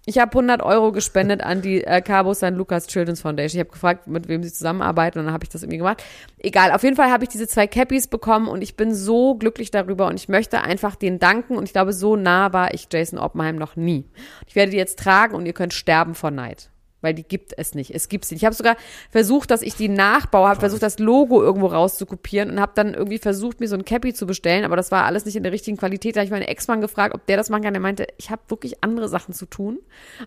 ich 0.09 0.17
habe 0.17 0.31
100 0.31 0.63
Euro 0.63 0.91
gespendet 0.91 1.41
an 1.41 1.61
die 1.61 1.83
äh, 1.83 2.01
Cabo 2.01 2.33
San 2.33 2.55
Lucas 2.55 2.87
Children's 2.87 3.21
Foundation. 3.21 3.59
Ich 3.59 3.65
habe 3.65 3.71
gefragt, 3.71 4.07
mit 4.07 4.27
wem 4.27 4.41
sie 4.43 4.51
zusammenarbeiten 4.51 5.19
und 5.19 5.25
dann 5.25 5.33
habe 5.33 5.43
ich 5.43 5.49
das 5.49 5.61
irgendwie 5.61 5.77
gemacht. 5.77 6.03
Egal, 6.39 6.71
auf 6.71 6.81
jeden 6.81 6.95
Fall 6.95 7.11
habe 7.11 7.23
ich 7.23 7.29
diese 7.29 7.47
zwei 7.47 7.67
Cappies 7.67 8.07
bekommen 8.07 8.47
und 8.47 8.63
ich 8.63 8.75
bin 8.75 8.95
so 8.95 9.35
glücklich 9.35 9.69
darüber 9.69 10.07
und 10.07 10.15
ich 10.15 10.27
möchte 10.27 10.61
einfach 10.61 10.95
denen 10.95 11.19
danken 11.19 11.55
und 11.55 11.65
ich 11.65 11.73
glaube, 11.73 11.93
so 11.93 12.15
nah 12.15 12.51
war 12.53 12.73
ich 12.73 12.87
Jason 12.91 13.19
Oppenheim 13.19 13.55
noch 13.55 13.75
nie. 13.75 14.09
Ich 14.47 14.55
werde 14.55 14.71
die 14.71 14.77
jetzt 14.77 14.97
tragen 14.97 15.35
und 15.35 15.45
ihr 15.45 15.53
könnt 15.53 15.73
sterben 15.73 16.15
vor 16.15 16.31
Neid. 16.31 16.71
Weil 17.01 17.13
die 17.13 17.23
gibt 17.23 17.53
es 17.57 17.75
nicht. 17.75 17.95
Es 17.95 18.09
gibt 18.09 18.25
sie 18.25 18.35
nicht. 18.35 18.41
Ich 18.41 18.45
habe 18.45 18.55
sogar 18.55 18.75
versucht, 19.09 19.51
dass 19.51 19.61
ich 19.61 19.75
die 19.75 19.87
nachbaue, 19.87 20.49
habe 20.49 20.59
versucht, 20.59 20.83
das 20.83 20.99
Logo 20.99 21.41
irgendwo 21.41 21.67
rauszukopieren 21.67 22.49
und 22.49 22.59
habe 22.59 22.73
dann 22.75 22.93
irgendwie 22.93 23.19
versucht, 23.19 23.59
mir 23.59 23.67
so 23.67 23.75
ein 23.75 23.85
Cappy 23.85 24.13
zu 24.13 24.27
bestellen, 24.27 24.65
aber 24.65 24.75
das 24.75 24.91
war 24.91 25.05
alles 25.05 25.25
nicht 25.25 25.35
in 25.35 25.43
der 25.43 25.51
richtigen 25.51 25.77
Qualität. 25.77 26.15
Da 26.15 26.19
habe 26.19 26.25
ich 26.25 26.31
meinen 26.31 26.43
Ex-Mann 26.43 26.81
gefragt, 26.81 27.15
ob 27.15 27.25
der 27.25 27.37
das 27.37 27.49
machen 27.49 27.63
kann. 27.63 27.73
Der 27.73 27.81
meinte, 27.81 28.07
ich 28.17 28.29
habe 28.29 28.41
wirklich 28.49 28.83
andere 28.83 29.07
Sachen 29.07 29.33
zu 29.33 29.45
tun, 29.45 29.79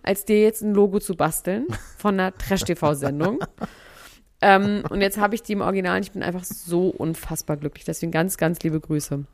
als 0.03 0.25
dir 0.25 0.41
jetzt 0.41 0.62
ein 0.62 0.73
Logo 0.73 0.99
zu 0.99 1.14
basteln 1.14 1.66
von 1.99 2.18
einer 2.18 2.35
Trash-TV-Sendung. 2.37 3.41
ähm, 4.41 4.83
und 4.89 5.03
jetzt 5.03 5.18
habe 5.18 5.35
ich 5.35 5.43
die 5.43 5.53
im 5.53 5.61
Original 5.61 5.97
und 5.97 6.05
ich 6.05 6.12
bin 6.12 6.23
einfach 6.23 6.45
so 6.45 6.89
unfassbar 6.89 7.59
glücklich. 7.59 7.85
Deswegen 7.85 8.12
ganz, 8.12 8.39
ganz 8.39 8.61
liebe 8.61 8.81
Grüße. 8.81 9.25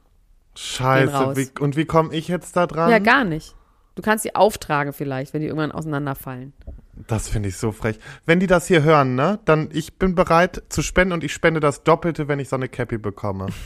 Scheiße, 0.57 1.37
wie, 1.37 1.49
und 1.61 1.77
wie 1.77 1.85
komme 1.85 2.13
ich 2.13 2.27
jetzt 2.27 2.57
da 2.57 2.67
dran? 2.67 2.91
Ja, 2.91 2.99
gar 2.99 3.23
nicht. 3.23 3.55
Du 3.99 4.03
kannst 4.03 4.25
die 4.25 4.37
auftragen 4.37 4.93
vielleicht, 4.93 5.35
wenn 5.35 5.41
die 5.41 5.49
irgendwann 5.49 5.73
auseinanderfallen. 5.73 6.53
Das 7.09 7.29
finde 7.29 7.49
ich 7.49 7.57
so 7.57 7.73
frech. 7.73 7.99
Wenn 8.27 8.39
die 8.39 8.47
das 8.47 8.69
hier 8.69 8.85
hören, 8.85 9.17
ne, 9.17 9.41
dann 9.45 9.71
ich 9.73 9.99
bin 9.99 10.15
bereit 10.15 10.63
zu 10.69 10.83
spenden 10.83 11.13
und 11.15 11.25
ich 11.25 11.33
spende 11.33 11.59
das 11.59 11.83
Doppelte, 11.83 12.29
wenn 12.29 12.39
ich 12.39 12.49
so 12.49 12.55
eine 12.55 12.69
Cappy 12.69 12.99
bekomme. 12.99 13.47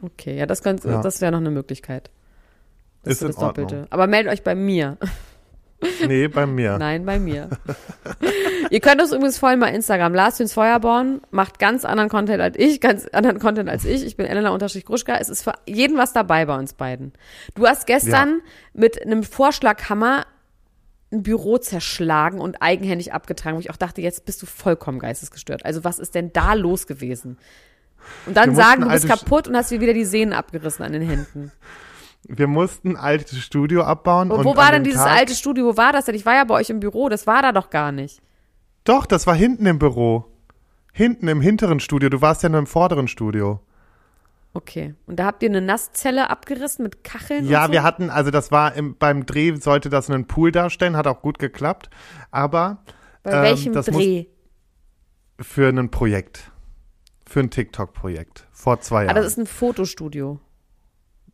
Okay, 0.00 0.38
ja, 0.38 0.46
das, 0.46 0.62
Ja. 0.62 1.02
das 1.02 1.20
wäre 1.20 1.32
noch 1.32 1.40
eine 1.40 1.50
Möglichkeit. 1.50 2.12
Das 3.02 3.14
Ist 3.14 3.22
das 3.30 3.34
Doppelte. 3.34 3.74
Ordnung. 3.74 3.86
Aber 3.90 4.06
meldet 4.06 4.32
euch 4.32 4.44
bei 4.44 4.54
mir. 4.54 4.96
Nee, 6.06 6.28
bei 6.28 6.46
mir. 6.46 6.76
Nein, 6.78 7.04
bei 7.06 7.18
mir. 7.20 7.48
Ihr 8.70 8.80
könnt 8.80 9.00
uns 9.00 9.12
übrigens 9.12 9.38
folgen 9.38 9.60
bei 9.60 9.72
Instagram. 9.72 10.12
Lars 10.14 10.38
Hüns 10.38 10.52
Feuerborn 10.52 11.20
macht 11.30 11.58
ganz 11.58 11.84
anderen 11.84 12.08
Content 12.08 12.40
als 12.40 12.56
ich, 12.58 12.80
ganz 12.80 13.06
anderen 13.12 13.38
Content 13.38 13.68
als 13.68 13.84
ich. 13.84 14.04
Ich 14.04 14.16
bin 14.16 14.26
Elena 14.26 14.50
unterstrich 14.50 14.84
Gruschka. 14.84 15.16
Es 15.18 15.28
ist 15.28 15.42
für 15.42 15.54
jeden 15.66 15.96
was 15.96 16.12
dabei 16.12 16.46
bei 16.46 16.56
uns 16.58 16.72
beiden. 16.74 17.12
Du 17.54 17.66
hast 17.66 17.86
gestern 17.86 18.40
mit 18.74 19.00
einem 19.00 19.22
Vorschlaghammer 19.22 20.26
ein 21.10 21.22
Büro 21.22 21.58
zerschlagen 21.58 22.40
und 22.40 22.60
eigenhändig 22.60 23.12
abgetragen, 23.12 23.56
wo 23.56 23.60
ich 23.60 23.70
auch 23.70 23.76
dachte, 23.76 24.02
jetzt 24.02 24.26
bist 24.26 24.42
du 24.42 24.46
vollkommen 24.46 24.98
geistesgestört. 24.98 25.64
Also 25.64 25.84
was 25.84 25.98
ist 25.98 26.14
denn 26.14 26.32
da 26.32 26.52
los 26.54 26.86
gewesen? 26.86 27.38
Und 28.26 28.36
dann 28.36 28.50
Wir 28.50 28.56
sagen, 28.56 28.82
du 28.82 28.88
bist 28.88 29.06
Sch- 29.06 29.08
kaputt 29.08 29.48
und 29.48 29.56
hast 29.56 29.70
dir 29.70 29.80
wieder 29.80 29.94
die 29.94 30.04
Sehnen 30.04 30.32
abgerissen 30.32 30.84
an 30.84 30.92
den 30.92 31.02
Händen. 31.02 31.50
Wir 32.24 32.46
mussten 32.46 32.90
ein 32.90 32.96
altes 32.96 33.38
Studio 33.38 33.82
abbauen. 33.84 34.30
Und 34.30 34.40
und 34.40 34.44
wo 34.44 34.56
war 34.56 34.66
an 34.66 34.72
denn 34.72 34.84
dieses 34.84 35.02
Tag, 35.02 35.16
alte 35.16 35.34
Studio? 35.34 35.64
Wo 35.66 35.76
war 35.76 35.92
das 35.92 36.04
denn? 36.06 36.14
Ich 36.14 36.26
war 36.26 36.34
ja 36.34 36.44
bei 36.44 36.54
euch 36.54 36.68
im 36.70 36.80
Büro. 36.80 37.08
Das 37.08 37.26
war 37.26 37.42
da 37.42 37.52
doch 37.52 37.70
gar 37.70 37.92
nicht. 37.92 38.20
Doch, 38.84 39.06
das 39.06 39.26
war 39.26 39.34
hinten 39.34 39.66
im 39.66 39.78
Büro. 39.78 40.24
Hinten 40.92 41.28
im 41.28 41.40
hinteren 41.40 41.80
Studio. 41.80 42.08
Du 42.08 42.20
warst 42.20 42.42
ja 42.42 42.48
nur 42.48 42.58
im 42.58 42.66
vorderen 42.66 43.08
Studio. 43.08 43.60
Okay. 44.52 44.94
Und 45.06 45.16
da 45.20 45.26
habt 45.26 45.42
ihr 45.42 45.48
eine 45.48 45.60
Nasszelle 45.60 46.30
abgerissen 46.30 46.82
mit 46.82 47.04
Kacheln? 47.04 47.46
Ja, 47.46 47.60
und 47.62 47.66
so? 47.68 47.72
wir 47.72 47.82
hatten, 47.82 48.10
also 48.10 48.30
das 48.30 48.50
war 48.50 48.74
im, 48.74 48.96
beim 48.96 49.24
Dreh 49.26 49.54
sollte 49.56 49.88
das 49.90 50.10
einen 50.10 50.26
Pool 50.26 50.50
darstellen, 50.52 50.96
hat 50.96 51.06
auch 51.06 51.22
gut 51.22 51.38
geklappt. 51.38 51.88
Aber 52.30 52.78
Bei 53.22 53.32
ähm, 53.32 53.42
welchem 53.42 53.72
muss- 53.74 53.86
Dreh? 53.86 54.26
für 55.40 55.68
ein 55.68 55.90
Projekt. 55.90 56.50
Für 57.26 57.40
ein 57.40 57.50
TikTok-Projekt. 57.50 58.46
Vor 58.50 58.80
zwei 58.80 59.02
Ah, 59.02 59.04
Jahren. 59.04 59.16
das 59.16 59.26
ist 59.26 59.38
ein 59.38 59.46
Fotostudio. 59.46 60.40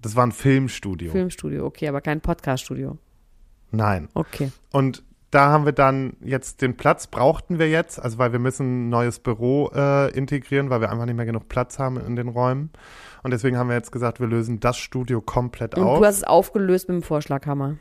Das 0.05 0.17
war 0.17 0.27
ein 0.27 0.33
Filmstudio. 0.33 1.11
Filmstudio, 1.13 1.65
okay, 1.67 1.89
aber 1.89 2.01
kein 2.01 2.21
Podcaststudio. 2.21 2.99
Nein. 3.71 4.09
Okay. 4.15 4.53
Und 4.73 5.03
da 5.31 5.49
haben 5.49 5.65
wir 5.65 5.73
dann 5.73 6.17
jetzt 6.23 6.63
den 6.63 6.77
Platz, 6.77 7.09
brauchten 7.09 7.59
wir 7.59 7.69
jetzt, 7.69 7.99
also 8.01 8.19
weil 8.19 8.31
wir 8.31 8.39
müssen 8.39 8.87
ein 8.87 8.89
neues 8.91 9.19
Büro 9.19 9.71
äh, 9.75 10.11
integrieren, 10.17 10.71
weil 10.71 10.81
wir 10.81 10.91
einfach 10.93 11.07
nicht 11.07 11.17
mehr 11.17 11.27
genug 11.27 11.49
Platz 11.49 11.79
haben 11.81 11.97
in 11.99 12.15
den 12.15 12.29
Räumen. 12.29 12.71
Und 13.25 13.33
deswegen 13.33 13.57
haben 13.59 13.69
wir 13.69 13.75
jetzt 13.75 13.91
gesagt, 13.91 14.21
wir 14.21 14.29
lösen 14.29 14.61
das 14.61 14.77
Studio 14.77 15.21
komplett 15.21 15.75
Und 15.77 15.83
auf. 15.85 15.99
du 15.99 16.05
hast 16.07 16.19
es 16.19 16.25
aufgelöst 16.25 16.89
mit 16.89 16.97
dem 16.97 17.03
Vorschlaghammer. 17.03 17.79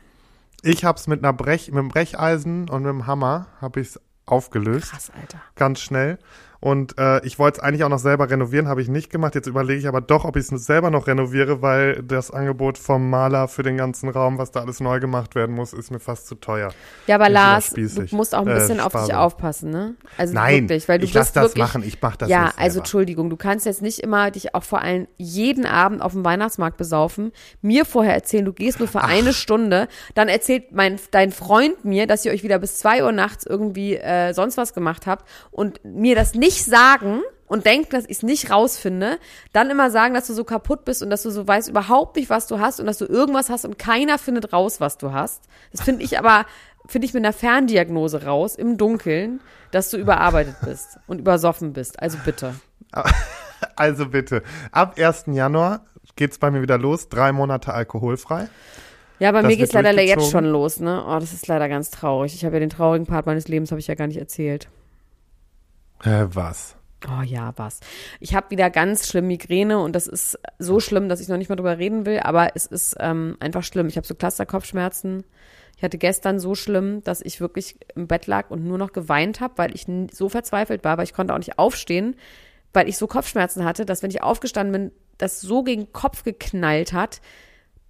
ich 0.62 0.84
habe 0.84 0.98
es 0.98 1.06
mit 1.06 1.22
einer 1.22 1.32
Brech, 1.32 1.68
mit 1.68 1.78
einem 1.78 1.88
Brecheisen 1.88 2.68
und 2.68 2.82
mit 2.82 2.90
einem 2.90 3.06
Hammer 3.06 3.46
habe 3.60 3.80
ich 3.80 3.88
es 3.88 4.00
aufgelöst. 4.26 4.90
Krass, 4.90 5.12
Alter. 5.20 5.40
ganz 5.54 5.80
schnell. 5.80 6.18
Und 6.64 6.96
äh, 6.96 7.22
ich 7.26 7.38
wollte 7.38 7.58
es 7.58 7.62
eigentlich 7.62 7.84
auch 7.84 7.90
noch 7.90 7.98
selber 7.98 8.30
renovieren, 8.30 8.68
habe 8.68 8.80
ich 8.80 8.88
nicht 8.88 9.10
gemacht. 9.10 9.34
Jetzt 9.34 9.46
überlege 9.46 9.78
ich 9.78 9.86
aber 9.86 10.00
doch, 10.00 10.24
ob 10.24 10.34
ich 10.36 10.50
es 10.50 10.64
selber 10.64 10.88
noch 10.90 11.06
renoviere, 11.06 11.60
weil 11.60 12.02
das 12.02 12.30
Angebot 12.30 12.78
vom 12.78 13.10
Maler 13.10 13.48
für 13.48 13.62
den 13.62 13.76
ganzen 13.76 14.08
Raum, 14.08 14.38
was 14.38 14.50
da 14.50 14.60
alles 14.60 14.80
neu 14.80 14.98
gemacht 14.98 15.34
werden 15.34 15.54
muss, 15.54 15.74
ist 15.74 15.90
mir 15.90 16.00
fast 16.00 16.26
zu 16.26 16.36
teuer. 16.36 16.70
Ja, 17.06 17.16
aber 17.16 17.28
Lars, 17.28 17.68
du 17.74 18.16
musst 18.16 18.34
auch 18.34 18.46
ein 18.46 18.48
Äh, 18.48 18.54
bisschen 18.54 18.80
auf 18.80 18.92
dich 18.94 19.12
aufpassen, 19.12 19.68
ne? 19.68 19.94
Also 20.16 20.32
Nein, 20.32 20.62
wirklich, 20.70 20.88
weil 20.88 20.98
du 21.00 21.04
ich 21.04 21.12
lass 21.12 21.26
bist 21.26 21.36
das 21.36 21.42
wirklich, 21.48 21.62
machen, 21.62 21.82
ich 21.84 22.00
mach 22.00 22.16
das 22.16 22.30
Ja, 22.30 22.44
nicht 22.46 22.58
also. 22.58 22.78
Entschuldigung, 22.78 23.28
du 23.28 23.36
kannst 23.36 23.66
jetzt 23.66 23.82
nicht 23.82 23.98
immer 24.00 24.30
dich 24.30 24.54
auch 24.54 24.64
vor 24.64 24.80
allem 24.80 25.06
jeden 25.18 25.66
Abend 25.66 26.00
auf 26.00 26.12
dem 26.12 26.24
Weihnachtsmarkt 26.24 26.78
besaufen, 26.78 27.32
mir 27.60 27.84
vorher 27.84 28.14
erzählen, 28.14 28.46
du 28.46 28.54
gehst 28.54 28.78
nur 28.78 28.88
für 28.88 29.02
eine 29.04 29.34
Stunde, 29.34 29.86
dann 30.14 30.28
erzählt 30.28 30.72
mein, 30.72 30.98
dein 31.10 31.30
Freund 31.30 31.84
mir, 31.84 32.06
dass 32.06 32.24
ihr 32.24 32.32
euch 32.32 32.42
wieder 32.42 32.58
bis 32.58 32.78
zwei 32.78 33.04
Uhr 33.04 33.12
nachts 33.12 33.44
irgendwie 33.44 33.96
äh, 33.96 34.32
sonst 34.32 34.56
was 34.56 34.72
gemacht 34.72 35.06
habt 35.06 35.28
und 35.50 35.84
mir 35.84 36.14
das 36.14 36.32
nicht 36.34 36.53
sagen 36.62 37.22
und 37.46 37.66
denken, 37.66 37.90
dass 37.90 38.04
ich 38.04 38.18
es 38.18 38.22
nicht 38.22 38.50
rausfinde, 38.50 39.18
dann 39.52 39.70
immer 39.70 39.90
sagen, 39.90 40.14
dass 40.14 40.26
du 40.26 40.34
so 40.34 40.44
kaputt 40.44 40.84
bist 40.84 41.02
und 41.02 41.10
dass 41.10 41.22
du 41.22 41.30
so 41.30 41.46
weißt 41.46 41.68
überhaupt 41.68 42.16
nicht, 42.16 42.30
was 42.30 42.46
du 42.46 42.58
hast 42.58 42.80
und 42.80 42.86
dass 42.86 42.98
du 42.98 43.06
irgendwas 43.06 43.50
hast 43.50 43.64
und 43.64 43.78
keiner 43.78 44.18
findet 44.18 44.52
raus, 44.52 44.80
was 44.80 44.98
du 44.98 45.12
hast. 45.12 45.44
Das 45.72 45.82
finde 45.82 46.04
ich 46.04 46.18
aber, 46.18 46.46
finde 46.86 47.06
ich 47.06 47.14
mit 47.14 47.24
einer 47.24 47.32
Ferndiagnose 47.32 48.24
raus, 48.24 48.54
im 48.54 48.76
Dunkeln, 48.76 49.40
dass 49.70 49.90
du 49.90 49.96
überarbeitet 49.96 50.56
bist 50.64 50.98
und 51.06 51.18
übersoffen 51.18 51.72
bist. 51.72 52.00
Also 52.00 52.18
bitte. 52.24 52.54
Also 53.76 54.06
bitte, 54.10 54.42
ab 54.72 54.98
1. 54.98 55.24
Januar 55.28 55.86
geht's 56.16 56.38
bei 56.38 56.50
mir 56.50 56.60
wieder 56.60 56.76
los, 56.76 57.08
drei 57.08 57.32
Monate 57.32 57.72
alkoholfrei. 57.72 58.48
Ja, 59.18 59.32
bei 59.32 59.40
Das 59.40 59.48
mir 59.48 59.56
geht's 59.56 59.72
wird 59.72 59.84
leider 59.84 60.02
jetzt 60.02 60.30
schon 60.30 60.44
los, 60.44 60.80
ne? 60.80 61.02
Oh, 61.06 61.18
das 61.18 61.32
ist 61.32 61.46
leider 61.46 61.68
ganz 61.68 61.90
traurig. 61.90 62.34
Ich 62.34 62.44
habe 62.44 62.56
ja 62.56 62.60
den 62.60 62.70
traurigen 62.70 63.06
Part 63.06 63.26
meines 63.26 63.48
Lebens, 63.48 63.70
habe 63.70 63.80
ich 63.80 63.86
ja 63.86 63.94
gar 63.94 64.06
nicht 64.06 64.18
erzählt. 64.18 64.68
Hä, 66.02 66.26
was? 66.28 66.76
Oh 67.06 67.22
ja, 67.22 67.52
was. 67.56 67.80
Ich 68.20 68.34
habe 68.34 68.50
wieder 68.50 68.70
ganz 68.70 69.06
schlimm 69.06 69.26
Migräne 69.26 69.78
und 69.78 69.94
das 69.94 70.06
ist 70.06 70.38
so 70.58 70.80
schlimm, 70.80 71.08
dass 71.08 71.20
ich 71.20 71.28
noch 71.28 71.36
nicht 71.36 71.48
mal 71.48 71.56
drüber 71.56 71.78
reden 71.78 72.06
will, 72.06 72.20
aber 72.20 72.52
es 72.54 72.66
ist 72.66 72.96
ähm, 72.98 73.36
einfach 73.40 73.62
schlimm. 73.62 73.88
Ich 73.88 73.96
habe 73.96 74.06
so 74.06 74.14
Clusterkopfschmerzen. 74.14 75.24
Ich 75.76 75.82
hatte 75.82 75.98
gestern 75.98 76.38
so 76.38 76.54
schlimm, 76.54 77.02
dass 77.02 77.20
ich 77.20 77.40
wirklich 77.40 77.76
im 77.94 78.06
Bett 78.06 78.26
lag 78.26 78.50
und 78.50 78.64
nur 78.64 78.78
noch 78.78 78.92
geweint 78.92 79.40
habe, 79.40 79.54
weil 79.56 79.74
ich 79.74 79.86
so 80.12 80.28
verzweifelt 80.28 80.84
war, 80.84 80.96
weil 80.96 81.04
ich 81.04 81.12
konnte 81.12 81.34
auch 81.34 81.38
nicht 81.38 81.58
aufstehen, 81.58 82.16
weil 82.72 82.88
ich 82.88 82.96
so 82.96 83.06
Kopfschmerzen 83.06 83.64
hatte, 83.64 83.84
dass 83.84 84.02
wenn 84.02 84.10
ich 84.10 84.22
aufgestanden 84.22 84.72
bin, 84.72 84.92
das 85.18 85.40
so 85.40 85.62
gegen 85.62 85.86
den 85.86 85.92
Kopf 85.92 86.22
geknallt 86.22 86.92
hat, 86.92 87.20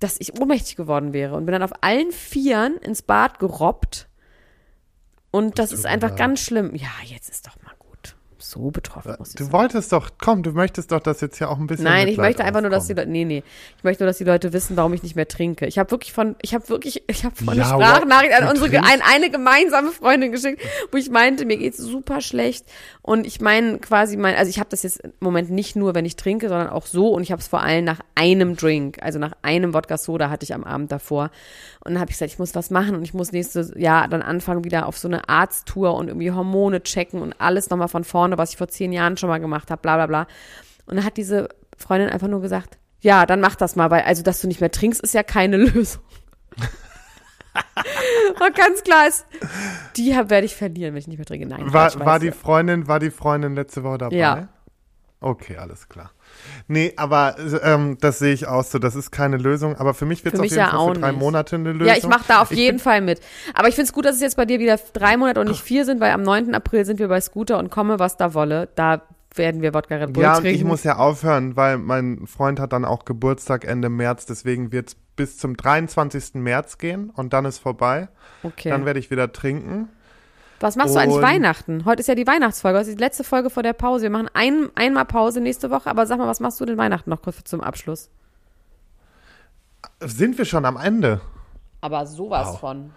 dass 0.00 0.18
ich 0.18 0.38
ohnmächtig 0.40 0.76
geworden 0.76 1.12
wäre 1.12 1.36
und 1.36 1.46
bin 1.46 1.52
dann 1.52 1.62
auf 1.62 1.82
allen 1.82 2.10
Vieren 2.10 2.76
ins 2.78 3.02
Bad 3.02 3.38
gerobbt. 3.38 4.08
Und 5.30 5.58
das, 5.58 5.72
ist 5.72 5.86
einfach 5.86 6.14
ganz 6.14 6.40
schlimm. 6.40 6.74
Ja, 6.74 6.90
jetzt 7.04 7.28
ist 7.28 7.46
doch. 7.46 7.56
So 8.46 8.70
betroffen 8.70 9.14
muss 9.18 9.30
ich 9.30 9.34
Du 9.36 9.44
sein. 9.44 9.52
wolltest 9.54 9.90
doch, 9.92 10.10
komm, 10.22 10.42
du 10.42 10.52
möchtest 10.52 10.92
doch 10.92 11.00
das 11.00 11.20
jetzt 11.22 11.38
ja 11.38 11.48
auch 11.48 11.58
ein 11.58 11.66
bisschen 11.66 11.84
Nein, 11.84 12.08
ich 12.08 12.18
möchte 12.18 12.44
einfach 12.44 12.60
nur, 12.60 12.68
dass 12.70 12.86
die. 12.86 12.92
Leute, 12.92 13.10
nee, 13.10 13.24
nee, 13.24 13.42
ich 13.78 13.84
möchte 13.84 14.02
nur, 14.04 14.08
dass 14.08 14.18
die 14.18 14.24
Leute 14.24 14.52
wissen, 14.52 14.76
warum 14.76 14.92
ich 14.92 15.02
nicht 15.02 15.16
mehr 15.16 15.26
trinke. 15.26 15.66
Ich 15.66 15.78
habe 15.78 15.90
wirklich 15.90 16.12
von, 16.12 16.36
ich 16.42 16.54
habe 16.54 16.68
wirklich, 16.68 17.02
ich 17.06 17.24
habe 17.24 17.34
von 17.34 17.46
Ja, 17.46 17.52
eine 17.52 17.64
Sprachnachricht 17.64 18.34
an 18.34 18.48
unsere, 18.48 18.76
ein, 18.82 19.00
eine 19.02 19.30
gemeinsame 19.30 19.90
Freundin 19.90 20.30
geschickt, 20.30 20.60
wo 20.92 20.98
ich 20.98 21.08
meinte, 21.10 21.46
mir 21.46 21.56
geht's 21.56 21.78
super 21.78 22.20
schlecht 22.20 22.66
und 23.02 23.26
ich 23.26 23.40
meine 23.40 23.78
quasi 23.78 24.16
mein, 24.18 24.34
also 24.36 24.50
ich 24.50 24.58
habe 24.58 24.68
das 24.70 24.82
jetzt 24.82 25.00
im 25.00 25.12
Moment 25.20 25.50
nicht 25.50 25.74
nur, 25.74 25.94
wenn 25.94 26.04
ich 26.04 26.16
trinke, 26.16 26.48
sondern 26.48 26.68
auch 26.68 26.84
so 26.86 27.08
und 27.08 27.22
ich 27.22 27.32
habe 27.32 27.40
es 27.40 27.48
vor 27.48 27.62
allem 27.62 27.84
nach 27.84 28.00
einem 28.14 28.56
Drink, 28.56 28.98
also 29.00 29.18
nach 29.18 29.32
einem 29.42 29.72
Wodka 29.72 29.96
Soda 29.96 30.28
hatte 30.28 30.44
ich 30.44 30.54
am 30.54 30.64
Abend 30.64 30.92
davor 30.92 31.30
und 31.84 31.94
dann 31.94 32.00
habe 32.00 32.10
ich 32.10 32.16
gesagt, 32.18 32.30
ich 32.32 32.38
muss 32.38 32.54
was 32.54 32.70
machen 32.70 32.94
und 32.94 33.02
ich 33.04 33.14
muss 33.14 33.32
nächstes 33.32 33.72
Jahr 33.74 34.06
dann 34.08 34.20
anfangen 34.22 34.64
wieder 34.64 34.86
auf 34.86 34.98
so 34.98 35.08
eine 35.08 35.28
Arzttour 35.28 35.94
und 35.94 36.08
irgendwie 36.08 36.30
Hormone 36.30 36.82
checken 36.82 37.22
und 37.22 37.34
alles 37.38 37.70
nochmal 37.70 37.88
von 37.88 38.04
vorne, 38.04 38.33
was 38.38 38.50
ich 38.50 38.56
vor 38.56 38.68
zehn 38.68 38.92
Jahren 38.92 39.16
schon 39.16 39.28
mal 39.28 39.40
gemacht 39.40 39.70
habe, 39.70 39.82
bla 39.82 39.96
bla 39.96 40.06
bla. 40.06 40.26
Und 40.86 40.96
dann 40.96 41.04
hat 41.04 41.16
diese 41.16 41.48
Freundin 41.76 42.10
einfach 42.10 42.28
nur 42.28 42.40
gesagt, 42.40 42.78
ja, 43.00 43.26
dann 43.26 43.40
mach 43.40 43.54
das 43.54 43.76
mal, 43.76 43.90
weil 43.90 44.02
also, 44.02 44.22
dass 44.22 44.40
du 44.40 44.48
nicht 44.48 44.60
mehr 44.60 44.70
trinkst, 44.70 45.00
ist 45.02 45.14
ja 45.14 45.22
keine 45.22 45.56
Lösung. 45.58 46.02
War 48.38 48.50
ganz 48.50 48.82
klar, 48.82 49.06
ist, 49.06 49.26
die 49.96 50.10
werde 50.12 50.44
ich 50.44 50.56
verlieren, 50.56 50.94
wenn 50.94 51.00
ich 51.00 51.06
nicht 51.06 51.18
mehr 51.18 51.26
trinke. 51.26 51.46
Nein, 51.46 51.72
War, 51.72 51.94
war 52.00 52.18
die. 52.18 52.32
Freundin, 52.32 52.88
war 52.88 52.98
die 52.98 53.10
Freundin 53.10 53.54
letzte 53.54 53.84
Woche 53.84 53.98
dabei? 53.98 54.16
Ja. 54.16 54.48
Okay, 55.20 55.56
alles 55.56 55.88
klar. 55.88 56.10
Nee, 56.68 56.92
aber 56.96 57.36
ähm, 57.62 57.98
das 58.00 58.18
sehe 58.18 58.32
ich 58.32 58.46
auch 58.46 58.64
so. 58.64 58.78
Das 58.78 58.96
ist 58.96 59.10
keine 59.10 59.36
Lösung. 59.36 59.76
Aber 59.76 59.94
für 59.94 60.06
mich 60.06 60.24
wird 60.24 60.34
es 60.34 60.40
auf 60.40 60.46
jeden 60.46 60.56
ja 60.58 60.68
Fall 60.70 60.78
auch 60.78 60.94
für 60.94 61.00
drei 61.00 61.10
nicht. 61.10 61.20
Monate 61.20 61.56
eine 61.56 61.72
Lösung. 61.72 61.86
Ja, 61.88 61.96
ich 61.96 62.06
mache 62.06 62.24
da 62.28 62.42
auf 62.42 62.50
Ich 62.50 62.58
jeden 62.58 62.78
Fall 62.78 63.00
mit. 63.00 63.20
Aber 63.54 63.68
ich 63.68 63.74
finde 63.74 63.86
es 63.88 63.92
gut, 63.92 64.04
dass 64.04 64.16
es 64.16 64.22
jetzt 64.22 64.36
bei 64.36 64.44
dir 64.44 64.60
wieder 64.60 64.78
drei 64.92 65.16
Monate 65.16 65.40
und 65.40 65.48
nicht 65.48 65.62
vier 65.62 65.84
sind, 65.84 66.00
weil 66.00 66.12
am 66.12 66.22
9. 66.22 66.54
April 66.54 66.84
sind 66.84 66.98
wir 66.98 67.08
bei 67.08 67.20
Scooter 67.20 67.58
und 67.58 67.70
komme, 67.70 67.98
was 67.98 68.16
da 68.16 68.34
wolle. 68.34 68.68
Da 68.74 69.02
werden 69.36 69.62
wir 69.62 69.74
Wodka 69.74 69.96
Red 69.96 70.12
Bull 70.12 70.22
Ja, 70.22 70.34
trinken. 70.38 70.56
ich 70.56 70.64
muss 70.64 70.84
ja 70.84 70.96
aufhören, 70.96 71.56
weil 71.56 71.76
mein 71.78 72.26
Freund 72.26 72.60
hat 72.60 72.72
dann 72.72 72.84
auch 72.84 73.04
Geburtstag 73.04 73.64
Ende 73.64 73.88
März. 73.88 74.26
Deswegen 74.26 74.70
wird 74.70 74.88
es 74.90 74.96
bis 75.16 75.38
zum 75.38 75.56
23. 75.56 76.34
März 76.34 76.78
gehen 76.78 77.10
und 77.10 77.32
dann 77.32 77.44
ist 77.44 77.58
vorbei. 77.58 78.08
okay. 78.42 78.70
Dann 78.70 78.84
werde 78.84 79.00
ich 79.00 79.10
wieder 79.10 79.32
trinken. 79.32 79.88
Was 80.60 80.76
machst 80.76 80.94
du 80.94 80.98
eigentlich 81.00 81.16
Und- 81.16 81.22
Weihnachten? 81.22 81.84
Heute 81.84 82.00
ist 82.00 82.06
ja 82.06 82.14
die 82.14 82.26
Weihnachtsfolge. 82.26 82.78
Das 82.78 82.88
ist 82.88 82.96
die 82.98 83.02
letzte 83.02 83.24
Folge 83.24 83.50
vor 83.50 83.62
der 83.62 83.72
Pause. 83.72 84.04
Wir 84.04 84.10
machen 84.10 84.30
ein, 84.34 84.70
einmal 84.74 85.04
Pause 85.04 85.40
nächste 85.40 85.70
Woche. 85.70 85.90
Aber 85.90 86.06
sag 86.06 86.18
mal, 86.18 86.28
was 86.28 86.40
machst 86.40 86.60
du 86.60 86.64
denn 86.64 86.76
Weihnachten 86.78 87.10
noch 87.10 87.20
kurz 87.22 87.44
zum 87.44 87.60
Abschluss? 87.60 88.08
Sind 90.00 90.38
wir 90.38 90.44
schon 90.44 90.64
am 90.64 90.76
Ende? 90.76 91.20
Aber 91.80 92.06
sowas 92.06 92.48
Wow. 92.48 92.60
von. 92.60 92.90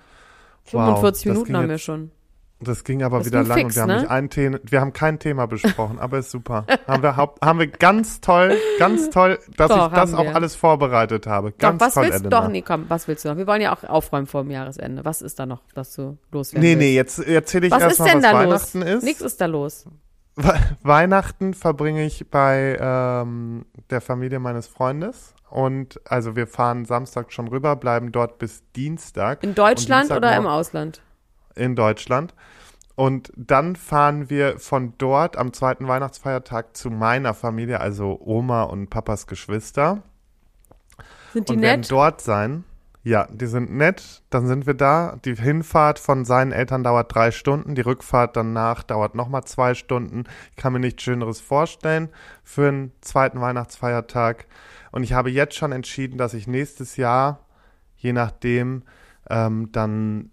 Wow, 0.71 0.99
45 0.99 1.23
das 1.23 1.33
Minuten 1.33 1.57
haben 1.57 1.69
wir 1.69 1.77
schon. 1.77 2.11
Das 2.59 2.83
ging 2.83 3.03
aber 3.03 3.19
Das 3.19 3.27
wieder 3.27 3.43
lang 3.43 3.57
fix, 3.59 3.65
und 3.65 3.75
wir 3.75 3.81
haben 3.83 3.87
ne? 3.89 3.99
nicht 4.01 4.09
ein 4.09 4.29
Thema, 4.31 4.57
wir 4.63 4.81
haben 4.81 4.91
kein 4.93 5.19
Thema 5.19 5.45
besprochen, 5.47 5.99
aber 5.99 6.17
ist 6.17 6.31
super. 6.31 6.65
haben 6.87 7.03
wir 7.03 7.15
haupt, 7.15 7.45
haben 7.45 7.59
wir 7.59 7.67
ganz 7.67 8.19
toll, 8.19 8.57
ganz 8.79 9.11
toll, 9.11 9.37
dass 9.57 9.69
Doch, 9.69 9.87
ich 9.89 9.93
das 9.93 10.13
haben 10.13 10.27
auch 10.27 10.33
alles 10.33 10.55
vorbereitet 10.55 11.27
habe. 11.27 11.51
Ganz 11.51 11.79
doch, 11.79 11.85
was 11.87 11.93
toll, 11.93 12.03
willst 12.05 12.19
du? 12.19 12.27
Elena. 12.29 12.41
Doch, 12.41 12.47
nee, 12.49 12.63
komm, 12.63 12.85
was 12.89 13.07
willst 13.07 13.25
du 13.25 13.29
noch? 13.29 13.37
Wir 13.37 13.45
wollen 13.45 13.61
ja 13.61 13.75
auch 13.75 13.83
aufräumen 13.83 14.25
vor 14.25 14.41
dem 14.43 14.51
Jahresende. 14.51 15.05
Was 15.05 15.21
ist 15.21 15.37
da 15.39 15.45
noch, 15.45 15.61
was 15.75 15.93
du 15.93 16.17
loswerden 16.31 16.63
Nee, 16.67 16.79
willst? 16.79 16.79
nee, 16.79 16.95
jetzt 16.95 17.19
erzähle 17.19 17.67
ich 17.67 17.71
Was 17.73 17.83
ist 17.83 17.99
erstmal, 17.99 18.09
denn 18.09 18.23
was 18.23 18.31
da 18.31 18.41
los? 18.41 18.49
Weihnachten 18.73 18.81
ist. 18.81 19.03
Nichts 19.03 19.21
ist 19.21 19.39
da 19.39 19.45
los. 19.45 19.85
We 20.35 20.53
Weihnachten 20.83 21.53
verbringe 21.55 22.05
ich 22.05 22.29
bei 22.29 22.77
ähm, 22.79 23.65
der 23.89 24.01
Familie 24.01 24.39
meines 24.39 24.67
Freundes. 24.67 25.33
Und 25.49 25.99
also 26.09 26.35
wir 26.35 26.45
fahren 26.45 26.85
Samstag 26.85 27.31
schon 27.31 27.47
rüber, 27.47 27.75
bleiben 27.75 28.11
dort 28.11 28.37
bis 28.37 28.63
Dienstag. 28.75 29.43
In 29.43 29.55
Deutschland 29.55 30.11
Und 30.11 30.17
oder 30.17 30.35
im 30.35 30.45
Ausland? 30.45 31.01
In 31.57 31.75
Deutschland. 31.75 32.33
Und 32.95 33.31
dann 33.35 33.75
fahren 33.75 34.29
wir 34.31 34.57
von 34.57 34.93
dort 34.97 35.37
am 35.37 35.53
zweiten 35.53 35.87
Weihnachtsfeiertag 35.87 36.75
zu 36.75 36.89
meiner 36.89 37.35
Familie, 37.35 37.79
also 37.79 38.19
Oma 38.19 38.63
und 38.63 38.89
Papas 38.89 39.27
Geschwister. 39.27 40.01
Sind 41.31 41.49
die 41.49 41.53
und 41.53 41.61
werden 41.61 41.81
nett? 41.81 41.91
dort 41.91 42.21
sein. 42.21 42.63
Ja, 43.03 43.27
die 43.31 43.45
sind 43.45 43.71
nett. 43.71 44.23
Dann 44.31 44.47
sind 44.47 44.65
wir 44.65 44.73
da. 44.73 45.17
Die 45.23 45.35
Hinfahrt 45.35 45.99
von 45.99 46.25
seinen 46.25 46.51
Eltern 46.51 46.83
dauert 46.83 47.13
drei 47.13 47.29
Stunden. 47.31 47.75
Die 47.75 47.81
Rückfahrt 47.81 48.35
danach 48.35 48.81
dauert 48.81 49.15
nochmal 49.15 49.43
zwei 49.43 49.75
Stunden. 49.75 50.23
Ich 50.49 50.57
kann 50.57 50.73
mir 50.73 50.79
nichts 50.79 51.03
Schöneres 51.03 51.39
vorstellen 51.39 52.09
für 52.43 52.67
einen 52.67 52.91
zweiten 53.01 53.39
Weihnachtsfeiertag. 53.39 54.47
Und 54.91 55.03
ich 55.03 55.13
habe 55.13 55.29
jetzt 55.29 55.55
schon 55.55 55.71
entschieden, 55.71 56.17
dass 56.17 56.33
ich 56.33 56.47
nächstes 56.47 56.97
Jahr, 56.97 57.45
je 57.95 58.11
nachdem, 58.11 58.83
ähm, 59.29 59.71
dann 59.71 60.31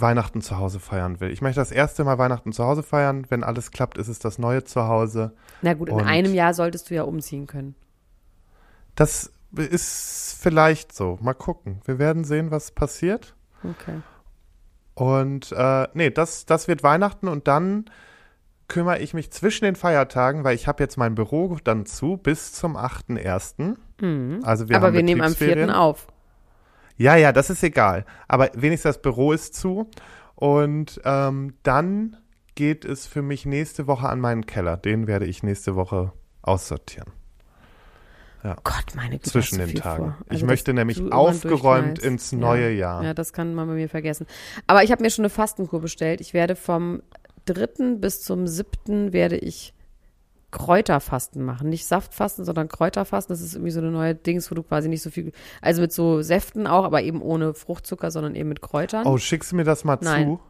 Weihnachten 0.00 0.40
zu 0.42 0.58
Hause 0.58 0.80
feiern 0.80 1.20
will. 1.20 1.30
Ich 1.30 1.40
möchte 1.42 1.60
das 1.60 1.70
erste 1.72 2.04
Mal 2.04 2.18
Weihnachten 2.18 2.52
zu 2.52 2.64
Hause 2.64 2.82
feiern. 2.82 3.26
Wenn 3.28 3.44
alles 3.44 3.70
klappt, 3.70 3.98
ist 3.98 4.08
es 4.08 4.18
das 4.18 4.38
neue 4.38 4.64
Zuhause. 4.64 5.32
Na 5.62 5.74
gut, 5.74 5.88
in 5.88 5.96
Und- 5.96 6.06
einem 6.06 6.34
Jahr 6.34 6.54
solltest 6.54 6.90
du 6.90 6.94
ja 6.94 7.02
umziehen 7.02 7.46
können. 7.46 7.74
Das 8.94 9.32
ist 9.56 10.36
vielleicht 10.40 10.94
so. 10.94 11.18
Mal 11.20 11.34
gucken. 11.34 11.80
Wir 11.84 11.98
werden 11.98 12.24
sehen, 12.24 12.50
was 12.50 12.70
passiert. 12.72 13.34
Okay. 13.64 14.00
Und 14.94 15.52
äh, 15.52 15.88
nee, 15.94 16.10
das, 16.10 16.46
das 16.46 16.68
wird 16.68 16.82
Weihnachten 16.82 17.28
und 17.28 17.48
dann 17.48 17.86
kümmere 18.68 18.98
ich 19.00 19.14
mich 19.14 19.32
zwischen 19.32 19.64
den 19.64 19.74
Feiertagen, 19.74 20.44
weil 20.44 20.54
ich 20.54 20.68
habe 20.68 20.82
jetzt 20.82 20.96
mein 20.96 21.14
Büro 21.14 21.56
dann 21.64 21.86
zu 21.86 22.16
bis 22.16 22.52
zum 22.52 22.76
8.1. 22.76 23.76
Also 24.44 24.68
wir 24.68 24.76
Mhm. 24.76 24.76
Aber 24.76 24.86
haben 24.88 24.94
wir 24.94 25.02
nehmen 25.02 25.22
am 25.22 25.34
4. 25.34 25.48
Betriebsferien. 25.48 25.70
auf. 25.70 26.06
Ja, 27.00 27.16
ja, 27.16 27.32
das 27.32 27.48
ist 27.48 27.62
egal. 27.62 28.04
Aber 28.28 28.50
wenigstens 28.54 28.96
das 28.96 29.02
Büro 29.02 29.32
ist 29.32 29.54
zu. 29.54 29.88
Und 30.34 31.00
ähm, 31.06 31.54
dann 31.62 32.18
geht 32.54 32.84
es 32.84 33.06
für 33.06 33.22
mich 33.22 33.46
nächste 33.46 33.86
Woche 33.86 34.06
an 34.08 34.20
meinen 34.20 34.44
Keller. 34.44 34.76
Den 34.76 35.06
werde 35.06 35.24
ich 35.24 35.42
nächste 35.42 35.76
Woche 35.76 36.12
aussortieren. 36.42 37.10
Gott, 38.64 38.94
meine 38.94 39.16
Güte. 39.18 39.30
Zwischen 39.30 39.58
den 39.58 39.74
Tagen. 39.74 40.04
vor. 40.04 40.18
Ich 40.26 40.32
Also, 40.32 40.46
möchte 40.46 40.74
nämlich 40.74 41.12
aufgeräumt 41.12 41.98
ins 41.98 42.32
neue 42.32 42.70
Jahr. 42.70 43.02
Ja, 43.02 43.14
das 43.14 43.32
kann 43.32 43.54
man 43.54 43.66
bei 43.66 43.74
mir 43.74 43.88
vergessen. 43.88 44.26
Aber 44.66 44.82
ich 44.82 44.92
habe 44.92 45.02
mir 45.02 45.10
schon 45.10 45.24
eine 45.24 45.30
Fastenkur 45.30 45.80
bestellt. 45.80 46.20
Ich 46.20 46.34
werde 46.34 46.56
vom 46.56 47.02
3. 47.46 47.96
bis 47.96 48.22
zum 48.22 48.46
7. 48.46 49.12
werde 49.12 49.36
ich 49.36 49.74
Kräuterfasten 50.50 51.44
machen. 51.44 51.68
Nicht 51.68 51.86
Saftfasten, 51.86 52.44
sondern 52.44 52.68
Kräuterfasten. 52.68 53.32
Das 53.32 53.40
ist 53.40 53.54
irgendwie 53.54 53.70
so 53.70 53.80
eine 53.80 53.90
neue 53.90 54.14
Dings, 54.14 54.50
wo 54.50 54.54
du 54.54 54.62
quasi 54.62 54.88
nicht 54.88 55.02
so 55.02 55.10
viel, 55.10 55.32
also 55.60 55.82
mit 55.82 55.92
so 55.92 56.22
Säften 56.22 56.66
auch, 56.66 56.84
aber 56.84 57.02
eben 57.02 57.22
ohne 57.22 57.54
Fruchtzucker, 57.54 58.10
sondern 58.10 58.34
eben 58.34 58.48
mit 58.48 58.60
Kräutern. 58.60 59.06
Oh, 59.06 59.18
schickst 59.18 59.52
du 59.52 59.56
mir 59.56 59.64
das 59.64 59.84
mal 59.84 59.98
Nein. 60.00 60.26
zu? 60.26 60.40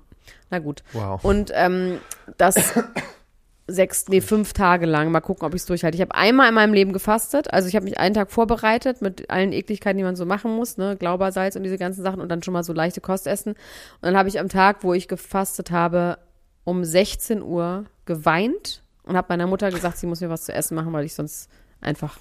Na 0.50 0.58
gut. 0.58 0.82
Wow. 0.92 1.24
Und 1.24 1.50
ähm, 1.54 1.98
das 2.36 2.56
sechs, 3.66 4.08
nee, 4.08 4.20
fünf 4.20 4.52
Tage 4.52 4.86
lang. 4.86 5.10
Mal 5.10 5.20
gucken, 5.20 5.46
ob 5.46 5.54
ich 5.54 5.62
es 5.62 5.66
durchhalte. 5.66 5.96
Ich 5.96 6.02
habe 6.02 6.14
einmal 6.14 6.48
in 6.48 6.54
meinem 6.54 6.74
Leben 6.74 6.92
gefastet. 6.92 7.52
Also 7.52 7.68
ich 7.68 7.76
habe 7.76 7.84
mich 7.84 7.98
einen 7.98 8.14
Tag 8.14 8.30
vorbereitet 8.30 9.02
mit 9.02 9.30
allen 9.30 9.52
Ekligkeiten, 9.52 9.98
die 9.98 10.04
man 10.04 10.16
so 10.16 10.26
machen 10.26 10.54
muss, 10.54 10.76
ne, 10.76 10.96
Glaubersalz 10.96 11.56
und 11.56 11.62
diese 11.62 11.78
ganzen 11.78 12.02
Sachen 12.02 12.20
und 12.20 12.28
dann 12.28 12.42
schon 12.42 12.52
mal 12.52 12.64
so 12.64 12.72
leichte 12.72 13.00
Kost 13.00 13.26
essen. 13.26 13.52
Und 13.52 13.58
dann 14.02 14.16
habe 14.16 14.28
ich 14.28 14.40
am 14.40 14.48
Tag, 14.48 14.82
wo 14.82 14.94
ich 14.94 15.08
gefastet 15.08 15.70
habe, 15.70 16.18
um 16.64 16.84
16 16.84 17.42
Uhr 17.42 17.84
geweint 18.04 18.82
und 19.10 19.16
habe 19.16 19.26
meiner 19.28 19.46
Mutter 19.46 19.70
gesagt, 19.70 19.98
sie 19.98 20.06
muss 20.06 20.20
mir 20.20 20.30
was 20.30 20.44
zu 20.44 20.52
essen 20.52 20.76
machen, 20.76 20.92
weil 20.92 21.04
ich 21.04 21.14
sonst 21.14 21.50
einfach 21.80 22.18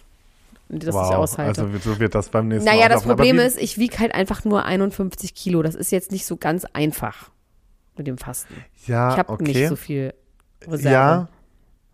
das 0.70 0.86
nicht 0.86 0.94
wow. 0.96 1.16
aushalte. 1.16 1.62
Also 1.62 1.78
so 1.78 2.00
wird 2.00 2.16
das 2.16 2.30
beim 2.30 2.48
nächsten 2.48 2.66
Mal 2.66 2.76
naja, 2.76 2.90
das 2.90 3.04
Problem 3.04 3.40
ist, 3.40 3.58
ich 3.58 3.78
wiege 3.78 4.00
halt 4.00 4.14
einfach 4.14 4.44
nur 4.44 4.66
51 4.66 5.34
Kilo. 5.36 5.62
Das 5.62 5.76
ist 5.76 5.92
jetzt 5.92 6.12
nicht 6.12 6.26
so 6.26 6.36
ganz 6.38 6.66
einfach 6.66 7.30
mit 7.96 8.08
dem 8.08 8.18
Fasten. 8.18 8.54
ja, 8.88 9.12
Ich 9.12 9.18
habe 9.20 9.32
okay. 9.32 9.44
nicht 9.44 9.68
so 9.68 9.76
viel 9.76 10.14
Reserve. 10.64 10.90
Ja, 10.90 11.28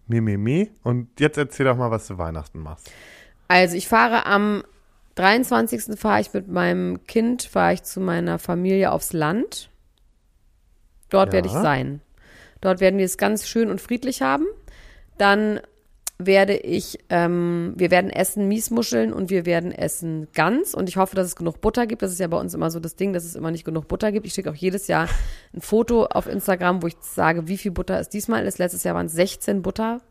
mi, 0.07 0.21
mi, 0.21 0.37
mi. 0.37 0.71
Und 0.83 1.19
jetzt 1.19 1.37
erzähl 1.37 1.65
doch 1.65 1.77
mal, 1.77 1.91
was 1.91 2.07
du 2.07 2.17
Weihnachten 2.17 2.59
machst. 2.59 2.89
Also 3.47 3.75
ich 3.75 3.87
fahre 3.87 4.25
am 4.25 4.63
23. 5.15 5.97
fahre 5.99 6.21
ich 6.21 6.33
mit 6.33 6.47
meinem 6.47 7.05
Kind, 7.05 7.43
fahre 7.43 7.73
ich 7.73 7.83
zu 7.83 7.99
meiner 7.99 8.39
Familie 8.39 8.91
aufs 8.91 9.13
Land. 9.13 9.69
Dort 11.09 11.27
Ja. 11.29 11.33
werde 11.33 11.47
ich 11.47 11.53
sein. 11.53 12.01
Dort 12.61 12.79
werden 12.79 12.97
wir 12.97 13.05
es 13.05 13.17
ganz 13.17 13.47
schön 13.47 13.69
und 13.69 13.79
friedlich 13.79 14.21
haben. 14.21 14.45
Dann 15.17 15.59
werde 16.17 16.55
ich, 16.55 16.99
ähm, 17.09 17.73
wir 17.75 17.91
werden 17.91 18.09
essen 18.09 18.47
Miesmuscheln 18.47 19.11
und 19.11 19.29
wir 19.29 19.45
werden 19.45 19.71
essen 19.71 20.27
Gans 20.33 20.73
und 20.73 20.87
ich 20.87 20.95
hoffe, 20.95 21.15
dass 21.15 21.27
es 21.27 21.35
genug 21.35 21.59
Butter 21.59 21.87
gibt. 21.87 22.01
Das 22.01 22.11
ist 22.11 22.19
ja 22.19 22.27
bei 22.27 22.37
uns 22.37 22.53
immer 22.53 22.71
so 22.71 22.79
das 22.79 22.95
Ding, 22.95 23.11
dass 23.11 23.25
es 23.25 23.35
immer 23.35 23.51
nicht 23.51 23.65
genug 23.65 23.87
Butter 23.87 24.11
gibt. 24.11 24.25
Ich 24.25 24.33
schicke 24.33 24.49
auch 24.49 24.55
jedes 24.55 24.87
Jahr 24.87 25.09
ein 25.53 25.61
Foto 25.61 26.05
auf 26.05 26.27
Instagram, 26.27 26.81
wo 26.81 26.87
ich 26.87 26.95
sage, 27.01 27.47
wie 27.47 27.57
viel 27.57 27.71
Butter 27.71 27.99
es 27.99 28.07
diesmal 28.07 28.45
ist. 28.45 28.59
Letztes 28.59 28.83
Jahr 28.83 28.95
waren 28.95 29.07
es 29.07 29.13
16 29.13 29.61
Butter, 29.61 30.01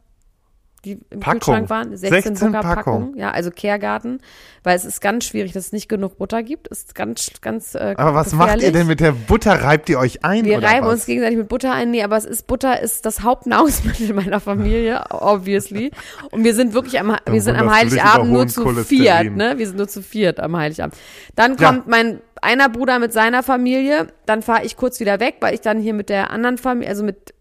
die 0.84 1.00
im 1.10 1.20
Packung. 1.20 1.40
Kühlschrank 1.40 1.70
waren. 1.70 1.96
16, 1.96 2.22
16 2.36 2.46
Butterpackungen. 2.52 3.00
Packung. 3.08 3.16
Ja, 3.18 3.30
also 3.30 3.50
Kehrgarten, 3.50 4.20
weil 4.62 4.76
es 4.76 4.84
ist 4.84 5.00
ganz 5.00 5.24
schwierig, 5.24 5.52
dass 5.52 5.66
es 5.66 5.72
nicht 5.72 5.88
genug 5.88 6.18
Butter 6.18 6.42
gibt. 6.42 6.68
Ist 6.68 6.94
ganz, 6.94 7.30
ganz 7.40 7.74
äh, 7.74 7.94
Aber 7.96 8.14
was 8.14 8.30
gefährlich. 8.30 8.54
macht 8.56 8.62
ihr 8.62 8.72
denn 8.72 8.86
mit 8.86 9.00
der 9.00 9.12
Butter? 9.12 9.62
Reibt 9.62 9.88
ihr 9.88 9.98
euch 9.98 10.24
ein 10.24 10.44
Wir 10.44 10.62
reiben 10.62 10.86
was? 10.86 10.94
uns 10.94 11.06
gegenseitig 11.06 11.38
mit 11.38 11.48
Butter 11.48 11.72
ein. 11.72 11.90
Nee, 11.90 12.02
aber 12.02 12.16
es 12.16 12.24
ist 12.24 12.46
Butter 12.46 12.80
ist 12.80 13.04
das 13.06 13.22
Hauptnahrungsmittel 13.22 14.12
meiner 14.14 14.40
Familie, 14.40 15.02
obviously. 15.10 15.90
Und 16.30 16.44
wir 16.44 16.54
sind 16.54 16.74
wirklich 16.74 17.00
am, 17.00 17.16
wir 17.26 17.42
sind 17.42 17.56
am 17.56 17.72
Heiligabend 17.74 18.30
nur 18.30 18.46
zu 18.46 18.64
viert, 18.84 19.34
ne? 19.34 19.54
Wir 19.58 19.66
sind 19.66 19.76
nur 19.76 19.88
zu 19.88 20.02
viert 20.02 20.40
am 20.40 20.56
Heiligabend. 20.56 20.94
Dann 21.34 21.56
Ja. 21.56 21.70
kommt 21.72 21.86
mein 21.88 22.20
einer 22.42 22.68
Bruder 22.68 22.98
mit 22.98 23.12
seiner 23.12 23.42
Familie. 23.42 24.08
Dann 24.26 24.42
fahre 24.42 24.64
ich 24.66 24.76
kurz 24.76 25.00
wieder 25.00 25.18
weg, 25.18 25.36
weil 25.40 25.54
ich 25.54 25.62
dann 25.62 25.78
hier 25.80 25.94
mit 25.94 26.10
der 26.10 26.30
anderen 26.30 26.58
Familie, 26.58 26.90
also 26.90 27.02
mit 27.02 27.32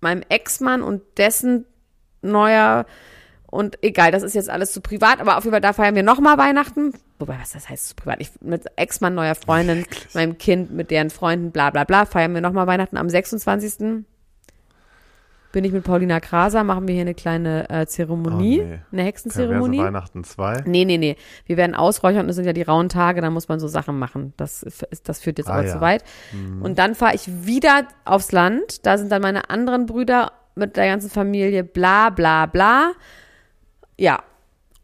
meinem 0.00 0.22
Ex-Mann 0.28 0.82
und 0.82 1.02
dessen 1.16 1.64
neuer 2.22 2.86
und 3.50 3.82
egal, 3.82 4.10
das 4.12 4.22
ist 4.22 4.34
jetzt 4.34 4.50
alles 4.50 4.72
zu 4.72 4.80
privat, 4.82 5.20
aber 5.20 5.38
auf 5.38 5.44
jeden 5.44 5.54
Fall, 5.54 5.60
da 5.62 5.72
feiern 5.72 5.94
wir 5.94 6.02
nochmal 6.02 6.36
Weihnachten. 6.36 6.92
Wobei, 7.18 7.36
was 7.40 7.52
das 7.52 7.68
heißt 7.68 7.88
zu 7.88 7.94
privat? 7.96 8.20
Ich, 8.20 8.30
mit 8.42 8.66
Ex-Mann, 8.76 9.14
neuer 9.14 9.34
Freundin, 9.34 9.86
meinem 10.14 10.36
Kind, 10.38 10.70
mit 10.70 10.90
deren 10.90 11.08
Freunden, 11.10 11.50
bla 11.50 11.70
bla 11.70 11.84
bla, 11.84 12.04
feiern 12.04 12.34
wir 12.34 12.40
nochmal 12.42 12.66
Weihnachten 12.66 12.96
am 12.98 13.08
26. 13.08 14.04
Bin 15.50 15.64
ich 15.64 15.72
mit 15.72 15.82
Paulina 15.82 16.20
Kraser, 16.20 16.62
machen 16.62 16.86
wir 16.86 16.92
hier 16.92 17.00
eine 17.02 17.14
kleine 17.14 17.70
äh, 17.70 17.86
Zeremonie, 17.86 18.60
Oh, 18.60 18.64
nee. 18.64 18.70
eine 18.72 18.80
Perverse 18.82 19.04
Hexenzeremonie. 19.06 19.78
Weihnachten 19.78 20.22
2. 20.22 20.64
Nee, 20.66 20.84
nee, 20.84 20.98
nee. 20.98 21.16
Wir 21.46 21.56
werden 21.56 21.74
ausräuchern, 21.74 22.26
das 22.26 22.36
sind 22.36 22.44
ja 22.44 22.52
die 22.52 22.62
rauen 22.62 22.90
Tage, 22.90 23.22
da 23.22 23.30
muss 23.30 23.48
man 23.48 23.58
so 23.58 23.66
Sachen 23.66 23.98
machen. 23.98 24.34
Das, 24.36 24.62
ist- 24.62 24.84
das 25.08 25.20
führt 25.20 25.38
jetzt 25.38 25.48
Ah, 25.48 25.54
aber 25.54 25.64
ja. 25.66 25.72
zu 25.72 25.80
weit. 25.80 26.04
Und 26.60 26.78
dann 26.78 26.94
fahre 26.94 27.14
ich 27.14 27.46
wieder 27.46 27.88
aufs 28.04 28.30
Land. 28.30 28.84
Da 28.84 28.98
sind 28.98 29.10
dann 29.10 29.22
meine 29.22 29.48
anderen 29.48 29.86
Brüder 29.86 30.32
mit 30.58 30.76
der 30.76 30.86
ganzen 30.86 31.10
Familie, 31.10 31.64
bla, 31.64 32.10
bla, 32.10 32.46
bla. 32.46 32.92
Ja. 33.96 34.22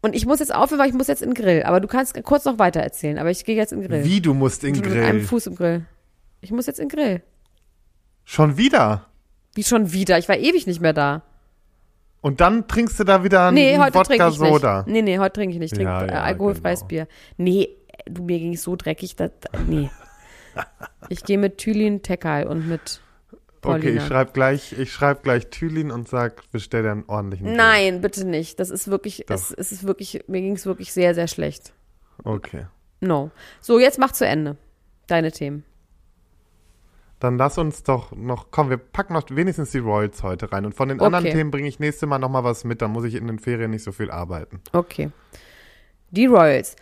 Und 0.01 0.15
ich 0.15 0.25
muss 0.25 0.39
jetzt 0.39 0.53
aufhören, 0.53 0.79
weil 0.79 0.89
ich 0.89 0.93
muss 0.93 1.07
jetzt 1.07 1.21
in 1.21 1.29
den 1.29 1.35
Grill. 1.35 1.63
Aber 1.63 1.79
du 1.79 1.87
kannst 1.87 2.21
kurz 2.23 2.45
noch 2.45 2.59
weiter 2.59 2.79
erzählen, 2.79 3.17
aber 3.17 3.31
ich 3.31 3.43
gehe 3.43 3.55
jetzt 3.55 3.73
in 3.73 3.81
den 3.81 3.89
Grill. 3.89 4.03
Wie, 4.03 4.21
du 4.21 4.33
musst 4.33 4.63
in 4.63 4.73
den 4.73 4.83
Mit 4.83 4.91
einem 4.91 5.17
Grill? 5.17 5.27
Fuß 5.27 5.47
im 5.47 5.55
Grill. 5.55 5.85
Ich 6.41 6.51
muss 6.51 6.67
jetzt 6.67 6.79
in 6.79 6.89
den 6.89 6.95
Grill. 6.95 7.21
Schon 8.23 8.57
wieder? 8.57 9.07
Wie 9.55 9.63
schon 9.63 9.93
wieder? 9.93 10.17
Ich 10.19 10.29
war 10.29 10.37
ewig 10.37 10.67
nicht 10.67 10.81
mehr 10.81 10.93
da. 10.93 11.23
Und 12.21 12.41
dann 12.41 12.67
trinkst 12.67 12.99
du 12.99 13.03
da 13.03 13.23
wieder 13.23 13.47
einen 13.47 13.55
Nee, 13.55 13.77
heute 13.77 13.91
trinke 14.01 14.25
Wodka 14.25 14.27
ich 14.29 14.39
nicht. 14.39 14.51
Soda. 14.51 14.83
Nee, 14.87 15.01
nee, 15.01 15.19
heute 15.19 15.33
trinke 15.33 15.53
ich 15.53 15.59
nicht. 15.59 15.73
Ich 15.73 15.77
trinke 15.77 15.91
Ja, 15.91 16.05
äh, 16.05 16.11
ja, 16.11 16.21
alkoholfreies 16.23 16.79
genau. 16.79 16.87
Bier. 16.87 17.07
Nee, 17.37 17.69
du, 18.07 18.23
mir 18.23 18.39
ging 18.39 18.53
es 18.53 18.63
so 18.63 18.75
dreckig, 18.75 19.15
dass, 19.15 19.31
nee. 19.67 19.89
Ich 21.09 21.23
gehe 21.23 21.37
mit 21.37 21.57
Thülin 21.57 22.01
Tekal 22.01 22.47
und 22.47 22.67
mit 22.67 23.01
Okay, 23.65 23.79
Paulina. 23.81 24.01
ich 24.01 24.07
schreib 24.07 24.33
gleich, 24.33 24.73
ich 24.79 24.91
schreib 24.91 25.23
gleich 25.23 25.47
Thülin 25.49 25.91
und 25.91 26.07
sag, 26.07 26.49
bestell 26.51 26.83
dir 26.83 26.91
einen 26.91 27.05
ordentlichen 27.07 27.45
Drink. 27.47 27.57
Nein, 27.57 28.01
bitte 28.01 28.25
nicht. 28.25 28.59
Das 28.59 28.69
ist 28.69 28.87
wirklich, 28.89 29.25
Doch. 29.27 29.35
es, 29.35 29.51
es 29.51 29.71
ist 29.71 29.85
wirklich, 29.85 30.23
mir 30.27 30.41
ging 30.41 30.53
es 30.55 30.65
wirklich 30.65 30.93
sehr, 30.93 31.13
sehr 31.15 31.27
schlecht. 31.27 31.73
Okay. 32.23 32.67
No. 33.01 33.31
So, 33.61 33.79
jetzt 33.79 33.99
mach 33.99 34.11
zu 34.11 34.25
Ende. 34.25 34.57
Deine 35.07 35.31
Themen. 35.31 35.63
Dann 37.19 37.37
lass 37.37 37.57
uns 37.57 37.83
doch 37.83 38.11
noch, 38.11 38.51
komm, 38.51 38.69
wir 38.69 38.77
packen 38.77 39.13
noch 39.13 39.23
wenigstens 39.29 39.71
die 39.71 39.79
Royals 39.79 40.21
heute 40.21 40.51
rein. 40.51 40.65
Und 40.65 40.75
von 40.75 40.89
den 40.89 40.99
anderen 40.99 41.25
Okay. 41.25 41.33
Themen 41.33 41.51
bringe 41.51 41.67
ich 41.67 41.79
nächste 41.79 42.07
Mal 42.07 42.19
nochmal 42.19 42.43
was 42.43 42.63
mit, 42.65 42.81
dann 42.81 42.91
muss 42.91 43.05
ich 43.05 43.15
in 43.15 43.27
den 43.27 43.39
Ferien 43.39 43.71
nicht 43.71 43.83
so 43.83 43.91
viel 43.91 44.11
arbeiten. 44.11 44.61
Okay. 44.73 45.11
Die 46.11 46.25
Royals. 46.25 46.75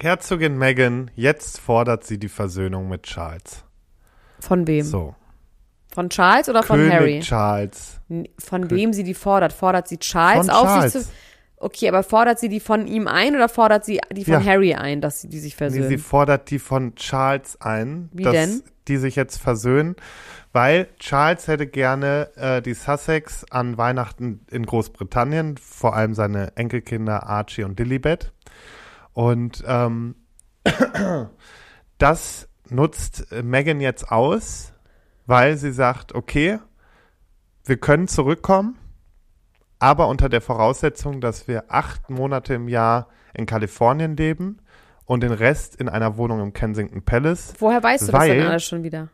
Herzogin 0.00 0.56
Meghan, 0.58 1.10
jetzt 1.16 1.58
fordert 1.60 2.04
sie 2.04 2.18
die 2.18 2.28
Versöhnung 2.28 2.88
mit 2.88 3.02
Charles. 3.02 3.64
Von 4.40 4.66
wem? 4.66 4.84
So. 4.84 5.14
Von 5.92 6.08
Charles 6.10 6.48
oder 6.48 6.62
von 6.62 6.76
König 6.78 6.92
Harry? 6.94 7.20
Charles. 7.20 8.00
Von 8.38 8.70
wem 8.70 8.92
sie 8.92 9.02
die 9.02 9.14
fordert? 9.14 9.52
Fordert 9.52 9.88
sie 9.88 9.98
Charles 9.98 10.46
Von 10.46 10.50
auf, 10.54 10.62
Charles. 10.66 10.92
sich 10.92 11.02
zu. 11.02 11.08
Okay, 11.60 11.88
aber 11.88 12.04
fordert 12.04 12.38
sie 12.38 12.48
die 12.48 12.60
von 12.60 12.86
ihm 12.86 13.08
ein 13.08 13.34
oder 13.34 13.48
fordert 13.48 13.84
sie 13.84 14.00
die 14.12 14.24
von 14.24 14.34
Ja. 14.34 14.44
Harry 14.44 14.74
ein, 14.74 15.00
dass 15.00 15.20
sie 15.20 15.28
die 15.28 15.40
sich 15.40 15.54
Nee, 15.54 15.58
versöhnen? 15.58 15.88
sie 15.88 15.98
fordert 15.98 16.50
die 16.50 16.60
von 16.60 16.94
Charles 16.94 17.60
ein, 17.60 18.08
Wie 18.12 18.22
dass 18.22 18.32
denn? 18.32 18.62
die 18.86 18.96
sich 18.98 19.16
jetzt 19.16 19.38
versöhnen, 19.38 19.96
weil 20.52 20.86
Charles 21.00 21.48
hätte 21.48 21.66
gerne 21.66 22.30
äh, 22.36 22.62
die 22.62 22.74
Sussex 22.74 23.44
an 23.50 23.76
Weihnachten 23.76 24.46
in 24.52 24.64
Großbritannien, 24.66 25.56
vor 25.56 25.96
allem 25.96 26.14
seine 26.14 26.56
Enkelkinder 26.56 27.24
Archie 27.26 27.64
und 27.64 27.76
Lilibet. 27.80 28.30
Und 29.18 29.64
ähm, 29.66 30.14
das 31.98 32.48
nutzt 32.68 33.26
Megan 33.42 33.80
jetzt 33.80 34.12
aus, 34.12 34.72
weil 35.26 35.56
sie 35.56 35.72
sagt, 35.72 36.14
okay, 36.14 36.60
wir 37.64 37.78
können 37.78 38.06
zurückkommen, 38.06 38.78
aber 39.80 40.06
unter 40.06 40.28
der 40.28 40.40
Voraussetzung, 40.40 41.20
dass 41.20 41.48
wir 41.48 41.64
acht 41.66 42.10
Monate 42.10 42.54
im 42.54 42.68
Jahr 42.68 43.08
in 43.34 43.46
Kalifornien 43.46 44.16
leben 44.16 44.60
und 45.04 45.24
den 45.24 45.32
Rest 45.32 45.74
in 45.74 45.88
einer 45.88 46.16
Wohnung 46.16 46.40
im 46.40 46.52
Kensington 46.52 47.02
Palace. 47.02 47.54
Woher 47.58 47.82
weißt 47.82 48.06
du 48.06 48.12
das 48.12 48.24
denn 48.24 48.46
alles 48.46 48.64
schon 48.64 48.84
wieder? 48.84 49.08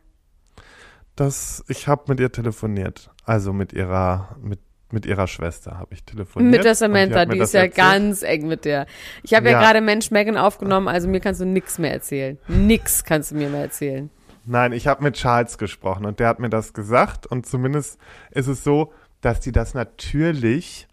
Das, 1.15 1.65
ich 1.67 1.87
habe 1.87 2.03
mit 2.09 2.19
ihr 2.19 2.31
telefoniert, 2.31 3.09
also 3.23 3.53
mit 3.53 3.73
ihrer, 3.73 4.35
mit, 4.39 4.59
mit 4.95 5.05
ihrer 5.05 5.27
Schwester 5.27 5.77
habe 5.77 5.93
ich 5.93 6.03
telefoniert. 6.03 6.51
Mit 6.51 6.63
der 6.63 6.73
Samantha, 6.73 7.25
die 7.25 7.37
das 7.37 7.49
ist 7.49 7.53
ja 7.53 7.65
erzählt. 7.65 7.75
ganz 7.75 8.23
eng 8.23 8.47
mit 8.47 8.65
der. 8.65 8.87
Ich 9.21 9.35
habe 9.35 9.45
ja, 9.45 9.51
Ja. 9.51 9.59
gerade 9.61 9.81
Mensch 9.81 10.09
Megan 10.09 10.37
aufgenommen, 10.37 10.87
also 10.87 11.07
mir 11.07 11.19
kannst 11.19 11.39
du 11.41 11.45
nix 11.45 11.77
mehr 11.77 11.91
erzählen. 11.93 12.39
Nix 12.47 13.03
kannst 13.03 13.29
du 13.29 13.35
mir 13.35 13.49
mehr 13.49 13.61
erzählen. 13.61 14.09
Nein, 14.45 14.73
ich 14.73 14.87
habe 14.87 15.03
mit 15.03 15.15
Charles 15.15 15.57
gesprochen 15.59 16.05
und 16.05 16.19
der 16.19 16.27
hat 16.27 16.39
mir 16.39 16.49
das 16.49 16.73
gesagt 16.73 17.27
und 17.27 17.45
zumindest 17.45 17.99
ist 18.31 18.47
es 18.47 18.63
so, 18.63 18.91
dass 19.21 19.39
die 19.39 19.51
das 19.51 19.73
natürlich 19.75 20.87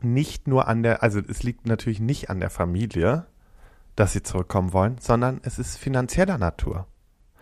nicht 0.00 0.46
nur 0.46 0.68
an 0.68 0.82
der, 0.82 1.02
also 1.02 1.20
es 1.28 1.42
liegt 1.42 1.66
natürlich 1.66 2.00
nicht 2.00 2.30
an 2.30 2.40
der 2.40 2.50
Familie, 2.50 3.26
dass 3.96 4.12
sie 4.12 4.22
zurückkommen 4.22 4.72
wollen, 4.72 4.96
sondern 5.00 5.40
es 5.42 5.58
ist 5.58 5.76
finanzieller 5.76 6.38
Natur. 6.38 6.86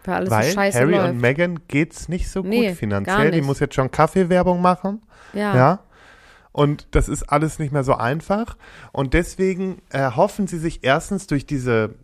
Weil 0.07 0.15
alles 0.15 0.31
weil 0.31 0.45
so 0.45 0.55
scheiße 0.55 0.79
Harry 0.79 0.93
läuft. 0.93 1.11
und 1.11 1.21
Meghan 1.21 1.61
geht's 1.69 2.09
nicht 2.09 2.31
so 2.31 2.41
Nee, 2.43 2.69
gut 2.69 2.77
finanziell. 2.79 3.31
Die 3.31 3.43
muss 3.43 3.61
jetzt 3.61 3.75
schon 3.75 3.91
Kaffeewerbung 3.91 4.61
machen. 4.63 5.03
ja. 5.33 5.55
Ja. 5.57 5.79
Und 6.53 6.89
das 6.93 7.11
ist 7.11 7.25
alles 7.25 7.59
nicht 7.59 7.71
mehr 7.71 7.85
so 7.85 7.97
einfach. 7.97 8.57
Und 8.91 9.13
deswegen 9.13 9.83
erhoffen 9.91 10.47
sie 10.47 10.59
sich 10.59 10.83
erstens 10.85 11.27
durch 11.27 11.45
diese 11.45 11.97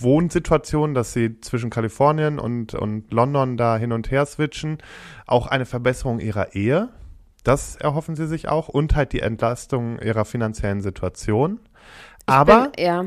Wohnsituation, 0.00 0.94
dass 0.94 1.12
sie 1.12 1.40
zwischen 1.40 1.70
Kalifornien 1.70 2.38
und, 2.38 2.74
und 2.74 3.12
London 3.12 3.56
da 3.56 3.76
hin 3.76 3.92
und 3.92 4.10
her 4.10 4.26
switchen, 4.26 4.78
auch 5.26 5.46
eine 5.46 5.66
Verbesserung 5.66 6.20
ihrer 6.20 6.54
Ehe. 6.54 6.88
Das 7.44 7.76
erhoffen 7.76 8.16
sie 8.16 8.26
sich 8.26 8.48
auch. 8.48 8.68
Und 8.68 8.94
halt 8.96 9.12
die 9.12 9.20
Entlastung 9.20 9.98
ihrer 10.00 10.24
finanziellen 10.24 10.82
Situation. 10.82 11.60
Aber 12.26 12.68
Bin, 12.76 12.84
ja. 12.84 13.04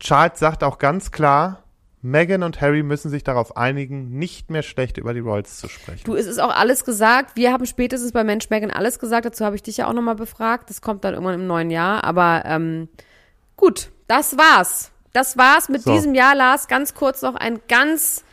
Charles 0.00 0.38
sagt 0.38 0.64
auch 0.64 0.78
ganz 0.78 1.10
klar, 1.12 1.64
Meghan 2.10 2.42
und 2.42 2.60
Harry 2.60 2.82
müssen 2.82 3.10
sich 3.10 3.24
darauf 3.24 3.56
einigen, 3.56 4.18
nicht 4.18 4.50
mehr 4.50 4.62
schlecht 4.62 4.98
über 4.98 5.14
die 5.14 5.20
Royals 5.20 5.58
zu 5.58 5.68
sprechen. 5.68 6.02
Du, 6.04 6.14
es 6.14 6.26
ist 6.26 6.38
auch 6.38 6.54
alles 6.54 6.84
gesagt. 6.84 7.36
Wir 7.36 7.52
haben 7.52 7.66
spätestens 7.66 8.12
bei 8.12 8.24
Mensch 8.24 8.50
Megan 8.50 8.70
alles 8.70 8.98
gesagt. 8.98 9.26
Dazu 9.26 9.44
habe 9.44 9.56
ich 9.56 9.62
dich 9.62 9.78
ja 9.78 9.86
auch 9.88 9.92
nochmal 9.92 10.14
befragt. 10.14 10.70
Das 10.70 10.80
kommt 10.80 11.04
dann 11.04 11.14
irgendwann 11.14 11.34
im 11.40 11.46
neuen 11.46 11.70
Jahr. 11.70 12.04
Aber 12.04 12.42
ähm, 12.46 12.88
gut, 13.56 13.90
das 14.06 14.36
war's. 14.36 14.90
Das 15.12 15.36
war's 15.36 15.68
mit 15.68 15.82
So. 15.82 15.92
diesem 15.92 16.14
Jahr, 16.14 16.34
Lars. 16.34 16.68
Ganz 16.68 16.94
kurz 16.94 17.22
noch 17.22 17.34
ein 17.34 17.60
ganz, 17.68 18.24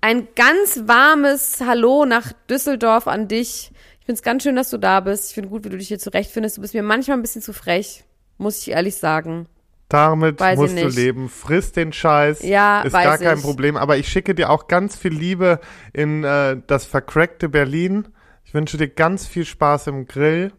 ein 0.00 0.28
ganz 0.34 0.82
warmes 0.86 1.60
Hallo 1.60 2.04
nach 2.04 2.32
Düsseldorf 2.48 3.06
an 3.08 3.28
dich. 3.28 3.72
Ich 4.00 4.06
finde 4.06 4.18
es 4.18 4.22
ganz 4.22 4.42
schön, 4.42 4.56
dass 4.56 4.70
du 4.70 4.78
da 4.78 5.00
bist. 5.00 5.28
Ich 5.28 5.34
finde 5.34 5.50
gut, 5.50 5.64
wie 5.64 5.68
du 5.68 5.76
dich 5.78 5.88
hier 5.88 5.98
zurechtfindest. 5.98 6.56
Du 6.56 6.60
bist 6.62 6.74
mir 6.74 6.82
manchmal 6.82 7.18
ein 7.18 7.22
bisschen 7.22 7.42
zu 7.42 7.52
frech, 7.52 8.04
muss 8.38 8.58
ich 8.62 8.70
ehrlich 8.70 8.96
sagen. 8.96 9.46
Damit 9.88 10.38
Weiß 10.38 10.58
ich 10.58 10.60
musst 10.60 10.78
du 10.78 11.00
leben. 11.00 11.28
Friss 11.28 11.72
den 11.72 11.92
Scheiß. 11.92 12.42
Ja, 12.42 12.82
Ist 12.82 12.92
gar 12.92 13.16
kein 13.16 13.38
ich. 13.38 13.42
Problem. 13.44 13.76
Aber 13.76 13.96
ich 13.96 14.08
schicke 14.08 14.34
dir 14.34 14.50
auch 14.50 14.68
ganz 14.68 14.96
viel 14.96 15.14
Liebe 15.14 15.60
in 15.94 16.24
äh, 16.24 16.60
das 16.66 16.84
vercrackte 16.84 17.48
Berlin. 17.48 18.08
Ich 18.44 18.52
wünsche 18.52 18.76
dir 18.76 18.88
ganz 18.88 19.26
viel 19.26 19.46
Spaß 19.46 19.86
im 19.86 20.06
Grill. 20.06 20.52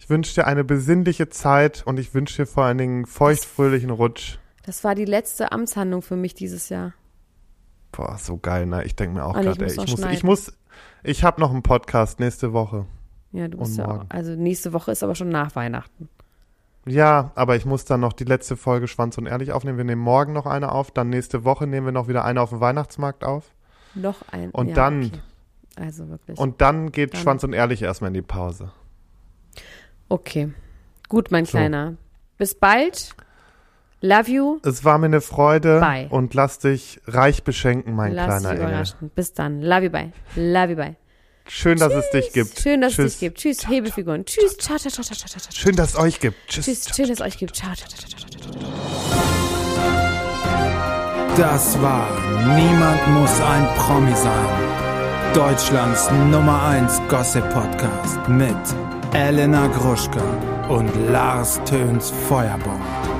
Ich 0.00 0.08
wünsche 0.08 0.34
dir 0.34 0.46
eine 0.46 0.62
besinnliche 0.62 1.28
Zeit 1.28 1.82
und 1.84 1.98
ich 1.98 2.14
wünsche 2.14 2.42
dir 2.42 2.46
vor 2.46 2.64
allen 2.64 2.78
Dingen 2.78 2.96
einen 2.96 3.06
feuchtfröhlichen 3.06 3.90
Rutsch. 3.90 4.38
Das 4.64 4.84
war 4.84 4.94
die 4.94 5.04
letzte 5.04 5.52
Amtshandlung 5.52 6.02
für 6.02 6.16
mich 6.16 6.34
dieses 6.34 6.68
Jahr. 6.68 6.92
Boah, 7.92 8.18
so 8.18 8.36
geil, 8.36 8.66
ne? 8.66 8.84
Ich 8.84 8.94
denke 8.94 9.16
mir 9.16 9.24
auch 9.24 9.36
ich 9.36 9.42
gerade, 9.42 9.64
ey, 9.64 9.74
muss 9.74 9.76
noch 9.76 9.84
ich 9.84 9.96
muss, 9.96 10.12
ich 10.12 10.22
muss, 10.22 10.52
ich 11.02 11.24
habe 11.24 11.40
noch 11.40 11.50
einen 11.50 11.62
Podcast 11.62 12.20
nächste 12.20 12.52
Woche. 12.52 12.86
Ja, 13.32 13.48
du 13.48 13.58
bist 13.58 13.72
Und 13.72 13.78
ja 13.78 13.88
auch, 13.88 14.04
also 14.08 14.32
nächste 14.32 14.72
Woche 14.72 14.92
ist 14.92 15.02
aber 15.02 15.14
schon 15.14 15.28
nach 15.28 15.54
Weihnachten. 15.56 16.08
Ja, 16.88 17.32
aber 17.34 17.56
ich 17.56 17.64
muss 17.66 17.84
dann 17.84 18.00
noch 18.00 18.12
die 18.12 18.24
letzte 18.24 18.56
Folge 18.56 18.86
Schwanz 18.86 19.18
und 19.18 19.26
Ehrlich 19.26 19.52
aufnehmen. 19.52 19.76
Wir 19.78 19.84
nehmen 19.84 20.02
morgen 20.02 20.32
noch 20.32 20.46
eine 20.46 20.70
auf, 20.70 20.90
dann 20.92 21.08
nächste 21.08 21.44
Woche 21.44 21.66
nehmen 21.66 21.86
wir 21.86 21.92
noch 21.92 22.06
wieder 22.08 22.24
eine 22.24 22.40
auf 22.40 22.50
dem 22.50 22.60
Weihnachtsmarkt 22.60 23.24
auf. 23.24 23.50
Noch 23.94 24.22
ein. 24.30 24.50
Und 24.50 24.68
ja, 24.68 24.74
dann- 24.74 25.04
Okay. 25.06 25.20
Also 25.78 26.08
wirklich. 26.08 26.38
Und 26.38 26.60
dann 26.60 26.90
geht 26.92 27.12
Dann- 27.14 27.20
Schwanz 27.20 27.44
und 27.44 27.52
Ehrlich 27.52 27.82
erstmal 27.82 28.08
in 28.08 28.14
die 28.14 28.22
Pause. 28.22 28.70
okay. 30.08 30.52
Gut, 31.08 31.30
mein 31.30 31.44
So. 31.44 31.52
Kleiner. 31.52 31.94
Bis 32.38 32.54
bald. 32.54 33.14
Love 34.00 34.30
you. 34.30 34.58
Es 34.64 34.84
war 34.84 34.98
mir 34.98 35.06
eine 35.06 35.20
Freude 35.20 35.80
Bye. 35.80 36.08
und 36.10 36.34
lass 36.34 36.58
dich 36.58 37.00
reich 37.06 37.44
beschenken, 37.44 37.94
mein 37.94 38.12
Lass 38.12 38.26
kleiner 38.26 38.50
Engel. 38.56 38.68
überraschen. 38.68 39.10
Bis 39.14 39.32
dann. 39.32 39.62
Love 39.62 39.84
you, 39.84 39.90
bye. 39.90 40.12
Love 40.34 40.70
you, 40.72 40.76
bye. 40.76 40.96
Schön, 41.48 41.78
dass 41.78 41.92
es 41.92 42.10
dich 42.10 42.32
gibt. 42.32 42.58
Schön, 42.60 42.80
dass 42.80 42.98
es 42.98 43.12
dich 43.12 43.20
gibt. 43.20 43.38
Tschüss, 43.38 43.68
Hebefiguren. 43.68 44.24
Tschüss. 44.24 44.56
Ciao, 44.58 44.78
ciao, 44.78 44.90
ciao, 44.90 45.04
ciao, 45.04 45.16
ciao, 45.16 45.28
ciao. 45.28 45.40
Schön, 45.52 45.76
dass 45.76 45.90
es 45.90 45.96
euch 45.96 46.20
gibt. 46.20 46.36
Tschüss. 46.48 46.64
Tschüss. 46.64 46.96
Schön, 46.96 47.08
dass 47.08 47.20
es 47.20 47.24
euch 47.24 47.38
gibt. 47.38 47.56
Ciao, 47.56 47.74
ciao, 47.74 47.88
ciao, 47.88 48.08
ciao, 48.08 48.20
ciao, 48.20 48.30
ciao. 48.30 48.46
Das 51.36 51.80
war 51.82 52.08
Niemand 52.54 53.08
muss 53.08 53.40
ein 53.40 53.66
Promi 53.74 54.14
sein. 54.14 55.32
Deutschlands 55.34 56.08
Nummer 56.30 56.62
1 56.68 57.02
Gossip 57.08 57.42
Podcast 57.50 58.28
mit 58.28 58.56
Elena 59.12 59.66
Gruschka 59.66 60.22
und 60.68 60.90
Lars 61.10 61.60
Töns 61.64 62.12
Feuerbomb. 62.28 63.15